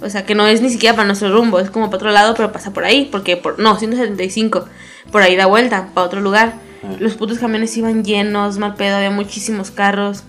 O 0.00 0.08
sea, 0.08 0.24
que 0.24 0.34
no 0.36 0.46
es 0.46 0.60
ni 0.62 0.70
siquiera 0.70 0.94
para 0.94 1.06
nuestro 1.06 1.32
rumbo, 1.32 1.58
es 1.58 1.70
como 1.70 1.86
para 1.86 1.96
otro 1.96 2.10
lado, 2.10 2.34
pero 2.36 2.52
pasa 2.52 2.72
por 2.72 2.84
ahí, 2.84 3.08
porque 3.10 3.36
por 3.36 3.58
no, 3.58 3.76
175, 3.76 4.66
por 5.10 5.22
ahí 5.22 5.34
da 5.34 5.46
vuelta 5.46 5.88
para 5.92 6.06
otro 6.06 6.20
lugar. 6.20 6.54
Los 7.00 7.14
putos 7.14 7.38
camiones 7.40 7.76
iban 7.76 8.04
llenos, 8.04 8.58
mal 8.58 8.74
pedo, 8.76 8.96
había 8.96 9.10
muchísimos 9.10 9.72
carros. 9.72 10.22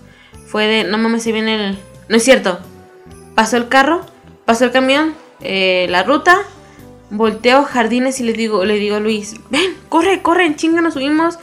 Fue 0.46 0.66
de, 0.66 0.82
no 0.84 0.98
mames, 0.98 1.22
se 1.22 1.30
viene 1.30 1.54
el 1.68 1.78
No 2.08 2.16
es 2.16 2.24
cierto. 2.24 2.58
Pasó 3.36 3.56
el 3.56 3.68
carro, 3.68 4.00
pasó 4.44 4.64
el 4.64 4.72
camión, 4.72 5.14
eh, 5.40 5.86
la 5.88 6.02
ruta, 6.02 6.38
volteo 7.10 7.62
jardines 7.62 8.18
y 8.18 8.24
le 8.24 8.32
digo, 8.32 8.64
le 8.64 8.74
digo 8.74 8.96
a 8.96 9.00
Luis, 9.00 9.36
ven, 9.50 9.76
corre, 9.88 10.20
corre, 10.22 10.46
en 10.46 10.56
chinga 10.56 10.80
nos 10.80 10.94
subimos. 10.94 11.38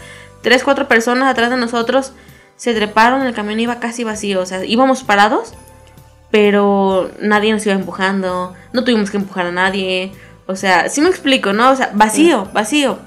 Tres, 0.47 0.63
cuatro 0.63 0.87
personas 0.87 1.29
atrás 1.29 1.49
de 1.49 1.57
nosotros 1.57 2.13
se 2.55 2.73
treparon, 2.73 3.23
el 3.23 3.33
camión 3.33 3.59
iba 3.59 3.81
casi 3.81 4.05
vacío, 4.05 4.39
o 4.39 4.45
sea, 4.45 4.63
íbamos 4.63 5.03
parados, 5.03 5.53
pero 6.31 7.11
nadie 7.19 7.51
nos 7.51 7.65
iba 7.65 7.75
empujando, 7.75 8.55
no 8.71 8.83
tuvimos 8.85 9.11
que 9.11 9.17
empujar 9.17 9.47
a 9.47 9.51
nadie. 9.51 10.13
O 10.45 10.55
sea, 10.55 10.87
sí 10.87 11.01
me 11.01 11.09
explico, 11.09 11.51
¿no? 11.51 11.71
O 11.71 11.75
sea, 11.75 11.91
vacío, 11.93 12.47
vacío. 12.53 12.97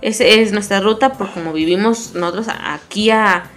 Esa 0.00 0.22
es 0.22 0.52
nuestra 0.52 0.78
ruta 0.78 1.14
por 1.14 1.28
como 1.32 1.52
vivimos 1.52 2.14
nosotros 2.14 2.46
aquí 2.48 3.10
a 3.10 3.50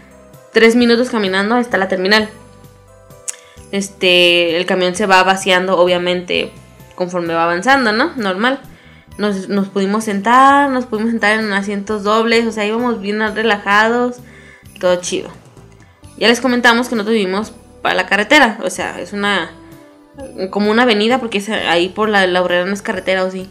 tres 0.52 0.76
minutos 0.76 1.12
caminando 1.12 1.60
está 1.60 1.78
la 1.78 1.88
terminal. 1.88 2.30
Este, 3.72 4.58
el 4.58 4.66
camión 4.66 4.96
se 4.96 5.06
va 5.06 5.22
vaciando, 5.22 5.78
obviamente, 5.78 6.52
conforme 6.96 7.36
va 7.36 7.44
avanzando, 7.44 7.92
¿no? 7.92 8.12
Normal. 8.16 8.60
Nos, 9.18 9.50
nos 9.50 9.68
pudimos 9.68 10.06
sentar, 10.06 10.70
nos 10.70 10.86
pudimos 10.86 11.12
sentar 11.12 11.40
en 11.40 11.52
asientos 11.52 12.04
dobles, 12.04 12.46
o 12.46 12.52
sea, 12.52 12.66
íbamos 12.66 13.02
bien 13.02 13.20
relajados, 13.36 14.18
todo 14.80 14.96
chido. 14.98 15.30
Ya 16.18 16.28
les 16.28 16.42
comentamos 16.42 16.88
que 16.88 16.96
nosotros 16.96 17.16
vivimos 17.16 17.54
para 17.82 17.96
la 17.96 18.06
carretera, 18.06 18.58
o 18.64 18.70
sea, 18.70 19.00
es 19.00 19.14
una 19.14 19.52
como 20.50 20.70
una 20.70 20.84
avenida 20.84 21.20
porque 21.20 21.38
es 21.38 21.50
ahí 21.50 21.90
por 21.90 22.10
la 22.10 22.28
Laurera 22.28 22.66
no 22.66 22.74
es 22.74 22.82
carretera 22.82 23.24
o 23.24 23.32
sí. 23.32 23.48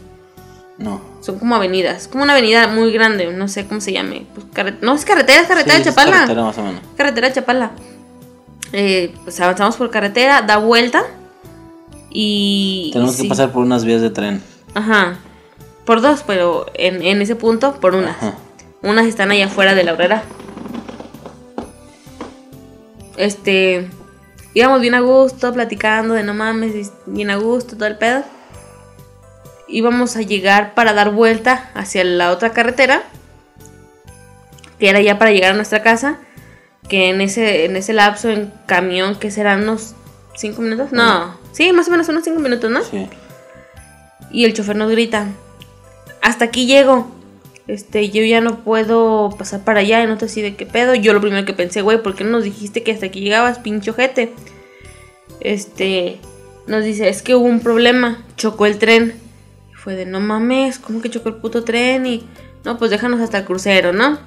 No. 0.77 1.01
Son 1.21 1.37
como 1.37 1.55
avenidas, 1.55 2.07
como 2.07 2.23
una 2.23 2.33
avenida 2.33 2.67
muy 2.67 2.93
grande, 2.93 3.31
no 3.33 3.47
sé 3.47 3.67
cómo 3.67 3.81
se 3.81 3.91
llame. 3.91 4.25
Pues, 4.33 4.45
no, 4.81 4.95
es 4.95 5.03
carretera, 5.03 5.41
es 5.41 5.47
carretera 5.47 5.77
de 5.77 5.83
Chapala. 5.83 6.11
carretera 6.11 6.43
más 6.43 6.57
o 6.57 6.63
menos. 6.63 6.81
Carretera 6.95 7.27
de 7.27 7.33
Chapala. 7.33 7.71
Eh, 8.71 9.13
pues 9.23 9.39
avanzamos 9.41 9.75
por 9.75 9.89
carretera, 9.89 10.41
da 10.41 10.57
vuelta 10.57 11.03
y... 12.09 12.91
Tenemos 12.93 13.17
que 13.17 13.27
pasar 13.27 13.51
por 13.51 13.63
unas 13.63 13.83
vías 13.83 14.01
de 14.01 14.09
tren. 14.09 14.41
Ajá. 14.73 15.17
Por 15.89 16.01
dos, 16.01 16.21
pero 16.21 16.67
en, 16.75 17.01
en 17.01 17.19
ese 17.19 17.35
punto, 17.35 17.79
por 17.79 17.95
unas. 17.95 18.15
Unas 18.83 19.07
están 19.07 19.31
allá 19.31 19.47
afuera 19.47 19.73
de 19.73 19.83
la 19.83 19.93
horrera. 19.93 20.21
Este. 23.17 23.89
Íbamos 24.53 24.81
bien 24.81 24.93
a 24.93 24.99
gusto, 24.99 25.51
platicando 25.51 26.13
de 26.13 26.21
no 26.21 26.35
mames, 26.35 26.91
bien 27.07 27.31
a 27.31 27.37
gusto, 27.37 27.75
todo 27.75 27.87
el 27.87 27.97
pedo. 27.97 28.23
Íbamos 29.67 30.15
a 30.15 30.21
llegar 30.21 30.75
para 30.75 30.93
dar 30.93 31.09
vuelta 31.09 31.71
hacia 31.73 32.03
la 32.03 32.29
otra 32.29 32.53
carretera. 32.53 33.01
Que 34.77 34.89
era 34.89 35.01
ya 35.01 35.17
para 35.17 35.31
llegar 35.31 35.53
a 35.53 35.55
nuestra 35.55 35.81
casa. 35.81 36.19
Que 36.87 37.09
en 37.09 37.19
ese, 37.19 37.65
en 37.65 37.75
ese 37.75 37.93
lapso 37.93 38.29
en 38.29 38.53
camión, 38.67 39.15
que 39.15 39.31
serán 39.31 39.63
unos 39.63 39.95
5 40.35 40.61
minutos. 40.61 40.91
No, 40.91 41.35
sí, 41.51 41.73
más 41.73 41.87
o 41.87 41.91
menos 41.91 42.07
unos 42.09 42.23
5 42.25 42.39
minutos, 42.39 42.69
¿no? 42.69 42.83
Sí. 42.83 43.09
Y 44.29 44.45
el 44.45 44.53
chofer 44.53 44.75
nos 44.75 44.91
grita, 44.91 45.25
hasta 46.21 46.45
aquí 46.45 46.65
llego. 46.65 47.11
Este, 47.67 48.09
yo 48.09 48.23
ya 48.23 48.41
no 48.41 48.63
puedo 48.63 49.29
pasar 49.37 49.63
para 49.63 49.81
allá 49.81 50.03
y 50.03 50.07
no 50.07 50.17
te 50.17 50.25
así 50.25 50.41
de 50.41 50.55
qué 50.55 50.65
pedo. 50.65 50.95
Yo 50.95 51.13
lo 51.13 51.21
primero 51.21 51.45
que 51.45 51.53
pensé, 51.53 51.81
güey, 51.81 52.01
¿por 52.01 52.15
qué 52.15 52.23
no 52.23 52.31
nos 52.31 52.43
dijiste 52.43 52.81
que 52.81 52.91
hasta 52.91 53.05
aquí 53.05 53.21
llegabas, 53.21 53.59
pincho 53.59 53.93
jete? 53.93 54.33
Este, 55.39 56.19
nos 56.65 56.83
dice, 56.83 57.09
es 57.09 57.21
que 57.21 57.35
hubo 57.35 57.45
un 57.45 57.59
problema, 57.59 58.23
chocó 58.37 58.65
el 58.65 58.79
tren. 58.79 59.13
fue 59.73 59.95
de, 59.95 60.05
no 60.05 60.19
mames, 60.19 60.79
¿cómo 60.79 61.01
que 61.01 61.09
chocó 61.09 61.29
el 61.29 61.35
puto 61.35 61.63
tren? 61.63 62.05
Y, 62.05 62.27
no, 62.65 62.77
pues 62.77 62.91
déjanos 62.91 63.21
hasta 63.21 63.37
el 63.37 63.45
crucero, 63.45 63.93
¿no? 63.93 64.17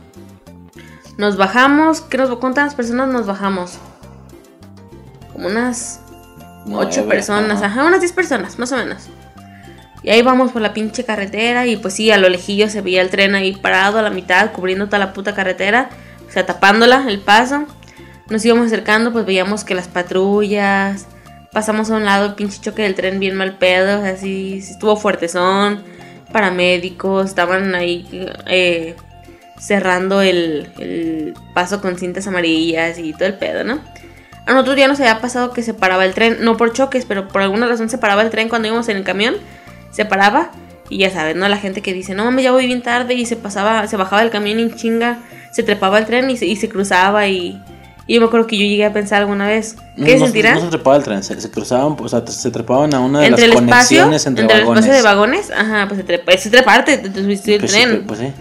Nos 1.19 1.37
bajamos, 1.37 2.01
¿qué 2.01 2.17
nos, 2.17 2.35
¿cuántas 2.39 2.75
personas 2.75 3.09
nos 3.09 3.27
bajamos? 3.27 3.79
Como 5.33 5.49
unas 5.49 6.01
ocho 6.71 7.07
personas, 7.07 7.63
ajá, 7.63 7.85
unas 7.85 8.01
10 8.01 8.13
personas, 8.13 8.59
más 8.59 8.73
o 8.73 8.77
menos. 8.77 9.09
Y 10.03 10.11
ahí 10.11 10.23
vamos 10.23 10.51
por 10.51 10.63
la 10.63 10.73
pinche 10.73 11.05
carretera 11.05 11.67
y 11.67 11.77
pues 11.77 11.95
sí, 11.95 12.11
a 12.11 12.19
lo 12.19 12.29
lejillo 12.29 12.69
se 12.69 12.81
veía 12.81 13.03
el 13.03 13.11
tren 13.11 13.35
ahí 13.35 13.55
parado 13.55 13.99
a 13.99 14.03
la 14.03 14.11
mitad, 14.11 14.53
cubriendo 14.53 14.87
toda 14.87 14.99
la 14.99 15.13
puta 15.13 15.35
carretera, 15.35 15.91
o 16.29 16.31
sea, 16.31 16.45
tapándola, 16.45 17.05
el 17.09 17.21
paso. 17.21 17.67
Nos 18.29 18.45
íbamos 18.45 18.67
acercando, 18.67 19.13
pues 19.13 19.25
veíamos 19.27 19.65
que 19.65 19.75
las 19.75 19.89
patrullas, 19.89 21.07
pasamos 21.53 21.91
a 21.91 21.97
un 21.97 22.05
lado 22.05 22.35
pinche 22.35 22.61
choque 22.61 22.83
del 22.83 22.95
tren 22.95 23.21
bien 23.21 23.37
mal 23.37 23.59
pedo, 23.59 24.05
así 24.05 24.59
estuvo 24.59 24.97
fuertezón, 24.97 25.85
paramédicos, 26.33 27.27
estaban 27.27 27.75
ahí 27.77 28.27
eh, 28.47 28.97
cerrando 29.61 30.21
el, 30.21 30.73
el 30.79 31.35
paso 31.55 31.81
con 31.81 31.97
cintas 31.97 32.27
amarillas 32.27 32.99
y 32.99 33.13
todo 33.13 33.27
el 33.27 33.35
pedo, 33.35 33.63
¿no? 33.63 33.81
A 34.47 34.53
nosotros 34.53 34.77
ya 34.77 34.89
nos 34.89 34.99
había 34.99 35.21
pasado 35.21 35.53
que 35.53 35.63
se 35.63 35.75
paraba 35.75 36.05
el 36.05 36.15
tren, 36.15 36.39
no 36.41 36.57
por 36.57 36.73
choques, 36.73 37.05
pero 37.05 37.29
por 37.29 37.43
alguna 37.43 37.69
razón 37.69 37.89
se 37.89 37.99
paraba 37.99 38.23
el 38.23 38.31
tren 38.31 38.49
cuando 38.49 38.67
íbamos 38.67 38.89
en 38.89 38.97
el 38.97 39.05
camión 39.05 39.37
se 39.93 40.05
paraba 40.05 40.51
y 40.89 40.99
ya 40.99 41.11
sabes, 41.11 41.37
¿no? 41.37 41.49
La 41.49 41.57
gente 41.57 41.81
que 41.81 41.93
dice, 41.95 42.15
no 42.15 42.25
mames, 42.25 42.45
ya 42.45 42.53
voy 42.53 42.67
bien 42.67 42.83
tarde 42.83 43.15
y 43.15 43.25
se 43.25 43.37
pasaba, 43.37 43.87
se 43.87 43.97
bajaba 43.97 44.23
del 44.23 44.31
camión 44.31 44.59
en 44.59 44.75
chinga, 44.75 45.21
se 45.53 45.63
trepaba 45.63 45.99
el 45.99 46.07
tren 46.07 46.29
y 46.29 46.37
se, 46.37 46.47
y 46.47 46.57
se 46.57 46.69
cruzaba 46.69 47.29
y, 47.29 47.61
y 48.07 48.15
yo 48.15 48.21
me 48.21 48.27
acuerdo 48.27 48.47
que 48.47 48.59
yo 48.59 48.65
llegué 48.65 48.85
a 48.85 48.93
pensar 48.93 49.21
alguna 49.21 49.47
vez, 49.47 49.77
¿qué 49.97 50.17
no, 50.17 50.25
sentirá? 50.25 50.55
No, 50.55 50.61
se 50.61 50.69
trepaba 50.69 50.97
el 50.97 51.03
tren, 51.03 51.23
se, 51.23 51.51
cruzaban, 51.51 51.97
o 51.99 52.09
sea, 52.09 52.27
se 52.27 52.51
trepaban 52.51 52.93
a 52.95 53.01
una 53.01 53.21
de 53.21 53.27
entre 53.27 53.47
las 53.47 53.57
el 53.57 53.65
conexiones 53.65 54.27
espacio, 54.27 54.29
entre, 54.29 54.43
entre 54.43 54.61
vagones. 54.61 54.85
el 54.85 54.91
espacio 54.91 54.93
de 54.93 55.03
vagones, 55.03 55.51
ajá, 55.51 55.89
pues 55.89 55.99
se 55.99 56.05
trepa, 56.05 56.33
es 56.33 56.51
treparte, 56.51 56.99
te, 56.99 57.11
te 57.11 57.23
subiste 57.23 57.55
el 57.55 57.61
pues 57.61 57.73
tren. 57.73 57.91
Sí, 57.91 58.05
pues 58.07 58.21
sí. 58.21 58.33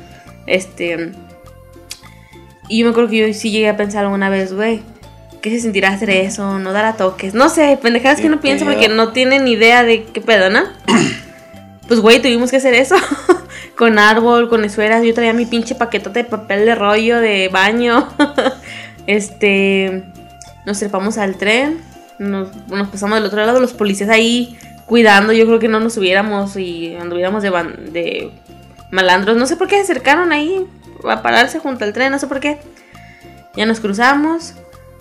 Este, 0.48 1.12
y 2.68 2.80
yo 2.80 2.86
me 2.86 2.92
acuerdo 2.92 3.10
que 3.10 3.28
yo 3.28 3.34
sí 3.34 3.52
llegué 3.52 3.70
a 3.70 3.78
pensar 3.78 4.04
alguna 4.04 4.30
vez, 4.30 4.54
güey, 4.54 4.82
¿qué 5.42 5.50
se 5.52 5.60
sentirá 5.60 5.90
hacer 5.90 6.10
eso? 6.10 6.60
No 6.60 6.74
dar 6.74 6.86
a 6.86 6.94
toques, 6.94 7.34
no 7.34 7.50
sé, 7.50 7.78
pendejadas 7.82 8.20
que 8.20 8.30
no 8.30 8.42
pienso 8.42 8.66
porque 8.66 8.90
no 8.90 9.14
tienen 9.14 9.48
idea 9.48 9.84
de 9.84 10.04
qué 10.04 10.22
pedo, 10.22 10.50
¿no? 10.50 10.62
pues 11.88 12.00
güey, 12.00 12.22
tuvimos 12.22 12.52
que 12.52 12.58
hacer 12.58 12.74
eso. 12.74 12.96
con 13.78 14.00
árbol, 14.00 14.50
con 14.50 14.64
esferas. 14.64 15.04
Yo 15.04 15.14
traía 15.14 15.34
mi 15.34 15.46
pinche 15.46 15.76
paquetote 15.76 16.24
de 16.24 16.30
papel 16.30 16.66
de 16.66 16.76
rollo 16.76 17.20
de 17.20 17.50
baño. 17.50 18.08
este. 19.08 20.04
Nos 20.66 20.80
trepamos 20.80 21.18
al 21.18 21.36
tren. 21.38 21.82
Nos, 22.20 22.50
pasamos 22.92 23.18
del 23.18 23.26
otro 23.26 23.44
lado. 23.46 23.60
Los 23.60 23.74
policías 23.74 24.10
ahí 24.10 24.58
cuidando. 24.86 25.34
Yo 25.34 25.46
creo 25.46 25.60
que 25.60 25.68
no 25.68 25.80
nos 25.80 25.94
subiéramos 25.94 26.56
y 26.58 26.96
anduviéramos 26.96 27.44
de, 27.44 27.50
de 27.92 28.32
malandros. 28.92 29.38
No 29.38 29.48
sé 29.48 29.56
por 29.56 29.68
qué 29.68 29.78
se 29.78 29.82
acercaron 29.82 30.32
ahí 30.32 30.66
a 31.10 31.22
pararse 31.22 31.60
junto 31.60 31.84
al 31.84 31.94
tren. 31.94 32.12
No 32.12 32.20
sé 32.20 32.28
por 32.28 32.40
qué. 32.40 32.60
Ya 33.56 33.66
nos 33.66 33.80
cruzamos. 33.80 34.54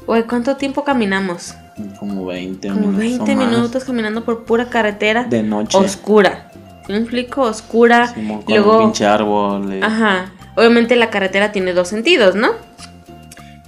Güey, 0.06 0.24
¿cuánto 0.24 0.56
tiempo 0.56 0.82
caminamos? 0.82 1.54
Como 1.98 2.26
20 2.26 2.68
Como 2.68 2.88
minutos. 2.88 3.26
20 3.26 3.36
minutos 3.36 3.84
caminando 3.84 4.24
por 4.24 4.44
pura 4.44 4.70
carretera. 4.70 5.24
De 5.24 5.42
noche. 5.42 5.76
Oscura 5.76 6.49
un 6.90 7.02
explico? 7.02 7.42
Oscura. 7.42 8.08
Sí, 8.08 8.26
con 8.26 8.44
luego, 8.46 8.78
un 8.78 8.84
pinche 8.84 9.06
árbol. 9.06 9.72
Eh. 9.72 9.80
Ajá. 9.82 10.32
Obviamente 10.56 10.96
la 10.96 11.10
carretera 11.10 11.52
tiene 11.52 11.72
dos 11.72 11.88
sentidos, 11.88 12.34
¿no? 12.34 12.52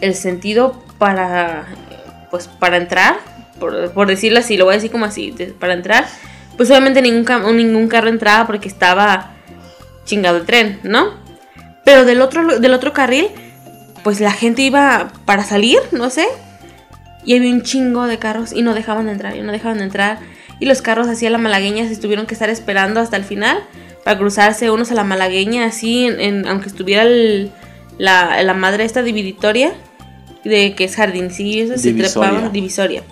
El 0.00 0.14
sentido 0.14 0.82
para, 0.98 1.66
pues, 2.30 2.48
para 2.48 2.76
entrar, 2.76 3.18
por, 3.58 4.06
decirlo 4.06 4.40
así, 4.40 4.56
lo 4.56 4.64
voy 4.64 4.74
a 4.74 4.76
decir 4.76 4.90
como 4.90 5.04
así, 5.04 5.32
para 5.60 5.74
entrar, 5.74 6.06
pues 6.56 6.68
obviamente 6.70 7.00
ningún, 7.00 7.56
ningún 7.56 7.88
carro 7.88 8.08
entraba 8.08 8.46
porque 8.46 8.68
estaba 8.68 9.30
chingado 10.04 10.38
el 10.38 10.44
tren, 10.44 10.80
¿no? 10.82 11.14
Pero 11.84 12.04
del 12.04 12.20
otro, 12.20 12.58
del 12.58 12.74
otro 12.74 12.92
carril, 12.92 13.28
pues 14.02 14.20
la 14.20 14.32
gente 14.32 14.62
iba 14.62 15.12
para 15.24 15.44
salir, 15.44 15.78
no 15.92 16.10
sé, 16.10 16.26
y 17.24 17.36
había 17.36 17.52
un 17.52 17.62
chingo 17.62 18.06
de 18.06 18.18
carros 18.18 18.52
y 18.52 18.62
no 18.62 18.74
dejaban 18.74 19.06
de 19.06 19.12
entrar, 19.12 19.36
y 19.36 19.42
no 19.42 19.52
dejaban 19.52 19.78
de 19.78 19.84
entrar 19.84 20.18
y 20.62 20.64
los 20.64 20.80
carros 20.80 21.08
hacia 21.08 21.28
la 21.28 21.38
malagueña 21.38 21.88
se 21.88 21.96
tuvieron 21.96 22.24
que 22.24 22.34
estar 22.34 22.48
esperando 22.48 23.00
hasta 23.00 23.16
el 23.16 23.24
final 23.24 23.64
para 24.04 24.16
cruzarse 24.16 24.70
unos 24.70 24.92
a 24.92 24.94
la 24.94 25.02
malagueña 25.02 25.64
así, 25.64 26.06
en, 26.06 26.46
aunque 26.46 26.68
estuviera 26.68 27.04
la, 27.98 28.54
madre 28.54 28.84
esta 28.84 29.02
dividitoria 29.02 29.72
de 30.44 30.76
que 30.76 30.84
es 30.84 30.94
jardín, 30.94 31.32
sí, 31.32 31.62
eso 31.62 31.76
se 31.78 31.92
trepaban, 31.94 32.52
divisoria. 32.52 33.02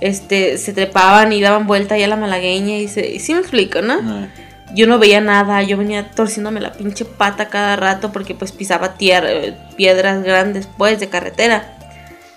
Este, 0.00 0.58
se 0.58 0.72
trepaban 0.72 1.32
y 1.32 1.40
daban 1.40 1.68
vuelta 1.68 1.96
ya 1.96 2.06
a 2.06 2.08
la 2.08 2.16
malagueña 2.16 2.78
y 2.78 2.88
se, 2.88 3.20
sí 3.20 3.32
me 3.32 3.42
explico, 3.42 3.80
¿no? 3.80 4.26
Yo 4.74 4.88
no 4.88 4.98
veía 4.98 5.20
nada, 5.20 5.62
yo 5.62 5.76
venía 5.76 6.10
torciéndome 6.10 6.60
la 6.60 6.72
pinche 6.72 7.04
pata 7.04 7.48
cada 7.48 7.76
rato 7.76 8.10
porque 8.10 8.34
pues 8.34 8.50
pisaba 8.50 8.94
tierra, 8.94 9.28
piedras 9.76 10.24
grandes 10.24 10.68
pues 10.76 10.98
de 10.98 11.08
carretera. 11.08 11.78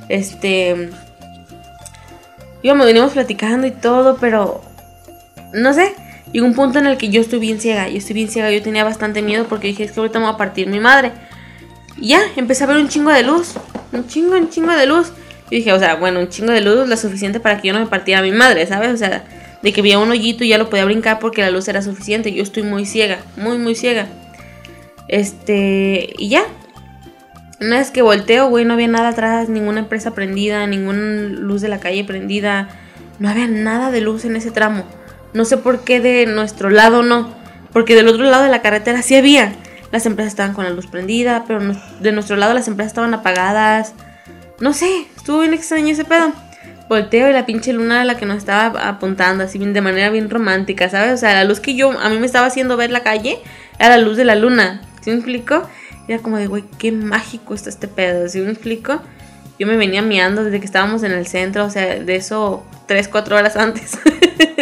Este, 0.07 0.91
íbamos, 2.64 2.86
venimos 2.86 3.14
platicando 3.14 3.68
y 3.68 3.72
todo, 3.72 4.18
pero 4.20 4.62
no 5.53 5.74
sé. 5.74 5.93
Llegó 6.32 6.45
un 6.45 6.53
punto 6.53 6.80
en 6.80 6.88
el 6.88 6.97
que 6.97 7.09
yo 7.09 7.20
estoy 7.20 7.39
bien 7.39 7.59
ciega, 7.59 7.89
yo 7.89 7.97
estoy 7.97 8.14
bien 8.14 8.30
ciega, 8.30 8.49
yo 8.51 8.62
tenía 8.62 8.86
bastante 8.86 9.22
miedo 9.22 9.45
porque 9.49 9.68
dije, 9.68 9.84
es 9.84 9.91
que 9.91 9.99
ahorita 9.99 10.20
me 10.20 10.26
va 10.26 10.32
a 10.32 10.38
partir 10.38 10.68
mi 10.68 10.80
madre. 10.80 11.12
Y 11.97 12.09
ya, 12.09 12.22
empecé 12.38 12.64
a 12.64 12.68
ver 12.68 12.78
un 12.78 12.88
chingo 12.88 13.12
de 13.12 13.24
luz, 13.24 13.55
un 13.91 14.07
chingo, 14.07 14.36
un 14.36 14.49
chingo 14.49 14.72
de 14.72 14.86
luz. 14.86 15.12
Y 15.49 15.57
dije, 15.57 15.74
o 15.74 15.80
sea, 15.80 15.95
bueno, 15.95 16.22
un 16.22 16.30
chingo 16.30 16.53
de 16.53 16.62
luz, 16.62 16.88
lo 16.88 16.95
suficiente 16.95 17.41
para 17.41 17.59
que 17.59 17.68
yo 17.68 17.74
no 17.74 17.82
me 17.82 17.88
partiera 17.88 18.22
mi 18.22 18.32
madre, 18.32 18.66
¿sabes? 18.66 18.93
O 18.93 18.97
sea, 18.97 19.26
de 19.62 19.74
que 19.74 19.82
veía 19.82 19.99
un 19.99 20.09
hoyito 20.09 20.45
y 20.45 20.47
ya 20.47 20.57
lo 20.57 20.70
podía 20.70 20.86
brincar 20.86 21.20
porque 21.20 21.41
la 21.41 21.51
luz 21.51 21.68
era 21.68 21.82
suficiente. 21.82 22.32
Yo 22.32 22.43
estoy 22.43 22.64
muy 22.64 22.86
ciega, 22.86 23.20
muy, 23.36 23.57
muy 23.57 23.76
ciega. 23.76 24.07
Este, 25.09 26.14
y 26.18 26.30
ya, 26.30 26.43
una 27.62 27.78
vez 27.78 27.91
que 27.91 28.01
volteo, 28.01 28.49
güey, 28.49 28.66
no 28.66 28.74
había 28.74 28.88
nada 28.88 29.09
atrás, 29.09 29.47
ninguna 29.47 29.82
empresa 29.82 30.16
prendida, 30.16 30.66
ninguna 30.66 31.30
luz 31.30 31.62
de 31.62 31.70
la 31.70 31.80
calle 31.80 32.03
prendida. 32.03 32.70
No 33.20 33.30
había 33.30 33.47
nada 33.47 33.91
de 33.91 34.01
luz 34.01 34.26
en 34.26 34.36
ese 34.36 34.49
tramo. 34.49 34.84
No 35.34 35.45
sé 35.45 35.57
por 35.57 35.84
qué 35.84 35.99
de 35.99 36.26
nuestro 36.26 36.72
lado 36.72 37.03
no. 37.03 37.34
Porque 37.72 37.95
del 37.95 38.07
otro 38.07 38.24
lado 38.24 38.43
de 38.43 38.49
la 38.49 38.64
carretera 38.64 39.03
sí 39.03 39.16
había. 39.16 39.53
Las 39.91 40.07
empresas 40.07 40.34
estaban 40.34 40.53
con 40.53 40.64
la 40.64 40.72
luz 40.72 40.88
prendida, 40.88 41.45
pero 41.47 41.62
de 41.99 42.12
nuestro 42.12 42.36
lado 42.36 42.53
las 42.53 42.68
empresas 42.68 42.91
estaban 42.91 43.14
apagadas. 43.14 43.93
No 44.59 44.74
sé, 44.74 45.05
estuvo 45.16 45.39
bien 45.41 45.53
extraño 45.53 45.89
ese 45.89 46.03
pedo. 46.03 46.34
volteo 46.89 47.30
y 47.30 47.34
la 47.34 47.45
pinche 47.45 47.74
luna 47.74 47.97
era 47.97 48.05
la 48.05 48.18
que 48.18 48.26
nos 48.26 48.38
estaba 48.38 48.88
apuntando, 48.88 49.43
así 49.43 49.59
bien, 49.59 49.74
de 49.74 49.82
manera 49.82 50.09
bien 50.09 50.30
romántica, 50.30 50.89
¿sabes? 50.89 51.14
O 51.14 51.18
sea, 51.18 51.34
la 51.34 51.43
luz 51.43 51.59
que 51.59 51.76
yo, 51.76 51.91
a 51.91 52.09
mí 52.09 52.18
me 52.18 52.26
estaba 52.26 52.47
haciendo 52.47 52.76
ver 52.76 52.89
la 52.91 53.01
calle, 53.01 53.38
era 53.80 53.97
la 53.97 53.97
luz 53.99 54.18
de 54.18 54.26
la 54.26 54.36
luna, 54.36 54.82
¿sí 55.01 55.12
me 55.12 55.18
explico? 55.18 55.70
Era 56.12 56.22
como 56.22 56.36
de, 56.36 56.47
güey, 56.47 56.66
qué 56.78 56.91
mágico 56.91 57.53
está 57.53 57.70
este 57.70 57.88
pedo, 57.88 58.28
¿sí 58.28 58.41
me 58.41 58.51
explico? 58.51 58.99
Yo 59.57 59.66
me 59.66 59.78
venía 59.78 60.01
miando 60.01 60.43
desde 60.43 60.59
que 60.59 60.66
estábamos 60.66 61.03
en 61.03 61.14
el 61.14 61.26
centro, 61.26 61.64
o 61.64 61.70
sea, 61.70 62.03
de 62.03 62.16
eso 62.18 62.66
tres, 62.86 63.07
cuatro 63.07 63.38
horas 63.38 63.55
antes. 63.55 63.97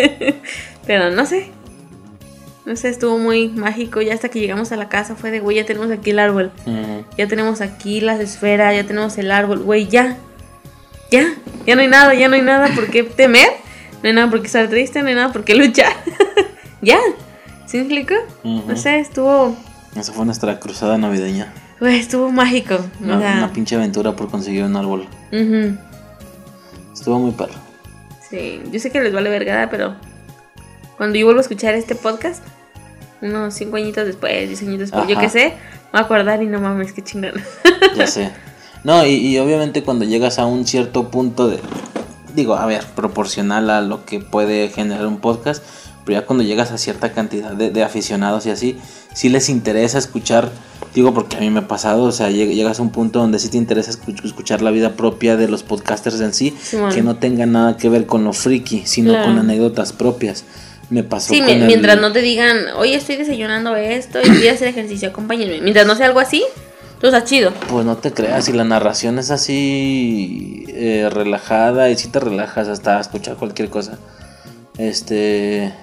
Pero 0.85 1.09
no 1.09 1.25
sé. 1.25 1.49
No 2.67 2.75
sé, 2.75 2.89
estuvo 2.89 3.17
muy 3.17 3.47
mágico. 3.47 3.99
Ya 3.99 4.13
hasta 4.13 4.29
que 4.29 4.39
llegamos 4.39 4.71
a 4.71 4.75
la 4.75 4.89
casa 4.89 5.15
fue 5.15 5.31
de, 5.31 5.39
güey, 5.39 5.57
ya 5.57 5.65
tenemos 5.65 5.89
aquí 5.89 6.11
el 6.11 6.19
árbol. 6.19 6.51
Ya 7.17 7.27
tenemos 7.27 7.61
aquí 7.61 7.99
las 7.99 8.19
esferas, 8.19 8.75
ya 8.75 8.83
tenemos 8.83 9.17
el 9.17 9.31
árbol. 9.31 9.63
Güey, 9.63 9.87
ya. 9.87 10.17
Ya. 11.09 11.33
Ya 11.65 11.73
no 11.73 11.81
hay 11.81 11.87
nada, 11.87 12.13
ya 12.13 12.27
no 12.27 12.35
hay 12.35 12.43
nada 12.43 12.67
por 12.75 12.91
qué 12.91 13.01
temer. 13.01 13.49
No 14.03 14.09
hay 14.09 14.13
nada 14.13 14.29
por 14.29 14.41
qué 14.41 14.45
estar 14.45 14.69
triste, 14.69 15.01
no 15.01 15.07
hay 15.07 15.15
nada 15.15 15.33
por 15.33 15.43
qué 15.43 15.55
luchar. 15.55 15.93
ya. 16.83 16.99
¿Sí 17.65 17.77
me 17.77 17.83
explico? 17.85 18.13
No 18.43 18.77
sé, 18.77 18.99
estuvo... 18.99 19.57
Esa 19.95 20.13
fue 20.13 20.25
nuestra 20.25 20.59
cruzada 20.59 20.97
navideña. 20.97 21.51
Güey, 21.79 21.99
estuvo 21.99 22.31
mágico. 22.31 22.77
Una, 23.01 23.51
pinche 23.53 23.75
aventura 23.75 24.15
por 24.15 24.29
conseguir 24.29 24.63
un 24.63 24.75
árbol. 24.75 25.07
Estuvo 26.93 27.19
muy 27.19 27.31
perro. 27.31 27.53
Sí, 28.29 28.61
yo 28.71 28.79
sé 28.79 28.91
que 28.91 29.01
les 29.01 29.13
vale 29.13 29.29
vergada, 29.29 29.69
pero 29.69 29.95
cuando 30.97 31.17
yo 31.17 31.25
vuelvo 31.25 31.39
a 31.39 31.41
escuchar 31.41 31.73
este 31.73 31.95
podcast, 31.95 32.43
unos 33.21 33.53
cinco 33.53 33.77
añitos 33.77 34.05
después, 34.05 34.47
diez 34.47 34.61
añitos 34.61 34.91
después, 34.91 35.07
yo 35.07 35.19
qué 35.19 35.29
sé, 35.29 35.45
me 35.45 35.91
voy 35.93 36.01
a 36.01 36.03
acordar 36.03 36.43
y 36.43 36.45
no 36.45 36.59
mames, 36.59 36.93
qué 36.93 37.01
chingada. 37.01 37.41
Ya 37.95 38.05
sé. 38.05 38.31
No, 38.83 39.05
y, 39.05 39.13
y, 39.13 39.39
obviamente 39.39 39.83
cuando 39.83 40.05
llegas 40.05 40.39
a 40.39 40.45
un 40.45 40.65
cierto 40.65 41.09
punto 41.09 41.47
de, 41.47 41.59
digo, 42.35 42.55
a 42.55 42.65
ver, 42.65 42.85
proporcional 42.95 43.69
a 43.69 43.81
lo 43.81 44.05
que 44.05 44.19
puede 44.19 44.69
generar 44.69 45.07
un 45.07 45.17
podcast, 45.17 45.63
pero 46.09 46.21
ya 46.21 46.25
cuando 46.25 46.43
llegas 46.43 46.71
a 46.71 46.79
cierta 46.79 47.11
cantidad 47.11 47.51
de, 47.51 47.83
aficionados 47.83 48.47
y 48.47 48.49
así, 48.49 48.77
sí 49.13 49.29
les 49.29 49.47
interesa 49.47 49.99
escuchar, 49.99 50.49
digo 50.95 51.13
porque 51.13 51.37
a 51.37 51.39
mí 51.39 51.51
me 51.51 51.59
ha 51.59 51.67
pasado, 51.67 52.05
o 52.05 52.11
sea, 52.11 52.31
llegas 52.31 52.79
a 52.79 52.81
un 52.81 52.89
punto 52.89 53.19
donde 53.19 53.37
sí 53.37 53.49
te 53.49 53.57
interesa 53.57 53.91
escuchar 53.91 54.63
la 54.63 54.71
vida 54.71 54.93
propia 54.93 55.37
de 55.37 55.47
los 55.47 55.61
podcasters 55.61 56.19
en 56.21 56.33
sí, 56.33 56.55
que 56.91 57.03
no 57.03 57.17
tenga 57.17 57.45
nada 57.45 57.77
que 57.77 57.89
ver 57.89 58.07
con 58.07 58.23
lo 58.23 58.33
friki, 58.33 58.87
sino 58.87 59.13
con 59.23 59.37
anécdotas 59.37 59.93
propias. 59.93 60.45
Me 60.89 61.03
pasó 61.03 61.31
sí, 61.31 61.43
mientras 61.43 62.01
no 62.01 62.11
te 62.11 62.23
digan, 62.23 62.57
oye, 62.75 62.95
estoy 62.95 63.17
desayunando 63.17 63.75
esto 63.75 64.17
y 64.23 64.29
voy 64.29 64.47
a 64.47 64.53
hacer 64.53 64.69
ejercicio, 64.69 65.09
acompáñenme. 65.09 65.61
Mientras 65.61 65.85
no 65.85 65.95
sea 65.95 66.07
algo 66.07 66.21
así, 66.21 66.43
todo 66.99 67.11
está 67.11 67.23
chido. 67.23 67.53
Pues 67.69 67.85
no 67.85 67.97
te 67.97 68.11
creas, 68.11 68.45
si 68.45 68.53
la 68.53 68.63
narración 68.63 69.19
es 69.19 69.29
así 69.29 70.65
eh, 70.69 71.07
relajada 71.11 71.91
y 71.91 71.97
si 71.97 72.07
te 72.07 72.19
relajas 72.19 72.67
hasta 72.67 72.99
escuchar 72.99 73.35
cualquier 73.35 73.69
cosa. 73.69 73.99
Este. 74.79 75.73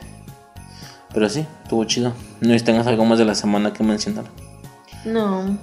Pero 1.17 1.31
sí, 1.31 1.47
estuvo 1.63 1.83
chido. 1.85 2.13
¿No 2.43 2.55
tengas 2.63 2.87
algo 2.87 3.07
más 3.07 3.19
de 3.19 3.25
la 3.25 3.35
semana 3.35 3.73
que 3.73 3.83
mencionar? 3.83 4.27
No. 5.07 5.57